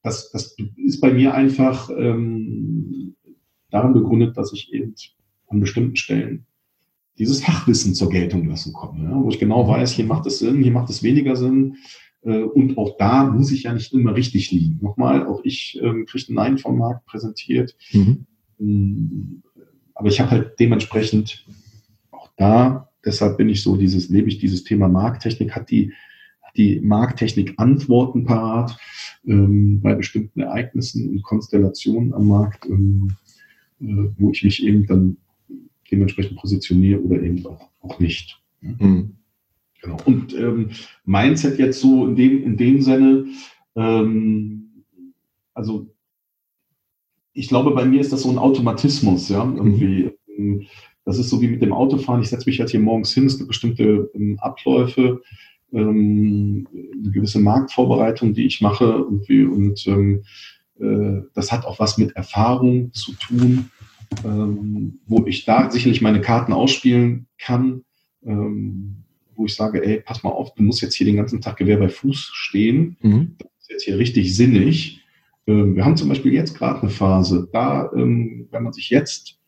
das, 0.03 0.31
das 0.31 0.55
ist 0.77 1.01
bei 1.01 1.13
mir 1.13 1.35
einfach 1.35 1.89
ähm, 1.91 3.15
daran 3.71 3.95
begründet, 3.95 4.37
dass 4.37 4.53
ich 4.53 4.73
eben 4.73 4.95
an 5.49 5.61
bestimmten 5.61 5.97
Stellen 5.97 6.47
dieses 7.19 7.43
Fachwissen 7.43 7.95
zur 7.95 8.11
Geltung 8.11 8.49
lassen 8.49 8.73
komme, 8.73 9.05
ja, 9.05 9.23
wo 9.23 9.29
ich 9.31 9.39
genau 9.39 9.67
weiß, 9.67 9.93
hier 9.93 10.05
macht 10.05 10.27
es 10.27 10.41
Sinn, 10.41 10.63
hier 10.63 10.73
macht 10.73 10.91
es 10.91 11.03
weniger 11.03 11.37
Sinn. 11.37 11.77
Äh, 12.23 12.43
und 12.43 12.77
auch 12.77 12.97
da 12.99 13.25
muss 13.25 13.53
ich 13.53 13.63
ja 13.63 13.73
nicht 13.73 13.93
immer 13.93 14.15
richtig 14.15 14.51
liegen. 14.51 14.79
Nochmal, 14.83 15.27
auch 15.27 15.41
ich 15.45 15.79
ähm, 15.83 16.07
kriege 16.07 16.25
einen 16.29 16.37
Nein 16.37 16.59
vom 16.59 16.79
Markt 16.79 17.07
präsentiert. 17.07 17.77
Mhm. 17.93 18.27
Ähm, 18.61 19.43
aber 19.95 20.09
ich 20.09 20.21
habe 20.21 20.31
halt 20.31 20.53
dementsprechend 20.59 21.47
da, 22.37 22.89
deshalb 23.05 23.37
bin 23.37 23.49
ich 23.49 23.62
so 23.62 23.76
dieses, 23.76 24.09
lebe 24.09 24.28
ich 24.28 24.39
dieses 24.39 24.64
Thema 24.64 24.89
Markttechnik, 24.89 25.55
hat 25.55 25.70
die, 25.70 25.93
hat 26.43 26.57
die 26.57 26.80
Markttechnik 26.80 27.55
Antworten 27.57 28.24
parat 28.24 28.76
ähm, 29.26 29.80
bei 29.80 29.95
bestimmten 29.95 30.41
Ereignissen 30.41 31.09
und 31.09 31.22
Konstellationen 31.22 32.12
am 32.14 32.28
Markt, 32.28 32.66
ähm, 32.66 33.12
äh, 33.80 34.11
wo 34.18 34.30
ich 34.30 34.43
mich 34.43 34.64
eben 34.64 34.87
dann 34.87 35.16
dementsprechend 35.91 36.39
positioniere 36.39 37.01
oder 37.01 37.22
eben 37.22 37.45
auch, 37.47 37.68
auch 37.80 37.99
nicht. 37.99 38.41
Ja. 38.61 38.70
Mhm. 38.78 39.14
Genau. 39.82 39.99
Und 40.07 40.35
ähm, 40.35 40.70
Mindset 41.05 41.59
jetzt 41.59 41.80
so 41.80 42.07
in 42.07 42.16
dem, 42.16 42.43
in 42.43 42.57
dem 42.57 42.80
Sinne, 42.80 43.26
ähm, 43.76 44.85
also 45.53 45.91
ich 47.35 47.49
glaube, 47.49 47.72
bei 47.72 47.85
mir 47.85 48.01
ist 48.01 48.12
das 48.12 48.22
so 48.22 48.30
ein 48.30 48.39
Automatismus, 48.39 49.28
ja, 49.28 49.45
irgendwie. 49.45 50.12
Mhm. 50.37 50.66
Das 51.05 51.19
ist 51.19 51.29
so 51.29 51.41
wie 51.41 51.49
mit 51.49 51.63
dem 51.63 51.73
Autofahren. 51.73 52.23
Ich 52.23 52.29
setze 52.29 52.49
mich 52.49 52.61
halt 52.61 52.71
hier 52.71 52.81
morgens 52.81 53.13
hin, 53.13 53.27
es 53.27 53.37
gibt 53.37 53.49
bestimmte 53.49 54.11
ähm, 54.15 54.39
Abläufe, 54.41 55.23
ähm, 55.73 56.67
eine 56.73 57.11
gewisse 57.11 57.41
Marktvorbereitung, 57.41 58.33
die 58.33 58.47
ich 58.47 58.61
mache 58.61 58.85
irgendwie, 58.85 59.45
und 59.45 59.87
ähm, 59.87 60.23
äh, 60.81 61.23
das 61.35 61.53
hat 61.53 61.67
auch 61.67 61.79
was 61.79 61.99
mit 61.99 62.17
Erfahrung 62.17 62.93
zu 62.93 63.13
tun, 63.15 63.71
ähm, 64.25 65.01
wo 65.07 65.27
ich 65.27 65.45
da 65.45 65.71
sicherlich 65.71 66.01
meine 66.01 66.21
Karten 66.21 66.53
ausspielen 66.53 67.27
kann, 67.39 67.85
ähm, 68.25 68.97
wo 69.37 69.47
ich 69.47 69.55
sage, 69.55 69.85
ey, 69.85 70.01
pass 70.01 70.23
mal 70.23 70.31
auf, 70.31 70.55
du 70.55 70.63
musst 70.63 70.81
jetzt 70.81 70.95
hier 70.95 71.07
den 71.07 71.17
ganzen 71.17 71.41
Tag 71.41 71.57
Gewehr 71.57 71.79
bei 71.79 71.89
Fuß 71.89 72.31
stehen. 72.33 72.97
Mhm. 73.03 73.35
Das 73.39 73.49
ist 73.63 73.71
jetzt 73.71 73.85
hier 73.85 73.99
richtig 73.99 74.35
sinnig. 74.35 75.01
Ähm, 75.47 75.75
wir 75.75 75.85
haben 75.85 75.97
zum 75.97 76.09
Beispiel 76.09 76.33
jetzt 76.33 76.57
gerade 76.57 76.81
eine 76.81 76.91
Phase, 76.91 77.49
da, 77.53 77.91
wenn 77.93 78.49
man 78.51 78.73
sich 78.73 78.91
jetzt 78.91 79.39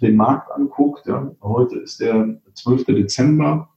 den 0.00 0.16
Markt 0.16 0.50
anguckt, 0.52 1.06
ja, 1.06 1.34
heute 1.42 1.78
ist 1.78 2.00
der 2.00 2.40
12. 2.54 2.84
Dezember, 2.86 3.68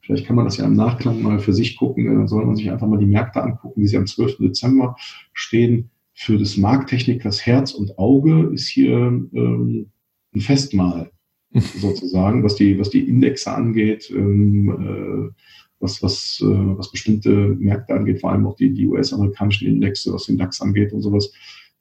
vielleicht 0.00 0.26
kann 0.26 0.36
man 0.36 0.44
das 0.44 0.56
ja 0.56 0.64
im 0.64 0.74
Nachklang 0.74 1.22
mal 1.22 1.38
für 1.38 1.52
sich 1.52 1.76
gucken, 1.76 2.06
dann 2.06 2.28
soll 2.28 2.44
man 2.44 2.56
sich 2.56 2.70
einfach 2.70 2.86
mal 2.86 2.98
die 2.98 3.06
Märkte 3.06 3.42
angucken, 3.42 3.82
wie 3.82 3.86
sie 3.86 3.96
am 3.96 4.06
12. 4.06 4.38
Dezember 4.38 4.96
stehen. 5.32 5.90
Für 6.12 6.36
das 6.36 6.58
Markttechnik, 6.58 7.22
das 7.22 7.46
Herz 7.46 7.72
und 7.72 7.98
Auge 7.98 8.50
ist 8.52 8.68
hier 8.68 8.96
ähm, 8.98 9.90
ein 10.34 10.40
Festmahl 10.40 11.10
sozusagen, 11.54 12.44
was 12.44 12.56
die, 12.56 12.78
was 12.78 12.90
die 12.90 13.08
Indexe 13.08 13.50
angeht, 13.52 14.10
ähm, 14.10 14.68
äh, 14.68 15.42
was, 15.80 16.02
was, 16.02 16.40
äh, 16.42 16.46
was 16.46 16.90
bestimmte 16.90 17.30
Märkte 17.30 17.94
angeht, 17.94 18.20
vor 18.20 18.32
allem 18.32 18.46
auch 18.46 18.56
die, 18.56 18.72
die 18.72 18.86
US-amerikanischen 18.86 19.66
Indexe, 19.66 20.12
was 20.12 20.26
den 20.26 20.36
DAX 20.36 20.60
angeht 20.60 20.92
und 20.92 21.00
sowas. 21.00 21.32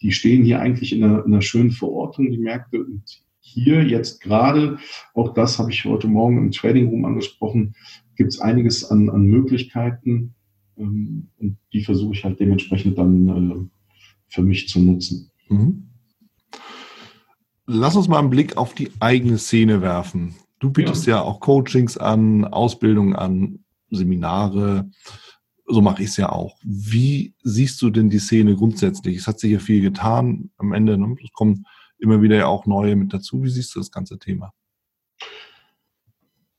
Die 0.02 0.12
stehen 0.12 0.44
hier 0.44 0.62
eigentlich 0.62 0.94
in 0.94 1.04
einer, 1.04 1.26
in 1.26 1.34
einer 1.34 1.42
schönen 1.42 1.72
Verortung, 1.72 2.32
die 2.32 2.38
Märkte. 2.38 2.80
Und 2.80 3.22
hier 3.54 3.84
jetzt 3.84 4.22
gerade, 4.22 4.78
auch 5.14 5.34
das 5.34 5.60
habe 5.60 5.72
ich 5.72 5.86
heute 5.86 6.08
Morgen 6.08 6.38
im 6.38 6.52
Trading 6.52 6.90
Room 6.90 7.06
angesprochen, 7.06 7.76
gibt 8.16 8.34
es 8.34 8.40
einiges 8.40 8.84
an, 8.90 9.10
an 9.10 9.24
Möglichkeiten 9.24 10.36
ähm, 10.78 11.30
und 11.38 11.58
die 11.74 11.84
versuche 11.84 12.14
ich 12.14 12.24
halt 12.24 12.40
dementsprechend 12.40 12.98
dann 12.98 13.28
äh, 13.30 13.70
für 14.28 14.42
mich 14.42 14.68
zu 14.68 14.80
nutzen. 14.80 15.32
Mhm. 15.50 15.90
Lass 17.66 17.96
uns 17.96 18.08
mal 18.08 18.20
einen 18.20 18.30
Blick 18.30 18.58
auf 18.58 18.74
die 18.74 18.92
eigene 19.00 19.38
Szene 19.38 19.82
werfen. 19.82 20.36
Du 20.60 20.72
bietest 20.72 21.06
ja, 21.06 21.18
ja 21.18 21.22
auch 21.22 21.40
Coachings 21.40 21.98
an, 21.98 22.46
Ausbildungen 22.46 23.16
an, 23.16 23.60
Seminare. 23.92 24.90
So 25.66 25.82
mache 25.82 26.04
ich 26.04 26.10
es 26.10 26.18
ja 26.18 26.32
auch. 26.32 26.58
Wie 26.64 27.36
siehst 27.44 27.82
du 27.82 27.92
denn 27.92 28.10
die 28.10 28.20
Szene 28.20 28.56
grundsätzlich? 28.56 29.18
Es 29.18 29.28
hat 29.28 29.40
sich 29.40 29.52
ja 29.52 29.60
viel 29.60 29.82
getan 29.82 30.50
am 30.58 30.74
Ende. 30.74 30.98
Ne? 30.98 31.16
Es 31.24 31.32
kommen 31.32 31.66
immer 32.00 32.22
wieder 32.22 32.36
ja 32.36 32.48
auch 32.48 32.66
neue 32.66 32.96
mit 32.96 33.14
dazu. 33.14 33.44
Wie 33.44 33.50
siehst 33.50 33.76
du 33.76 33.80
das 33.80 33.92
ganze 33.92 34.18
Thema? 34.18 34.54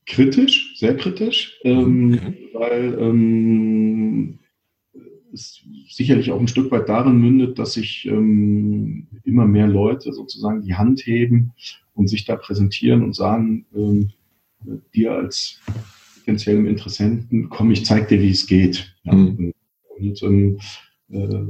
Kritisch, 0.06 0.74
sehr 0.76 0.96
kritisch, 0.96 1.60
ähm, 1.64 2.14
okay. 2.14 2.48
weil 2.52 2.98
ähm, 2.98 4.38
es 5.32 5.62
sicherlich 5.88 6.32
auch 6.32 6.40
ein 6.40 6.48
Stück 6.48 6.70
weit 6.72 6.88
darin 6.88 7.20
mündet, 7.20 7.58
dass 7.58 7.74
sich 7.74 8.06
ähm, 8.06 9.06
immer 9.24 9.46
mehr 9.46 9.68
Leute 9.68 10.12
sozusagen 10.12 10.62
die 10.62 10.74
Hand 10.74 11.06
heben 11.06 11.52
und 11.94 12.08
sich 12.08 12.24
da 12.24 12.36
präsentieren 12.36 13.04
und 13.04 13.14
sagen, 13.14 13.66
ähm, 13.74 14.10
dir 14.94 15.12
als 15.12 15.60
potenziellem 16.18 16.66
Interessenten, 16.66 17.48
komm, 17.48 17.70
ich 17.70 17.84
zeig 17.84 18.08
dir, 18.08 18.20
wie 18.20 18.30
es 18.30 18.46
geht. 18.46 18.94
Ja, 19.04 19.14
mhm. 19.14 19.52
Und 19.98 20.22
ähm, 20.22 20.58
äh, 21.10 21.44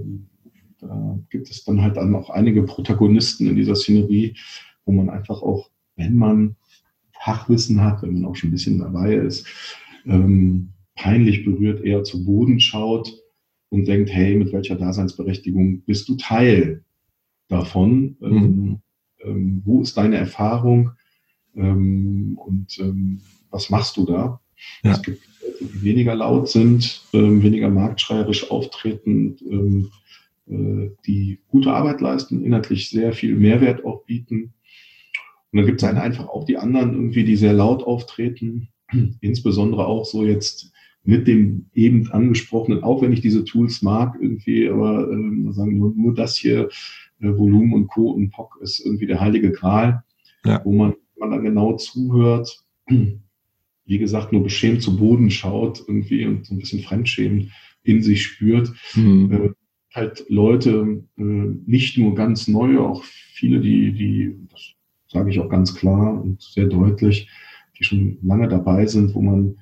da 0.81 1.19
gibt 1.31 1.51
es 1.51 1.65
dann 1.65 1.83
halt 1.83 1.97
dann 1.97 2.15
auch 2.15 2.31
einige 2.31 2.63
Protagonisten 2.63 3.47
in 3.47 3.57
dieser 3.57 3.75
Szenerie, 3.75 4.35
wo 4.85 4.93
man 4.93 5.11
einfach 5.11 5.43
auch, 5.43 5.71
wenn 5.97 6.17
man 6.17 6.57
Fachwissen 7.13 7.83
hat, 7.83 8.03
wenn 8.03 8.15
man 8.15 8.25
auch 8.25 8.37
schon 8.37 8.49
ein 8.49 8.53
bisschen 8.53 8.79
dabei 8.79 9.15
ist, 9.15 9.47
ähm, 10.07 10.71
peinlich 10.95 11.45
berührt 11.45 11.85
eher 11.85 12.03
zu 12.05 12.25
Boden 12.25 12.61
schaut 12.61 13.13
und 13.69 13.87
denkt, 13.87 14.11
hey, 14.11 14.37
mit 14.37 14.53
welcher 14.53 14.77
Daseinsberechtigung 14.77 15.83
bist 15.83 16.09
du 16.09 16.17
Teil 16.17 16.85
davon? 17.49 18.17
Mhm. 18.21 18.27
Ähm, 18.27 18.79
ähm, 19.23 19.63
wo 19.65 19.83
ist 19.83 19.97
deine 19.97 20.17
Erfahrung? 20.17 20.93
Ähm, 21.55 22.39
und 22.39 22.79
ähm, 22.79 23.21
was 23.51 23.71
machst 23.71 23.97
du 23.97 24.07
da? 24.07 24.41
Ja. 24.83 24.93
Es 24.93 25.03
gibt 25.03 25.23
Leute, 25.43 25.65
die 25.65 25.83
weniger 25.83 26.15
laut 26.15 26.49
sind, 26.49 27.03
ähm, 27.13 27.43
weniger 27.43 27.71
marktschreierisch 27.71 28.51
auftreten, 28.51 29.37
die 31.07 31.39
gute 31.49 31.73
Arbeit 31.73 32.01
leisten, 32.01 32.45
inhaltlich 32.45 32.91
sehr 32.91 33.13
viel 33.13 33.37
Mehrwert 33.37 33.85
auch 33.85 34.05
bieten. 34.05 34.53
Und 35.53 35.57
dann 35.57 35.67
gibt 35.67 35.83
es 35.83 35.89
einfach 35.89 36.29
auch 36.29 36.45
die 36.45 36.57
anderen 36.57 36.95
irgendwie, 36.95 37.25
die 37.25 37.37
sehr 37.37 37.53
laut 37.53 37.83
auftreten, 37.83 38.69
insbesondere 39.21 39.87
auch 39.87 40.05
so 40.05 40.25
jetzt 40.25 40.73
mit 41.03 41.27
dem 41.27 41.67
eben 41.73 42.11
angesprochenen, 42.11 42.83
auch 42.83 43.03
wenn 43.03 43.13
ich 43.13 43.21
diese 43.21 43.45
Tools 43.45 43.81
mag 43.83 44.17
irgendwie, 44.21 44.69
aber 44.69 45.11
ähm, 45.11 45.53
sagen 45.53 45.79
nur, 45.79 45.95
nur 45.97 46.15
das 46.15 46.37
hier, 46.37 46.69
äh, 47.21 47.37
Volumen 47.37 47.73
und 47.73 47.87
Co. 47.89 48.11
und 48.11 48.31
POC 48.31 48.59
ist 48.61 48.81
irgendwie 48.81 49.07
der 49.07 49.21
heilige 49.21 49.51
Gral, 49.51 50.03
ja. 50.45 50.61
wo 50.65 50.73
man, 50.73 50.95
man 51.19 51.31
dann 51.31 51.45
genau 51.45 51.77
zuhört, 51.77 52.65
wie 53.87 53.99
gesagt, 53.99 54.33
nur 54.33 54.43
beschämt 54.43 54.83
zu 54.83 54.97
Boden 54.97 55.31
schaut 55.31 55.83
irgendwie 55.87 56.27
und 56.27 56.47
so 56.47 56.55
ein 56.55 56.59
bisschen 56.59 56.81
Fremdschämen 56.81 57.53
in 57.83 58.03
sich 58.03 58.23
spürt. 58.23 58.73
Mhm. 58.95 59.33
Äh, 59.33 59.51
halt 59.95 60.25
Leute, 60.29 61.05
äh, 61.19 61.23
nicht 61.23 61.99
nur 61.99 62.15
ganz 62.15 62.49
neue, 62.49 62.81
auch 62.81 63.03
viele, 63.05 63.61
die, 63.61 63.93
die, 63.93 64.37
das 64.51 64.75
sage 65.09 65.31
ich 65.31 65.41
auch 65.41 65.49
ganz 65.49 65.75
klar 65.75 66.23
und 66.23 66.41
sehr 66.41 66.67
deutlich, 66.67 67.29
die 67.79 67.85
schon 67.85 68.19
lange 68.23 68.49
dabei 68.49 68.87
sind, 68.87 69.15
wo 69.15 69.21
man 69.21 69.57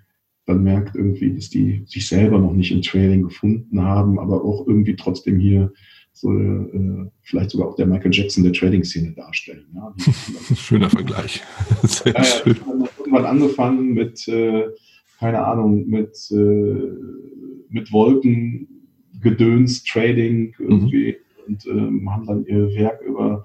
dann 0.46 0.62
merkt 0.62 0.96
irgendwie, 0.96 1.34
dass 1.34 1.50
die 1.50 1.82
sich 1.86 2.08
selber 2.08 2.38
noch 2.38 2.52
nicht 2.52 2.72
im 2.72 2.82
Trading 2.82 3.22
gefunden 3.22 3.82
haben, 3.82 4.18
aber 4.18 4.44
auch 4.44 4.66
irgendwie 4.66 4.96
trotzdem 4.96 5.38
hier 5.38 5.72
so 6.12 6.32
äh, 6.32 7.06
vielleicht 7.22 7.50
sogar 7.50 7.68
auch 7.68 7.76
der 7.76 7.86
Michael 7.86 8.12
Jackson 8.12 8.42
der 8.42 8.52
Trading-Szene 8.52 9.12
darstellen. 9.12 9.66
Ja. 9.74 9.94
Schöner 10.56 10.90
Vergleich. 10.90 11.42
Sehr 11.82 12.12
ja, 12.12 12.24
schön. 12.24 12.56
Ja, 12.56 12.88
irgendwann 12.98 13.26
angefangen 13.26 13.94
mit, 13.94 14.26
äh, 14.26 14.64
keine 15.18 15.44
Ahnung, 15.44 15.86
mit, 15.86 16.16
äh, 16.32 16.92
mit 17.68 17.92
Wolkengedöns, 19.22 19.84
Trading 19.84 20.54
irgendwie 20.58 21.16
mhm. 21.16 21.44
und 21.46 21.66
ähm, 21.66 22.10
haben 22.10 22.26
dann 22.26 22.44
ihr 22.46 22.74
Werk 22.74 23.02
über 23.02 23.44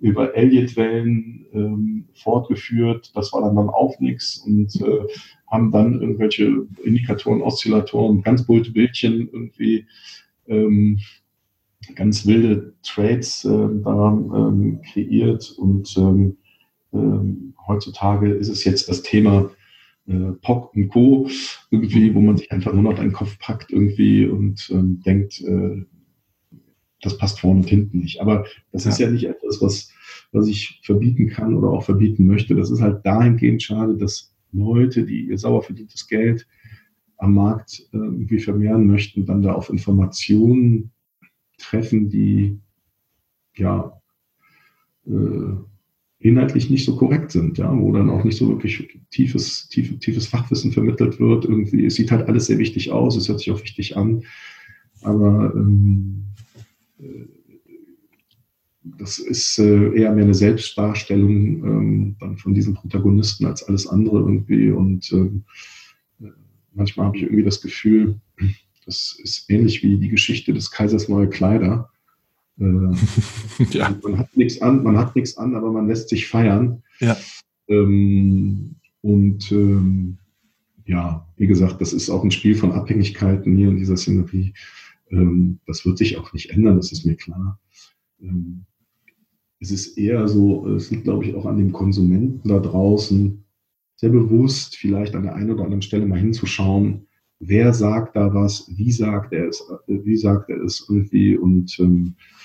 über 0.00 0.34
Elliott-Wellen 0.34 1.46
ähm, 1.52 2.04
fortgeführt. 2.14 3.12
Das 3.14 3.34
war 3.34 3.42
dann, 3.42 3.56
dann 3.56 3.68
auch 3.68 4.00
nichts 4.00 4.38
und 4.38 4.74
äh, 4.80 5.06
haben 5.46 5.70
dann 5.70 6.00
irgendwelche 6.00 6.66
Indikatoren, 6.82 7.42
Oszillatoren, 7.42 8.22
ganz 8.22 8.46
bunte 8.46 8.70
Bildchen 8.70 9.28
irgendwie, 9.30 9.86
ähm, 10.46 11.00
ganz 11.96 12.26
wilde 12.26 12.72
Trades 12.82 13.44
äh, 13.44 13.48
da 13.84 14.08
ähm, 14.12 14.80
kreiert 14.90 15.54
und 15.58 15.94
ähm, 15.98 16.36
ähm, 16.94 17.54
heutzutage 17.66 18.32
ist 18.32 18.48
es 18.48 18.64
jetzt 18.64 18.88
das 18.88 19.02
Thema 19.02 19.50
äh, 20.06 20.32
POC 20.42 20.74
und 20.74 20.88
Co. 20.88 21.28
irgendwie, 21.70 22.14
wo 22.14 22.20
man 22.20 22.36
sich 22.36 22.50
einfach 22.52 22.72
nur 22.72 22.82
noch 22.82 22.98
einen 22.98 23.12
Kopf 23.12 23.38
packt 23.38 23.72
irgendwie 23.72 24.26
und 24.26 24.68
ähm, 24.70 25.00
denkt, 25.00 25.40
äh, 25.40 25.84
das 27.02 27.16
passt 27.16 27.40
vorne 27.40 27.60
und 27.60 27.68
hinten 27.68 27.98
nicht. 27.98 28.20
Aber 28.20 28.44
das 28.72 28.84
ja. 28.84 28.90
ist 28.90 28.98
ja 28.98 29.10
nicht 29.10 29.24
etwas, 29.24 29.60
was, 29.62 29.90
was 30.32 30.48
ich 30.48 30.80
verbieten 30.84 31.28
kann 31.28 31.54
oder 31.54 31.70
auch 31.70 31.84
verbieten 31.84 32.26
möchte. 32.26 32.54
Das 32.54 32.70
ist 32.70 32.80
halt 32.80 33.04
dahingehend 33.06 33.62
schade, 33.62 33.96
dass 33.96 34.34
Leute, 34.52 35.04
die 35.04 35.26
ihr 35.26 35.38
sauer 35.38 35.62
verdientes 35.62 36.06
Geld 36.08 36.46
am 37.16 37.34
Markt 37.34 37.80
äh, 37.92 37.96
irgendwie 37.96 38.38
vermehren 38.38 38.86
möchten, 38.86 39.26
dann 39.26 39.42
da 39.42 39.52
auf 39.52 39.70
Informationen 39.70 40.92
treffen, 41.58 42.08
die 42.08 42.58
ja 43.56 44.00
äh, 45.06 45.69
inhaltlich 46.20 46.70
nicht 46.70 46.84
so 46.84 46.96
korrekt 46.96 47.32
sind, 47.32 47.58
ja, 47.58 47.76
wo 47.76 47.92
dann 47.92 48.10
auch 48.10 48.24
nicht 48.24 48.36
so 48.36 48.48
wirklich 48.48 49.00
tiefes, 49.10 49.68
tief, 49.68 49.98
tiefes 49.98 50.26
Fachwissen 50.26 50.70
vermittelt 50.70 51.18
wird. 51.18 51.46
Irgendwie, 51.46 51.86
es 51.86 51.94
sieht 51.94 52.10
halt 52.10 52.28
alles 52.28 52.46
sehr 52.46 52.58
wichtig 52.58 52.92
aus, 52.92 53.16
es 53.16 53.28
hört 53.28 53.40
sich 53.40 53.50
auch 53.50 53.62
wichtig 53.62 53.96
an, 53.96 54.22
aber 55.02 55.52
ähm, 55.56 56.26
das 58.98 59.18
ist 59.18 59.58
äh, 59.58 59.94
eher 59.94 60.12
mehr 60.12 60.24
eine 60.24 60.34
Selbstdarstellung 60.34 61.64
ähm, 61.64 62.16
dann 62.18 62.36
von 62.36 62.54
diesen 62.54 62.74
Protagonisten 62.74 63.46
als 63.46 63.62
alles 63.62 63.86
andere 63.86 64.18
irgendwie. 64.18 64.70
Und 64.70 65.10
ähm, 65.12 65.44
manchmal 66.72 67.06
habe 67.06 67.16
ich 67.16 67.24
irgendwie 67.24 67.44
das 67.44 67.60
Gefühl, 67.60 68.20
das 68.86 69.18
ist 69.22 69.50
ähnlich 69.50 69.82
wie 69.82 69.96
die 69.98 70.08
Geschichte 70.08 70.52
des 70.52 70.70
Kaisers 70.70 71.08
neue 71.08 71.28
Kleider. 71.28 71.89
Äh, 72.60 73.64
ja. 73.70 73.96
Man 74.02 74.18
hat 74.18 74.36
nichts 74.36 74.60
an, 74.60 74.82
man 74.82 74.98
hat 74.98 75.16
nichts 75.16 75.36
an, 75.36 75.54
aber 75.54 75.72
man 75.72 75.88
lässt 75.88 76.10
sich 76.10 76.28
feiern. 76.28 76.82
Ja. 77.00 77.16
Ähm, 77.68 78.76
und 79.00 79.50
ähm, 79.50 80.18
ja, 80.84 81.26
wie 81.36 81.46
gesagt, 81.46 81.80
das 81.80 81.92
ist 81.92 82.10
auch 82.10 82.22
ein 82.22 82.30
Spiel 82.30 82.54
von 82.54 82.72
Abhängigkeiten 82.72 83.56
hier 83.56 83.68
in 83.68 83.76
dieser 83.76 83.96
Szenerie. 83.96 84.52
Ähm, 85.10 85.58
das 85.66 85.86
wird 85.86 85.98
sich 85.98 86.18
auch 86.18 86.32
nicht 86.32 86.50
ändern, 86.50 86.76
das 86.76 86.92
ist 86.92 87.06
mir 87.06 87.16
klar. 87.16 87.58
Ähm, 88.20 88.64
es 89.60 89.70
ist 89.70 89.98
eher 89.98 90.26
so, 90.28 90.66
es 90.68 90.90
liegt, 90.90 91.04
glaube 91.04 91.24
ich, 91.24 91.34
auch 91.34 91.46
an 91.46 91.58
dem 91.58 91.72
Konsumenten 91.72 92.48
da 92.48 92.58
draußen, 92.58 93.44
sehr 93.96 94.10
bewusst 94.10 94.76
vielleicht 94.76 95.14
an 95.14 95.24
der 95.24 95.34
einen 95.34 95.50
oder 95.50 95.64
anderen 95.64 95.82
Stelle 95.82 96.06
mal 96.06 96.18
hinzuschauen, 96.18 97.06
wer 97.38 97.74
sagt 97.74 98.16
da 98.16 98.32
was, 98.32 98.70
wie 98.74 98.92
sagt 98.92 99.32
er 99.32 99.48
es, 99.48 99.62
wie 99.86 100.16
sagt 100.16 100.48
er 100.48 100.62
es 100.62 100.86
irgendwie 100.88 101.36
und 101.36 101.78
ähm, 101.78 102.14
äh, 102.16 102.39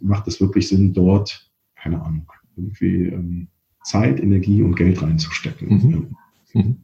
macht 0.00 0.28
es 0.28 0.40
wirklich 0.40 0.68
Sinn, 0.68 0.92
dort, 0.92 1.50
keine 1.76 2.02
Ahnung, 2.02 2.30
irgendwie 2.56 3.06
ähm, 3.06 3.48
Zeit, 3.84 4.20
Energie 4.20 4.62
und 4.62 4.74
Geld 4.74 5.02
reinzustecken. 5.02 5.68
Mhm. 5.68 6.16
Mhm. 6.54 6.76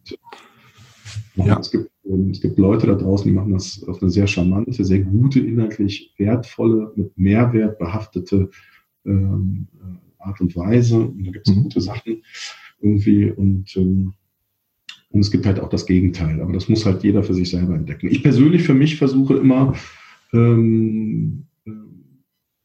Ja. 1.37 1.59
Es 1.59 1.70
gibt 1.70 1.91
es 2.32 2.41
gibt 2.41 2.59
Leute 2.59 2.87
da 2.87 2.95
draußen, 2.95 3.26
die 3.26 3.35
machen 3.35 3.53
das 3.53 3.82
auf 3.89 4.03
eine 4.03 4.11
sehr 4.11 4.26
charmante, 4.26 4.85
sehr 4.85 5.01
gute, 5.01 5.41
inhaltlich 5.41 6.12
wertvolle, 6.18 6.93
mit 6.97 7.16
Mehrwert 7.16 7.78
behaftete 7.78 8.51
ähm, 9.07 9.68
äh, 9.80 10.22
Art 10.22 10.41
und 10.41 10.55
Weise. 10.55 10.99
Und 11.01 11.24
da 11.24 11.30
gibt 11.30 11.49
es 11.49 11.55
mhm. 11.55 11.62
gute 11.62 11.80
Sachen 11.80 12.22
irgendwie. 12.80 13.30
Und, 13.30 13.74
ähm, 13.76 14.12
und 15.11 15.20
es 15.20 15.30
gibt 15.30 15.47
halt 15.47 15.61
auch 15.61 15.70
das 15.70 15.87
Gegenteil. 15.87 16.43
Aber 16.43 16.53
das 16.53 16.68
muss 16.68 16.85
halt 16.85 17.03
jeder 17.03 17.22
für 17.22 17.35
sich 17.35 17.51
selber 17.51 17.74
entdecken. 17.74 18.09
Ich 18.11 18.22
persönlich 18.22 18.64
für 18.64 18.74
mich 18.74 18.97
versuche 18.97 19.37
immer, 19.37 19.74
ähm, 20.35 21.47
äh, 21.64 21.70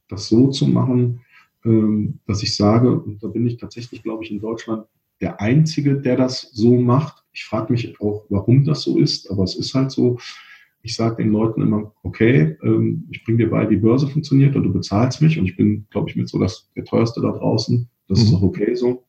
das 0.09 0.27
so 0.27 0.49
zu 0.49 0.67
machen, 0.67 1.21
ähm, 1.63 2.19
dass 2.25 2.43
ich 2.43 2.55
sage, 2.55 2.91
und 2.91 3.23
da 3.23 3.27
bin 3.27 3.47
ich 3.47 3.57
tatsächlich, 3.57 4.03
glaube 4.03 4.23
ich, 4.23 4.31
in 4.31 4.39
Deutschland 4.39 4.85
der 5.21 5.39
Einzige, 5.39 5.99
der 5.99 6.15
das 6.15 6.49
so 6.53 6.79
macht. 6.79 7.23
Ich 7.33 7.43
frage 7.43 7.71
mich 7.71 7.99
auch, 8.01 8.25
warum 8.29 8.63
das 8.63 8.81
so 8.81 8.97
ist, 8.97 9.29
aber 9.29 9.43
es 9.43 9.55
ist 9.55 9.73
halt 9.73 9.91
so. 9.91 10.17
Ich 10.81 10.95
sage 10.95 11.21
den 11.21 11.33
Leuten 11.33 11.61
immer, 11.61 11.93
okay, 12.03 12.57
ähm, 12.63 13.05
ich 13.11 13.23
bringe 13.25 13.39
dir 13.39 13.49
bei, 13.49 13.69
wie 13.69 13.75
Börse 13.75 14.07
funktioniert 14.07 14.55
und 14.55 14.63
du 14.63 14.71
bezahlst 14.71 15.21
mich 15.21 15.37
und 15.37 15.45
ich 15.45 15.57
bin, 15.57 15.85
glaube 15.89 16.09
ich, 16.09 16.15
mit 16.15 16.29
so 16.29 16.39
das, 16.39 16.69
der 16.75 16.85
teuerste 16.85 17.21
da 17.21 17.31
draußen. 17.31 17.89
Das 18.07 18.19
mhm. 18.19 18.25
ist 18.25 18.33
auch 18.33 18.41
okay 18.41 18.75
so. 18.75 19.03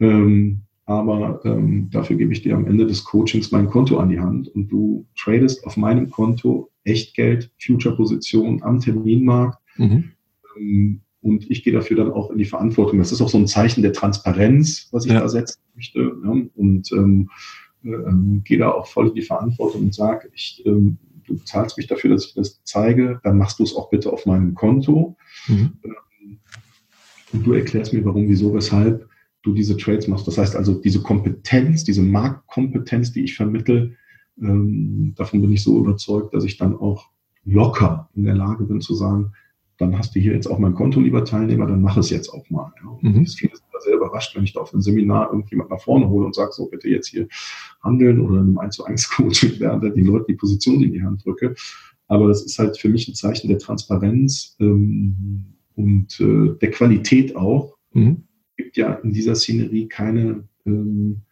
Ähm, 0.00 0.62
aber 0.86 1.40
ähm, 1.44 1.88
dafür 1.90 2.16
gebe 2.16 2.32
ich 2.32 2.42
dir 2.42 2.54
am 2.54 2.66
Ende 2.66 2.86
des 2.86 3.04
Coachings 3.04 3.50
mein 3.50 3.68
Konto 3.68 3.98
an 3.98 4.10
die 4.10 4.20
Hand 4.20 4.48
und 4.48 4.68
du 4.68 5.06
tradest 5.16 5.64
auf 5.66 5.76
meinem 5.76 6.10
Konto 6.10 6.70
Echtgeld, 6.84 7.50
Future-Position 7.58 8.62
am 8.62 8.80
Terminmarkt. 8.80 9.58
Mhm. 9.76 10.12
Ähm, 10.58 11.00
und 11.22 11.50
ich 11.50 11.64
gehe 11.64 11.72
dafür 11.72 11.96
dann 11.96 12.12
auch 12.12 12.30
in 12.30 12.36
die 12.36 12.44
Verantwortung. 12.44 12.98
Das 12.98 13.10
ist 13.10 13.22
auch 13.22 13.30
so 13.30 13.38
ein 13.38 13.46
Zeichen 13.46 13.80
der 13.80 13.94
Transparenz, 13.94 14.88
was 14.92 15.06
ich 15.06 15.12
ja. 15.12 15.20
da 15.20 15.28
setzen 15.28 15.58
möchte. 15.74 16.00
Ja? 16.22 16.36
Und 16.54 16.92
ähm, 16.92 17.30
ähm, 17.82 18.42
gehe 18.44 18.58
da 18.58 18.70
auch 18.70 18.86
voll 18.86 19.08
in 19.08 19.14
die 19.14 19.22
Verantwortung 19.22 19.84
und 19.84 19.94
sage, 19.94 20.28
ich, 20.34 20.62
ähm, 20.66 20.98
du 21.26 21.36
zahlst 21.36 21.78
mich 21.78 21.86
dafür, 21.86 22.10
dass 22.10 22.26
ich 22.26 22.34
das 22.34 22.62
zeige, 22.64 23.20
dann 23.24 23.38
machst 23.38 23.58
du 23.58 23.62
es 23.62 23.74
auch 23.74 23.88
bitte 23.88 24.12
auf 24.12 24.26
meinem 24.26 24.54
Konto. 24.54 25.16
Mhm. 25.48 25.72
Ähm, 25.82 26.38
und 27.32 27.46
du 27.46 27.54
erklärst 27.54 27.94
mir, 27.94 28.04
warum, 28.04 28.28
wieso, 28.28 28.52
weshalb 28.52 29.08
du 29.44 29.52
diese 29.52 29.76
Trades 29.76 30.08
machst. 30.08 30.26
Das 30.26 30.38
heißt 30.38 30.56
also, 30.56 30.74
diese 30.74 31.02
Kompetenz, 31.02 31.84
diese 31.84 32.02
Marktkompetenz, 32.02 33.12
die 33.12 33.24
ich 33.24 33.36
vermittel, 33.36 33.96
ähm, 34.40 35.14
davon 35.16 35.40
bin 35.40 35.52
ich 35.52 35.62
so 35.62 35.78
überzeugt, 35.78 36.34
dass 36.34 36.44
ich 36.44 36.56
dann 36.56 36.74
auch 36.74 37.10
locker 37.44 38.08
in 38.14 38.24
der 38.24 38.34
Lage 38.34 38.64
bin 38.64 38.80
zu 38.80 38.94
sagen, 38.94 39.32
dann 39.78 39.98
hast 39.98 40.14
du 40.14 40.20
hier 40.20 40.32
jetzt 40.32 40.46
auch 40.46 40.58
mein 40.58 40.74
Konto, 40.74 41.00
lieber 41.00 41.24
Teilnehmer, 41.24 41.66
dann 41.66 41.82
mach 41.82 41.96
es 41.96 42.10
jetzt 42.10 42.28
auch 42.30 42.48
mal. 42.48 42.72
Ja. 42.82 42.96
Mhm. 43.00 43.26
Viele 43.26 43.56
sind 43.56 43.66
da 43.72 43.80
sehr 43.80 43.96
überrascht, 43.96 44.34
wenn 44.34 44.44
ich 44.44 44.52
da 44.52 44.60
auf 44.60 44.72
einem 44.72 44.82
Seminar 44.82 45.30
irgendjemand 45.30 45.70
nach 45.70 45.80
vorne 45.80 46.08
hole 46.08 46.26
und 46.26 46.34
sage, 46.34 46.52
so 46.52 46.66
bitte 46.66 46.88
jetzt 46.88 47.08
hier 47.08 47.26
handeln 47.82 48.20
oder 48.20 48.36
in 48.36 48.48
einem 48.48 48.58
1 48.58 48.76
zu 48.76 48.84
1 48.84 49.10
Coaching 49.10 49.58
lerne, 49.58 49.92
die 49.92 50.02
Leute 50.02 50.26
die 50.28 50.34
Position 50.34 50.82
in 50.82 50.92
die 50.92 51.02
Hand 51.02 51.24
drücke. 51.24 51.54
Aber 52.06 52.28
das 52.28 52.42
ist 52.42 52.58
halt 52.58 52.78
für 52.78 52.88
mich 52.88 53.08
ein 53.08 53.14
Zeichen 53.14 53.48
der 53.48 53.58
Transparenz 53.58 54.56
ähm, 54.60 55.54
und 55.74 56.20
äh, 56.20 56.56
der 56.60 56.70
Qualität 56.70 57.34
auch. 57.34 57.76
Mhm. 57.92 58.24
Ja 58.76 58.94
in 58.94 59.12
dieser 59.12 59.34
Szenerie 59.34 59.88
keine, 59.88 60.44
ähm, 60.66 61.22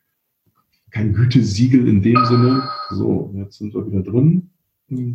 kein 0.90 1.12
Gütesiegel 1.12 1.88
in 1.88 2.02
dem 2.02 2.24
Sinne. 2.26 2.68
So, 2.90 3.32
jetzt 3.36 3.58
sind 3.58 3.74
wir 3.74 3.86
wieder 3.86 4.02
drin. 4.02 4.50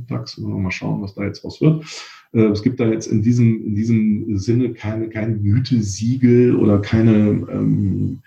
DAX, 0.08 0.38
mal 0.38 0.72
schauen, 0.72 1.02
was 1.02 1.14
da 1.14 1.24
jetzt 1.24 1.44
raus 1.44 1.62
wird. 1.62 1.86
Äh, 2.34 2.48
es 2.48 2.64
gibt 2.64 2.80
da 2.80 2.88
jetzt 2.88 3.08
in 3.08 3.22
diesem, 3.22 3.64
in 3.66 3.76
diesem 3.76 4.38
Sinne 4.38 4.74
keine, 4.74 5.10
keine 5.10 5.38
Gütesiegel 5.38 6.56
oder 6.56 6.80
keine, 6.80 7.46
ähm, 7.52 8.20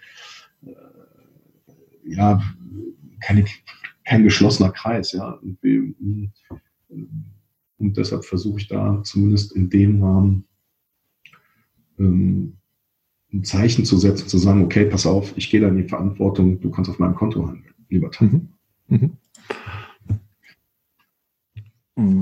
äh, 0.65 0.73
ja, 2.05 2.41
keine, 3.21 3.45
kein 4.05 4.23
geschlossener 4.23 4.71
Kreis. 4.71 5.13
Ja. 5.13 5.41
Und, 5.43 6.33
und 7.79 7.97
deshalb 7.97 8.25
versuche 8.25 8.61
ich 8.61 8.69
da 8.69 9.03
zumindest 9.03 9.53
in 9.57 9.71
dem 9.71 10.03
Rahmen 10.03 10.45
ähm, 11.99 12.60
ein 13.33 13.45
Zeichen 13.45 13.85
zu 13.85 13.97
setzen, 13.97 14.29
zu 14.29 14.39
sagen, 14.39 14.65
okay, 14.65 14.87
pass 14.87 15.07
auf, 15.07 15.33
ich 15.37 15.51
gehe 15.51 15.61
da 15.61 15.69
in 15.69 15.77
die 15.77 15.89
Verantwortung, 15.89 16.61
du 16.61 16.71
kannst 16.71 16.91
auf 16.91 16.99
meinem 16.99 17.15
Konto 17.15 17.47
handeln, 17.47 17.75
lieber 17.89 18.11
Teil. 18.11 18.29
Mhm. 18.29 18.49
Mhm. 18.89 19.13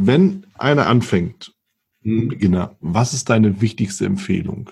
Wenn 0.07 0.47
einer 0.55 0.87
anfängt, 0.87 1.55
mhm. 2.03 2.29
Beginner, 2.29 2.77
was 2.81 3.15
ist 3.15 3.31
deine 3.31 3.61
wichtigste 3.61 4.07
Empfehlung? 4.07 4.71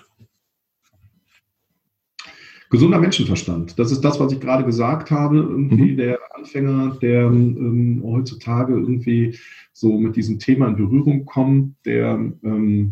Gesunder 2.69 2.99
Menschenverstand. 2.99 3.79
Das 3.79 3.91
ist 3.91 4.01
das, 4.01 4.19
was 4.19 4.33
ich 4.33 4.41
gerade 4.41 4.65
gesagt 4.65 5.09
habe. 5.09 5.37
Irgendwie 5.37 5.93
mhm. 5.93 5.97
der 5.97 6.19
Anfänger, 6.35 6.97
der 7.01 7.21
ähm, 7.21 8.01
heutzutage 8.03 8.73
irgendwie 8.73 9.39
so 9.71 9.97
mit 9.97 10.17
diesem 10.17 10.37
Thema 10.37 10.67
in 10.67 10.75
Berührung 10.75 11.25
kommt, 11.25 11.75
der 11.85 12.19
ähm, 12.43 12.91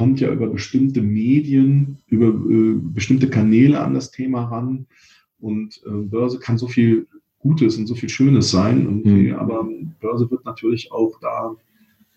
kommt 0.00 0.18
ja 0.18 0.32
über 0.32 0.46
bestimmte 0.46 1.02
Medien, 1.02 1.98
über 2.06 2.28
äh, 2.28 2.72
bestimmte 2.80 3.28
Kanäle 3.28 3.80
an 3.80 3.92
das 3.92 4.10
Thema 4.10 4.44
ran. 4.44 4.86
Und 5.38 5.82
äh, 5.84 5.90
Börse 5.90 6.38
kann 6.38 6.56
so 6.56 6.68
viel 6.68 7.06
Gutes 7.38 7.76
und 7.76 7.86
so 7.86 7.94
viel 7.94 8.08
Schönes 8.08 8.50
sein. 8.50 9.02
Mhm. 9.04 9.34
Aber 9.34 9.68
Börse 10.00 10.30
wird 10.30 10.46
natürlich 10.46 10.90
auch 10.90 11.20
da 11.20 11.54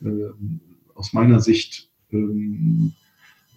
äh, 0.01 0.29
aus 0.95 1.11
meiner 1.11 1.41
Sicht 1.41 1.89
ähm, 2.13 2.93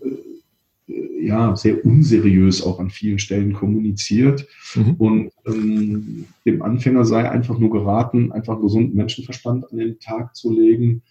äh, 0.01 1.24
ja, 1.24 1.55
sehr 1.55 1.87
unseriös 1.87 2.64
auch 2.64 2.81
an 2.81 2.91
vielen 2.91 3.20
Stellen 3.20 3.53
kommuniziert. 3.53 4.49
Mhm. 4.74 4.95
Und 4.95 5.31
ähm, 5.47 6.24
dem 6.45 6.62
Anfänger 6.62 7.05
sei 7.05 7.31
einfach 7.31 7.61
nur 7.61 7.70
geraten, 7.70 8.33
einfach 8.33 8.61
gesunden 8.61 8.97
Menschenverstand 8.97 9.70
an 9.70 9.79
den 9.79 10.01
Tag 10.01 10.35
zu 10.35 10.53
legen 10.53 11.03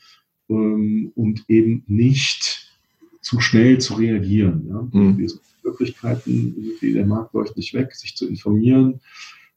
ähm, 0.49 1.13
und 1.15 1.45
eben 1.47 1.85
nicht 1.87 2.64
zu 3.25 3.41
schnell 3.41 3.79
zu 3.79 3.95
reagieren. 3.95 4.67
Ja? 4.69 4.87
Mhm. 4.91 5.27
Möglichkeiten, 5.63 6.55
der 6.79 7.07
Markt 7.07 7.33
läuft 7.33 7.57
nicht 7.57 7.73
weg, 7.73 7.95
sich 7.95 8.15
zu 8.15 8.27
informieren, 8.29 9.01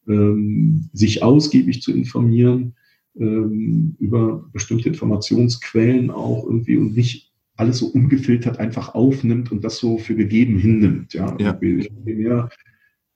ähm, 0.08 0.88
sich 0.94 1.22
ausgiebig 1.22 1.82
zu 1.82 1.92
informieren 1.92 2.74
ähm, 3.14 3.94
über 3.98 4.42
bestimmte 4.54 4.88
Informationsquellen 4.88 6.10
auch 6.10 6.44
irgendwie 6.46 6.78
und 6.78 6.96
nicht 6.96 7.30
alles 7.56 7.78
so 7.78 7.88
ungefiltert 7.88 8.58
einfach 8.58 8.94
aufnimmt 8.94 9.52
und 9.52 9.62
das 9.62 9.76
so 9.76 9.98
für 9.98 10.14
gegeben 10.14 10.56
hinnimmt. 10.56 11.12
Ja, 11.12 11.36
ja. 11.38 11.54
ich 11.60 11.90
würde 11.94 12.14
mehr 12.14 12.48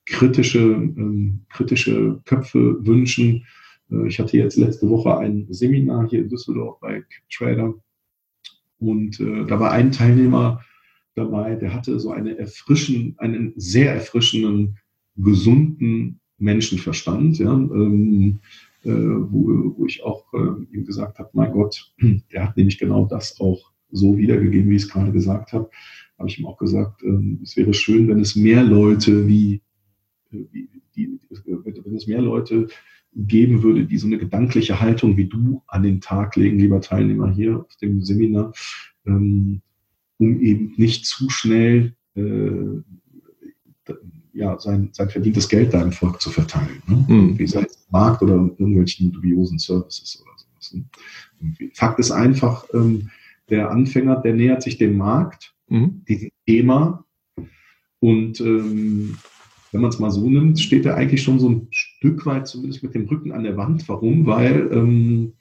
kritische, 0.05 0.59
ähm, 0.59 1.39
kritische 1.49 2.21
Köpfe 2.25 2.77
wünschen. 2.85 3.43
Äh, 3.89 4.07
ich 4.07 4.19
hatte 4.19 4.37
jetzt 4.37 4.57
letzte 4.57 4.87
Woche 4.87 5.17
ein 5.17 5.47
Seminar 5.49 6.07
hier 6.07 6.19
in 6.19 6.29
Düsseldorf 6.29 6.79
bei 6.79 7.03
Trader 7.31 7.73
und 8.83 9.19
äh, 9.19 9.45
da 9.45 9.59
war 9.59 9.71
ein 9.71 9.91
Teilnehmer 9.91 10.61
dabei, 11.15 11.55
der 11.55 11.73
hatte 11.73 11.99
so 11.99 12.11
eine 12.11 12.37
erfrischen, 12.37 13.15
einen 13.17 13.53
sehr 13.55 13.93
erfrischenden, 13.93 14.77
gesunden 15.15 16.19
Menschenverstand, 16.37 17.37
ja, 17.39 17.53
ähm, 17.53 18.39
äh, 18.83 18.89
wo, 18.89 19.75
wo, 19.77 19.85
ich 19.85 20.03
auch 20.03 20.25
äh, 20.33 20.75
ihm 20.75 20.85
gesagt 20.85 21.19
habe, 21.19 21.29
mein 21.33 21.51
Gott, 21.53 21.93
der 22.31 22.47
hat 22.47 22.57
nämlich 22.57 22.77
genau 22.77 23.05
das 23.05 23.39
auch 23.39 23.71
so 23.91 24.17
wiedergegeben, 24.17 24.69
wie 24.69 24.75
ich 24.75 24.83
es 24.83 24.89
gerade 24.89 25.11
gesagt 25.11 25.53
habe. 25.53 25.69
Habe 26.17 26.29
ich 26.29 26.39
ihm 26.39 26.47
auch 26.47 26.57
gesagt, 26.57 27.03
ähm, 27.03 27.39
es 27.43 27.55
wäre 27.55 27.73
schön, 27.73 28.07
wenn 28.07 28.19
es 28.19 28.35
mehr 28.35 28.63
Leute 28.63 29.27
wie, 29.27 29.61
wie 30.33 30.67
die, 30.95 31.19
wenn 31.55 31.95
es 31.95 32.07
mehr 32.07 32.21
Leute 32.21 32.67
geben 33.15 33.63
würde, 33.63 33.85
die 33.85 33.97
so 33.97 34.07
eine 34.07 34.17
gedankliche 34.17 34.79
Haltung 34.79 35.17
wie 35.17 35.25
du 35.25 35.61
an 35.67 35.83
den 35.83 36.01
Tag 36.01 36.35
legen, 36.35 36.59
lieber 36.59 36.81
Teilnehmer 36.81 37.31
hier 37.31 37.59
auf 37.59 37.75
dem 37.77 38.01
Seminar, 38.01 38.53
ähm, 39.05 39.61
um 40.17 40.41
eben 40.41 40.73
nicht 40.77 41.05
zu 41.05 41.29
schnell 41.29 41.95
äh, 42.15 42.81
ja, 44.33 44.59
sein, 44.59 44.89
sein 44.93 45.09
verdientes 45.09 45.47
Geld 45.47 45.73
da 45.73 45.81
im 45.81 45.91
Volk 45.91 46.19
zu 46.19 46.31
verteilen. 46.31 46.81
Ne? 46.87 47.05
Mhm. 47.07 47.39
Wie 47.39 47.47
sei 47.47 47.61
es 47.61 47.87
Markt 47.91 48.21
oder 48.23 48.33
irgendwelchen 48.33 49.11
dubiosen 49.11 49.59
Services 49.59 50.21
oder 50.21 50.31
sowas. 50.35 50.73
Ne? 50.73 51.69
Fakt 51.73 51.99
ist 51.99 52.11
einfach, 52.11 52.65
ähm, 52.73 53.09
der 53.49 53.69
Anfänger, 53.69 54.15
der 54.21 54.33
nähert 54.33 54.63
sich 54.63 54.77
dem 54.77 54.97
Markt, 54.97 55.53
mhm. 55.67 56.03
diesem 56.07 56.31
Thema. 56.47 57.05
Und 57.99 58.41
ähm, 58.41 59.17
wenn 59.73 59.81
man 59.81 59.89
es 59.89 59.99
mal 59.99 60.11
so 60.11 60.29
nimmt, 60.29 60.59
steht 60.59 60.85
er 60.85 60.95
eigentlich 60.95 61.23
schon 61.23 61.39
so 61.39 61.49
ein 61.49 61.67
Stück 61.71 62.25
weit 62.25 62.47
zumindest 62.47 62.83
mit 62.83 62.93
dem 62.93 63.07
Rücken 63.07 63.31
an 63.31 63.43
der 63.43 63.57
Wand. 63.57 63.89
Warum? 63.89 64.25
Weil 64.27 64.69
ähm, 64.71 65.33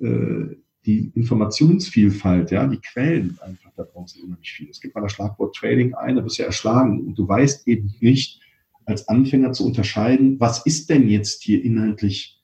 äh, 0.00 0.56
die 0.86 1.12
Informationsvielfalt, 1.14 2.50
ja, 2.50 2.66
die 2.66 2.78
Quellen 2.78 3.38
einfach 3.42 3.70
da 3.76 3.84
draußen 3.84 4.22
unheimlich 4.22 4.52
viel. 4.52 4.70
Es 4.70 4.80
gibt 4.80 4.94
mal 4.94 5.02
das 5.02 5.12
Schlagwort 5.12 5.54
Trading 5.54 5.94
ein, 5.94 6.16
da 6.16 6.22
bist 6.22 6.38
du 6.38 6.42
ja 6.42 6.46
erschlagen 6.46 7.00
und 7.06 7.18
du 7.18 7.28
weißt 7.28 7.68
eben 7.68 7.94
nicht 8.00 8.40
als 8.86 9.08
Anfänger 9.08 9.52
zu 9.52 9.66
unterscheiden, 9.66 10.40
was 10.40 10.64
ist 10.66 10.90
denn 10.90 11.08
jetzt 11.08 11.42
hier 11.42 11.62
inhaltlich, 11.64 12.42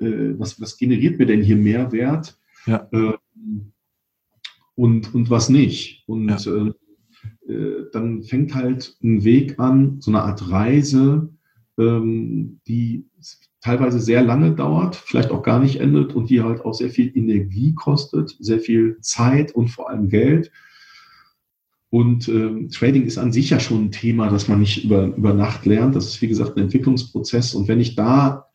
äh, 0.00 0.34
was, 0.38 0.60
was 0.60 0.76
generiert 0.76 1.18
mir 1.18 1.26
denn 1.26 1.42
hier 1.42 1.56
Mehrwert 1.56 2.38
ja. 2.66 2.88
äh, 2.92 3.12
und, 4.74 5.14
und 5.14 5.30
was 5.30 5.48
nicht. 5.48 6.04
Und 6.06 6.28
ja. 6.28 6.36
äh, 6.36 6.72
dann 7.92 8.22
fängt 8.22 8.54
halt 8.54 8.96
ein 9.02 9.24
Weg 9.24 9.58
an, 9.58 10.00
so 10.00 10.10
eine 10.10 10.22
Art 10.22 10.50
Reise, 10.50 11.30
ähm, 11.78 12.60
die 12.66 13.06
teilweise 13.60 14.00
sehr 14.00 14.22
lange 14.22 14.52
dauert, 14.54 14.96
vielleicht 14.96 15.30
auch 15.30 15.42
gar 15.42 15.58
nicht 15.58 15.80
endet 15.80 16.14
und 16.14 16.30
die 16.30 16.42
halt 16.42 16.64
auch 16.64 16.74
sehr 16.74 16.90
viel 16.90 17.16
Energie 17.16 17.74
kostet, 17.74 18.36
sehr 18.38 18.60
viel 18.60 18.98
Zeit 19.00 19.52
und 19.52 19.68
vor 19.68 19.90
allem 19.90 20.08
Geld. 20.08 20.50
Und 21.90 22.28
ähm, 22.28 22.68
Trading 22.68 23.04
ist 23.04 23.18
an 23.18 23.32
sich 23.32 23.50
ja 23.50 23.58
schon 23.58 23.86
ein 23.86 23.92
Thema, 23.92 24.28
das 24.28 24.46
man 24.46 24.60
nicht 24.60 24.84
über, 24.84 25.06
über 25.06 25.32
Nacht 25.32 25.64
lernt. 25.64 25.96
Das 25.96 26.06
ist, 26.06 26.20
wie 26.20 26.28
gesagt, 26.28 26.56
ein 26.56 26.64
Entwicklungsprozess. 26.64 27.54
Und 27.54 27.66
wenn 27.66 27.80
ich 27.80 27.94
da 27.96 28.50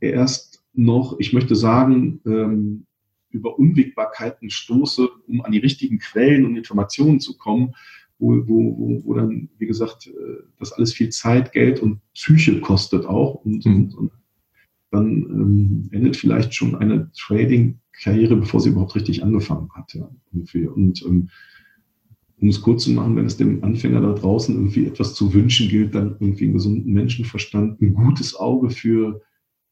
erst 0.00 0.64
noch, 0.72 1.18
ich 1.18 1.32
möchte 1.34 1.54
sagen, 1.54 2.20
ähm, 2.24 2.86
über 3.30 3.58
Unwägbarkeiten 3.58 4.50
stoße, 4.50 5.08
um 5.26 5.42
an 5.42 5.52
die 5.52 5.58
richtigen 5.58 5.98
Quellen 5.98 6.44
und 6.46 6.56
Informationen 6.56 7.20
zu 7.20 7.36
kommen, 7.36 7.74
wo, 8.22 8.48
wo, 8.48 8.78
wo, 8.78 9.04
wo 9.04 9.14
dann, 9.14 9.48
wie 9.58 9.66
gesagt, 9.66 10.06
äh, 10.06 10.42
das 10.58 10.72
alles 10.72 10.92
viel 10.92 11.08
Zeit, 11.10 11.52
Geld 11.52 11.80
und 11.80 12.00
Psyche 12.14 12.60
kostet 12.60 13.04
auch. 13.04 13.34
Und, 13.44 13.66
mhm. 13.66 13.74
und, 13.74 13.94
und 13.94 14.10
dann 14.90 15.08
ähm, 15.08 15.88
endet 15.90 16.16
vielleicht 16.16 16.54
schon 16.54 16.76
eine 16.76 17.10
Trading-Karriere, 17.18 18.36
bevor 18.36 18.60
sie 18.60 18.70
überhaupt 18.70 18.94
richtig 18.94 19.24
angefangen 19.24 19.68
hat. 19.74 19.92
Ja, 19.94 20.08
ungefähr. 20.32 20.72
Und 20.72 21.02
ähm, 21.04 21.30
um 22.40 22.48
es 22.48 22.60
kurz 22.60 22.84
zu 22.84 22.90
machen, 22.90 23.16
wenn 23.16 23.26
es 23.26 23.36
dem 23.36 23.62
Anfänger 23.64 24.00
da 24.00 24.12
draußen 24.12 24.54
irgendwie 24.54 24.86
etwas 24.86 25.14
zu 25.14 25.32
wünschen 25.34 25.68
gilt, 25.68 25.94
dann 25.94 26.16
irgendwie 26.20 26.44
einen 26.44 26.54
gesunden 26.54 26.92
Menschenverstand, 26.92 27.80
ein 27.80 27.94
gutes 27.94 28.36
Auge 28.36 28.70
für 28.70 29.22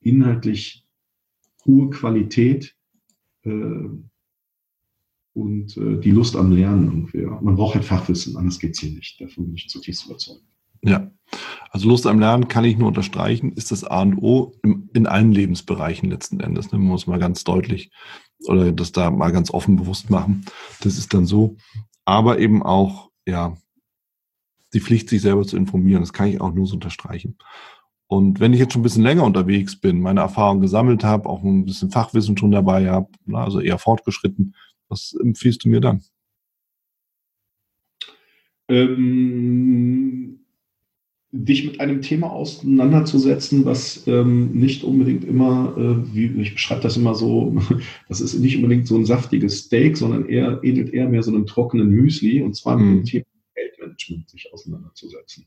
inhaltlich 0.00 0.86
hohe 1.66 1.90
Qualität 1.90 2.74
äh, 3.42 3.88
und 5.34 5.76
äh, 5.76 5.98
die 6.00 6.10
Lust 6.10 6.36
am 6.36 6.52
Lernen 6.52 6.86
irgendwie. 6.86 7.22
Man 7.42 7.56
braucht 7.56 7.74
halt 7.74 7.84
Fachwissen, 7.84 8.36
anders 8.36 8.58
geht 8.58 8.72
es 8.72 8.80
hier 8.80 8.90
nicht. 8.90 9.20
Davon 9.20 9.46
bin 9.46 9.54
ich 9.54 9.68
zutiefst 9.68 10.06
überzeugt. 10.06 10.42
Ja, 10.82 11.10
also 11.70 11.88
Lust 11.88 12.06
am 12.06 12.20
Lernen 12.20 12.48
kann 12.48 12.64
ich 12.64 12.78
nur 12.78 12.88
unterstreichen, 12.88 13.52
ist 13.52 13.70
das 13.70 13.84
A 13.84 14.02
und 14.02 14.18
O 14.18 14.54
im, 14.62 14.88
in 14.94 15.06
allen 15.06 15.32
Lebensbereichen 15.32 16.10
letzten 16.10 16.40
Endes. 16.40 16.72
Ne? 16.72 16.78
Man 16.78 16.88
muss 16.88 17.06
mal 17.06 17.18
ganz 17.18 17.44
deutlich 17.44 17.90
oder 18.46 18.72
das 18.72 18.92
da 18.92 19.10
mal 19.10 19.30
ganz 19.30 19.50
offen 19.50 19.76
bewusst 19.76 20.10
machen. 20.10 20.44
Das 20.80 20.96
ist 20.96 21.12
dann 21.12 21.26
so. 21.26 21.56
Aber 22.04 22.38
eben 22.38 22.62
auch, 22.62 23.10
ja, 23.26 23.56
die 24.72 24.80
Pflicht, 24.80 25.08
sich 25.08 25.20
selber 25.20 25.44
zu 25.44 25.56
informieren. 25.56 26.02
Das 26.02 26.12
kann 26.12 26.28
ich 26.28 26.40
auch 26.40 26.52
nur 26.52 26.66
so 26.66 26.74
unterstreichen. 26.74 27.36
Und 28.06 28.40
wenn 28.40 28.52
ich 28.52 28.58
jetzt 28.58 28.72
schon 28.72 28.80
ein 28.80 28.84
bisschen 28.84 29.04
länger 29.04 29.24
unterwegs 29.24 29.80
bin, 29.80 30.00
meine 30.00 30.20
Erfahrungen 30.20 30.60
gesammelt 30.60 31.04
habe, 31.04 31.28
auch 31.28 31.44
ein 31.44 31.64
bisschen 31.64 31.90
Fachwissen 31.90 32.36
schon 32.36 32.50
dabei 32.50 32.90
habe, 32.90 33.08
also 33.32 33.60
eher 33.60 33.78
fortgeschritten, 33.78 34.56
was 34.90 35.14
empfiehlst 35.14 35.64
du 35.64 35.68
mir 35.68 35.80
dann? 35.80 36.02
Ähm, 38.68 40.40
dich 41.32 41.64
mit 41.64 41.80
einem 41.80 42.02
Thema 42.02 42.30
auseinanderzusetzen, 42.30 43.64
was 43.64 44.06
ähm, 44.06 44.50
nicht 44.52 44.82
unbedingt 44.82 45.24
immer, 45.24 45.74
äh, 45.76 46.14
wie 46.14 46.42
ich 46.42 46.54
beschreibe 46.54 46.80
das 46.80 46.96
immer 46.96 47.14
so, 47.14 47.56
das 48.08 48.20
ist 48.20 48.38
nicht 48.38 48.56
unbedingt 48.56 48.86
so 48.86 48.96
ein 48.96 49.06
saftiges 49.06 49.64
Steak, 49.64 49.96
sondern 49.96 50.28
eher 50.28 50.60
ähnelt 50.62 50.92
eher 50.92 51.08
mehr 51.08 51.22
so 51.22 51.32
einem 51.32 51.46
trockenen 51.46 51.90
Müsli 51.90 52.42
und 52.42 52.54
zwar 52.56 52.76
mhm. 52.76 52.88
mit 52.88 52.98
dem 52.98 53.04
Thema 53.04 53.24
Geldmanagement 53.54 54.30
sich 54.30 54.52
auseinanderzusetzen. 54.52 55.46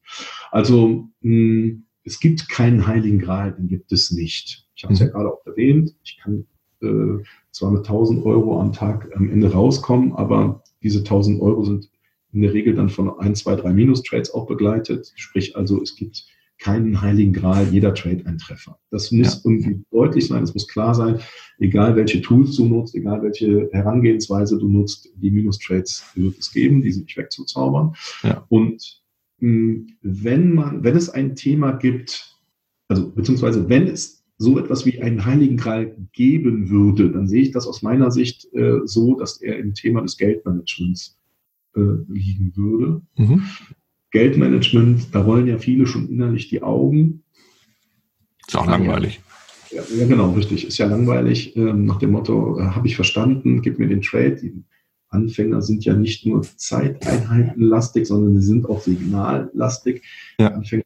Also 0.51 1.09
mh, 1.21 1.31
hm, 1.31 1.85
es 2.05 2.19
gibt 2.19 2.49
keinen 2.49 2.85
heiligen 2.85 3.19
Gral, 3.19 3.53
den 3.53 3.67
gibt 3.67 3.91
es 3.91 4.11
nicht. 4.11 4.67
Ich 4.75 4.83
habe 4.83 4.93
es 4.93 4.99
mhm. 4.99 5.07
ja 5.07 5.11
gerade 5.11 5.33
auch 5.33 5.45
erwähnt, 5.45 5.95
ich 6.03 6.17
kann 6.17 6.45
äh, 6.81 7.23
zwar 7.53 7.71
mit 7.71 7.81
1000 7.81 8.25
Euro 8.25 8.59
am 8.59 8.73
Tag 8.73 9.09
am 9.15 9.29
Ende 9.29 9.51
rauskommen, 9.51 10.13
aber 10.13 10.63
diese 10.81 10.99
1000 10.99 11.41
Euro 11.41 11.63
sind 11.63 11.89
in 12.33 12.41
der 12.41 12.53
Regel 12.53 12.73
dann 12.73 12.89
von 12.89 13.17
ein, 13.19 13.35
zwei, 13.35 13.55
drei 13.55 13.71
Minus-Trades 13.71 14.33
auch 14.33 14.47
begleitet. 14.47 15.13
Sprich 15.15 15.55
also, 15.55 15.81
es 15.81 15.95
gibt 15.95 16.25
keinen 16.57 17.01
heiligen 17.01 17.33
Gral, 17.33 17.67
jeder 17.71 17.93
Trade 17.93 18.23
ein 18.25 18.37
Treffer. 18.37 18.79
Das 18.89 19.11
muss 19.11 19.35
ja. 19.35 19.39
irgendwie 19.43 19.83
deutlich 19.91 20.27
sein, 20.27 20.43
es 20.43 20.53
muss 20.53 20.67
klar 20.67 20.95
sein, 20.95 21.19
egal 21.59 21.95
welche 21.95 22.21
Tools 22.21 22.55
du 22.55 22.65
nutzt, 22.65 22.95
egal 22.95 23.21
welche 23.21 23.69
Herangehensweise 23.71 24.57
du 24.57 24.67
nutzt, 24.67 25.09
die 25.15 25.29
Minus-Trades 25.29 26.05
wird 26.15 26.37
es 26.39 26.51
geben, 26.51 26.81
die 26.81 26.91
sind 26.91 27.05
nicht 27.05 27.17
wegzuzaubern. 27.17 27.95
Ja. 28.23 28.45
Und 28.49 29.01
mh, 29.39 29.87
wenn 30.01 30.53
man, 30.53 30.83
wenn 30.83 30.95
es 30.95 31.09
ein 31.09 31.35
Thema 31.35 31.73
gibt, 31.73 32.39
also 32.87 33.11
beziehungsweise 33.11 33.67
wenn 33.69 33.87
es 33.87 34.22
so 34.43 34.59
etwas 34.59 34.85
wie 34.85 35.01
einen 35.01 35.25
Heiligen 35.25 35.57
Gral 35.57 35.95
geben 36.11 36.69
würde, 36.69 37.09
dann 37.09 37.27
sehe 37.27 37.41
ich 37.41 37.51
das 37.51 37.65
aus 37.65 37.81
meiner 37.81 38.11
Sicht 38.11 38.53
äh, 38.53 38.81
so, 38.83 39.15
dass 39.15 39.41
er 39.41 39.57
im 39.57 39.73
Thema 39.73 40.01
des 40.01 40.17
Geldmanagements 40.17 41.17
äh, 41.75 41.79
liegen 42.07 42.51
würde. 42.55 43.01
Mhm. 43.17 43.43
Geldmanagement, 44.11 45.07
da 45.15 45.21
rollen 45.21 45.47
ja 45.47 45.57
viele 45.57 45.87
schon 45.87 46.09
innerlich 46.09 46.49
die 46.49 46.61
Augen. 46.61 47.23
Ist 48.45 48.55
auch 48.57 48.67
langweilig. 48.67 49.21
Ja, 49.71 49.81
ja, 49.97 50.05
genau, 50.05 50.31
richtig. 50.33 50.67
Ist 50.67 50.77
ja 50.77 50.87
langweilig. 50.87 51.55
Ähm, 51.55 51.85
nach 51.85 51.97
dem 51.97 52.11
Motto, 52.11 52.59
äh, 52.59 52.63
habe 52.63 52.87
ich 52.87 52.95
verstanden, 52.95 53.61
gib 53.61 53.79
mir 53.79 53.87
den 53.87 54.01
Trade. 54.01 54.35
Die 54.35 54.53
Anfänger 55.09 55.61
sind 55.61 55.85
ja 55.85 55.95
nicht 55.95 56.25
nur 56.25 56.43
Zeiteinheitenlastig, 56.43 58.05
sondern 58.05 58.39
sie 58.39 58.47
sind 58.47 58.69
auch 58.69 58.81
signallastig. 58.81 60.03
Ja. 60.37 60.49
Anfänger 60.49 60.83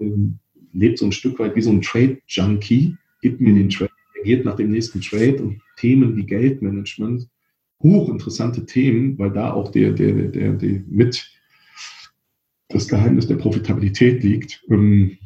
ähm, 0.00 0.38
lebt 0.74 0.98
so 0.98 1.06
ein 1.06 1.12
Stück 1.12 1.38
weit 1.38 1.56
wie 1.56 1.62
so 1.62 1.70
ein 1.70 1.80
Trade-Junkie. 1.80 2.96
Gib 3.22 3.40
mir 3.40 3.54
den 3.54 3.70
Trade, 3.70 3.90
er 4.18 4.24
geht 4.24 4.44
nach 4.44 4.56
dem 4.56 4.70
nächsten 4.70 5.00
Trade 5.00 5.42
und 5.42 5.60
Themen 5.76 6.16
wie 6.16 6.24
Geldmanagement, 6.24 7.28
hochinteressante 7.82 8.66
Themen, 8.66 9.18
weil 9.18 9.30
da 9.30 9.52
auch 9.52 9.70
der, 9.70 9.92
der, 9.92 10.12
der, 10.28 10.52
der 10.52 10.82
mit 10.88 11.30
das 12.68 12.88
Geheimnis 12.88 13.26
der 13.26 13.36
Profitabilität 13.36 14.22
liegt. 14.22 14.62
Ähm, 14.68 15.16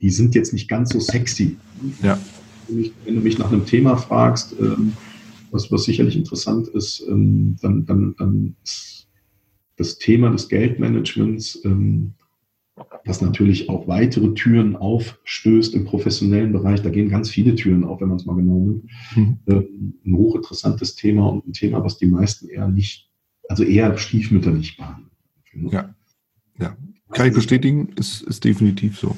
die 0.00 0.10
sind 0.10 0.34
jetzt 0.34 0.52
nicht 0.52 0.68
ganz 0.68 0.90
so 0.90 1.00
sexy. 1.00 1.56
Ja. 2.02 2.18
Wenn 2.68 3.14
du 3.14 3.20
mich 3.20 3.38
nach 3.38 3.50
einem 3.50 3.64
Thema 3.64 3.96
fragst, 3.96 4.54
ähm, 4.60 4.92
was, 5.50 5.70
was 5.70 5.84
sicherlich 5.84 6.16
interessant 6.16 6.68
ist, 6.68 7.04
ähm, 7.08 7.56
dann, 7.62 7.86
dann, 7.86 8.14
dann 8.18 8.56
ist 8.64 9.08
das 9.76 9.98
Thema 9.98 10.30
des 10.30 10.48
Geldmanagements, 10.48 11.60
ähm, 11.64 12.14
das 13.04 13.22
natürlich 13.22 13.68
auch 13.68 13.88
weitere 13.88 14.34
Türen 14.34 14.76
aufstößt 14.76 15.74
im 15.74 15.84
professionellen 15.84 16.52
Bereich. 16.52 16.82
Da 16.82 16.90
gehen 16.90 17.08
ganz 17.08 17.30
viele 17.30 17.54
Türen 17.54 17.84
auf, 17.84 18.00
wenn 18.00 18.08
man 18.08 18.18
es 18.18 18.26
mal 18.26 18.36
genau 18.36 18.58
nimmt. 18.58 18.90
Mhm. 19.14 19.38
Ähm, 19.46 19.94
ein 20.04 20.16
hochinteressantes 20.16 20.94
Thema 20.94 21.26
und 21.28 21.46
ein 21.46 21.52
Thema, 21.52 21.82
was 21.82 21.98
die 21.98 22.06
meisten 22.06 22.48
eher 22.48 22.68
nicht, 22.68 23.10
also 23.48 23.64
eher 23.64 23.96
stiefmütterlich 23.96 24.76
behandeln. 24.76 25.10
Ja, 25.70 25.94
ja. 26.58 26.76
Kann 27.12 27.28
ich 27.28 27.34
bestätigen, 27.34 27.88
ist, 27.96 28.22
ist 28.22 28.44
definitiv 28.44 28.98
so. 28.98 29.16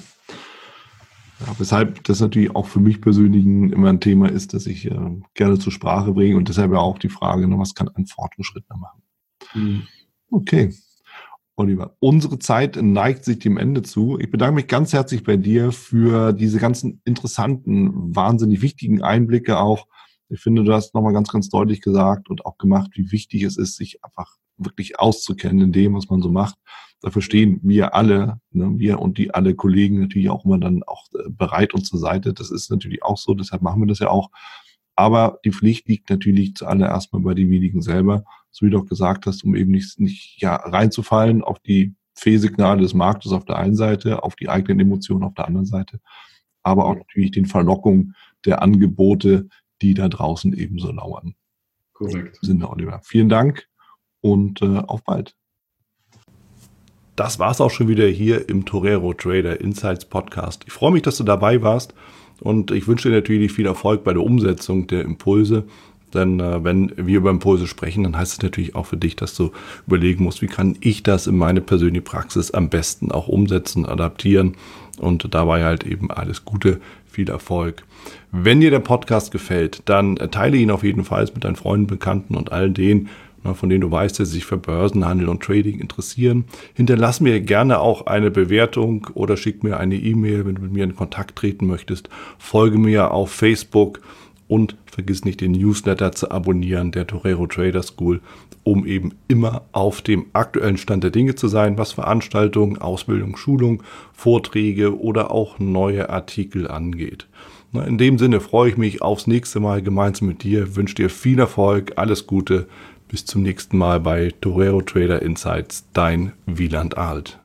Ja, 1.41 1.55
weshalb 1.59 2.05
das 2.05 2.21
natürlich 2.21 2.55
auch 2.55 2.67
für 2.67 2.81
mich 2.81 3.01
persönlich 3.01 3.45
immer 3.45 3.89
ein 3.89 4.01
Thema 4.01 4.29
ist, 4.29 4.55
das 4.55 4.67
ich 4.67 4.87
äh, 4.91 5.21
gerne 5.35 5.59
zur 5.59 5.73
Sprache 5.73 6.13
bringe 6.13 6.37
und 6.37 6.49
deshalb 6.49 6.73
ja 6.73 6.79
auch 6.79 6.99
die 6.99 7.09
Frage, 7.09 7.49
ne, 7.49 7.59
was 7.59 7.75
kann 7.75 7.89
ein 7.89 8.07
Fortgeschrittener 8.07 8.79
machen? 8.79 9.03
Mhm. 9.55 9.83
Okay. 10.31 10.75
Oliver, 11.59 11.97
unsere 11.99 12.39
Zeit 12.39 12.77
neigt 12.81 13.25
sich 13.25 13.41
dem 13.41 13.57
Ende 13.57 13.83
zu. 13.83 14.17
Ich 14.21 14.31
bedanke 14.31 14.55
mich 14.55 14.69
ganz 14.69 14.93
herzlich 14.93 15.25
bei 15.25 15.37
dir 15.37 15.73
für 15.73 16.33
diese 16.33 16.61
ganzen 16.61 17.03
interessanten, 17.05 18.15
wahnsinnig 18.15 18.63
wichtigen 18.63 19.03
Einblicke 19.03 19.59
auch. 19.59 19.87
Ich 20.29 20.41
finde, 20.41 20.63
du 20.63 20.73
hast 20.73 20.95
nochmal 20.95 21.13
ganz, 21.13 21.31
ganz 21.31 21.49
deutlich 21.49 21.81
gesagt 21.81 22.31
und 22.31 22.47
auch 22.47 22.59
gemacht, 22.59 22.93
wie 22.95 23.11
wichtig 23.11 23.43
es 23.43 23.57
ist, 23.57 23.77
sich 23.77 24.05
einfach 24.05 24.37
wirklich 24.57 25.01
auszukennen 25.01 25.63
in 25.63 25.73
dem, 25.73 25.95
was 25.95 26.09
man 26.09 26.23
so 26.23 26.31
macht. 26.31 26.55
Dafür 27.01 27.23
stehen 27.23 27.59
wir 27.65 27.95
alle, 27.95 28.41
ne, 28.53 28.75
wir 28.77 29.01
und 29.01 29.19
die 29.19 29.35
alle 29.35 29.57
Kollegen 29.57 30.01
natürlich 30.01 30.31
auch 30.31 30.45
immer 30.45 30.59
dann 30.59 30.85
auch 30.85 31.07
äh, 31.15 31.29
bereit 31.29 31.75
und 31.75 31.85
zur 31.85 31.99
Seite. 31.99 32.35
Das 32.35 32.53
ist 32.53 32.71
natürlich 32.71 33.03
auch 33.03 33.19
so, 33.19 33.35
deshalb 33.35 33.63
machen 33.63 33.83
wir 33.83 33.87
das 33.87 33.99
ja 33.99 34.11
auch. 34.11 34.31
Aber 34.99 35.39
die 35.45 35.53
Pflicht 35.53 35.87
liegt 35.87 36.11
natürlich 36.11 36.57
zuallererst 36.57 37.13
mal 37.13 37.23
bei 37.23 37.33
demjenigen 37.33 37.83
selber, 37.83 38.25
so 38.51 38.67
wie 38.67 38.71
du 38.71 38.81
auch 38.81 38.87
gesagt 38.87 39.27
hast, 39.27 39.45
um 39.45 39.55
eben 39.55 39.71
nicht, 39.71 40.01
nicht 40.01 40.43
ja, 40.43 40.57
reinzufallen 40.57 41.45
auf 41.45 41.61
die 41.61 41.95
Fehlsignale 42.17 42.81
des 42.81 42.95
Marktes 42.95 43.31
auf 43.31 43.45
der 43.45 43.59
einen 43.59 43.77
Seite, 43.77 44.25
auf 44.25 44.35
die 44.35 44.49
eigenen 44.49 44.81
Emotionen 44.81 45.23
auf 45.23 45.35
der 45.35 45.47
anderen 45.47 45.67
Seite, 45.67 46.01
aber 46.65 46.87
auch 46.87 46.97
natürlich 46.97 47.31
den 47.31 47.47
Verlockungen 47.47 48.17
der 48.45 48.61
Angebote, 48.61 49.49
die 49.83 49.95
da 49.95 50.09
draußen 50.09 50.53
ebenso 50.53 50.91
lauern. 50.91 51.37
Korrekt. 51.93 52.41
Sinne, 52.43 52.69
Oliver. 52.69 53.01
Vielen 53.05 53.29
Dank 53.29 53.69
und 54.21 54.63
äh, 54.63 54.79
auf 54.79 55.05
bald. 55.05 55.37
Das 57.15 57.39
war's 57.39 57.61
auch 57.61 57.71
schon 57.71 57.87
wieder 57.87 58.09
hier 58.09 58.49
im 58.49 58.65
Torero 58.65 59.15
Trader 59.15 59.61
Insights 59.61 60.07
Podcast. 60.07 60.65
Ich 60.67 60.73
freue 60.73 60.91
mich, 60.91 61.03
dass 61.03 61.19
du 61.19 61.23
dabei 61.23 61.63
warst 61.63 61.95
und 62.41 62.71
ich 62.71 62.87
wünsche 62.87 63.09
dir 63.09 63.17
natürlich 63.17 63.53
viel 63.53 63.67
Erfolg 63.67 64.05
bei 64.05 64.13
der 64.13 64.23
Umsetzung 64.23 64.87
der 64.87 65.03
Impulse. 65.03 65.65
Denn 66.15 66.41
äh, 66.41 66.65
wenn 66.65 66.93
wir 66.97 67.19
über 67.19 67.31
Impulse 67.31 67.67
sprechen, 67.67 68.05
dann 68.05 68.17
heißt 68.17 68.33
es 68.33 68.43
natürlich 68.43 68.75
auch 68.75 68.87
für 68.87 68.97
dich, 68.97 69.17
dass 69.17 69.35
du 69.35 69.51
überlegen 69.87 70.25
musst, 70.25 70.41
wie 70.41 70.47
kann 70.47 70.77
ich 70.81 71.03
das 71.03 71.27
in 71.27 71.37
meine 71.37 71.61
persönliche 71.61 72.03
Praxis 72.03 72.51
am 72.51 72.71
besten 72.71 73.13
auch 73.13 73.29
umsetzen, 73.29 73.85
adaptieren 73.85 74.57
und 74.99 75.35
dabei 75.35 75.65
halt 75.65 75.85
eben 75.85 76.11
alles 76.11 76.45
Gute, 76.45 76.81
viel 77.07 77.29
Erfolg. 77.29 77.85
Wenn 78.31 78.61
dir 78.61 78.71
der 78.71 78.79
Podcast 78.79 79.33
gefällt, 79.33 79.83
dann 79.87 80.17
teile 80.17 80.57
ihn 80.57 80.71
auf 80.71 80.85
jeden 80.85 81.05
Fall 81.05 81.29
mit 81.35 81.45
deinen 81.45 81.57
Freunden, 81.57 81.87
Bekannten 81.87 82.37
und 82.37 82.53
all 82.53 82.71
denen, 82.71 83.09
von 83.55 83.69
denen 83.69 83.81
du 83.81 83.91
weißt, 83.91 84.19
dass 84.19 84.29
sie 84.29 84.35
sich 84.35 84.45
für 84.45 84.59
Börsenhandel 84.59 85.29
und 85.29 85.43
Trading 85.43 85.81
interessieren. 85.81 86.45
Hinterlass 86.75 87.21
mir 87.21 87.41
gerne 87.41 87.81
auch 87.81 88.07
eine 88.07 88.31
Bewertung 88.31 89.09
oder 89.15 89.37
schick 89.37 89.63
mir 89.63 89.79
eine 89.79 89.97
E-Mail, 89.97 90.47
wenn 90.47 90.57
du 90.57 90.63
mit 90.63 90.73
mir 90.73 90.85
in 90.85 90.97
Kontakt 90.97 91.37
treten 91.37 91.67
möchtest. 91.67 92.09
Folge 92.39 92.79
mir 92.79 93.13
auf 93.13 93.31
Facebook 93.31 94.01
und 94.49 94.77
vergiss 94.87 95.25
nicht 95.25 95.41
den 95.41 95.53
Newsletter 95.53 96.13
zu 96.13 96.31
abonnieren, 96.31 96.91
der 96.91 97.07
Torero 97.07 97.47
Trader 97.47 97.83
School, 97.83 98.21
um 98.65 98.87
eben 98.87 99.13
immer 99.29 99.63
auf 99.73 100.03
dem 100.03 100.27
aktuellen 100.33 100.79
Stand 100.79 101.05
der 101.05 101.11
Dinge 101.11 101.35
zu 101.35 101.49
sein, 101.49 101.79
was 101.79 101.93
Veranstaltungen, 101.93 102.79
Ausbildung, 102.79 103.37
Schulung, 103.37 103.83
Vorträge 104.13 104.99
oder 104.99 105.31
auch 105.31 105.59
neue 105.59 106.11
Artikel 106.11 106.67
angeht. 106.67 107.27
In 107.73 107.99
dem 107.99 108.19
Sinne 108.19 108.41
freue 108.41 108.71
ich 108.71 108.77
mich 108.79 109.03
aufs 109.03 109.27
nächste 109.27 109.61
Mal 109.61 109.83
gemeinsam 109.83 110.29
mit 110.29 110.43
dir, 110.43 110.75
wünsche 110.75 110.95
dir 110.95 111.11
viel 111.11 111.39
Erfolg, 111.39 111.93
alles 111.97 112.27
Gute, 112.27 112.67
bis 113.09 113.27
zum 113.27 113.43
nächsten 113.43 113.77
Mal 113.77 114.01
bei 114.01 114.33
Torero 114.41 114.81
Trader 114.81 115.21
Insights, 115.21 115.85
dein 115.93 116.33
Wieland 116.47 116.97
Alt. 116.97 117.37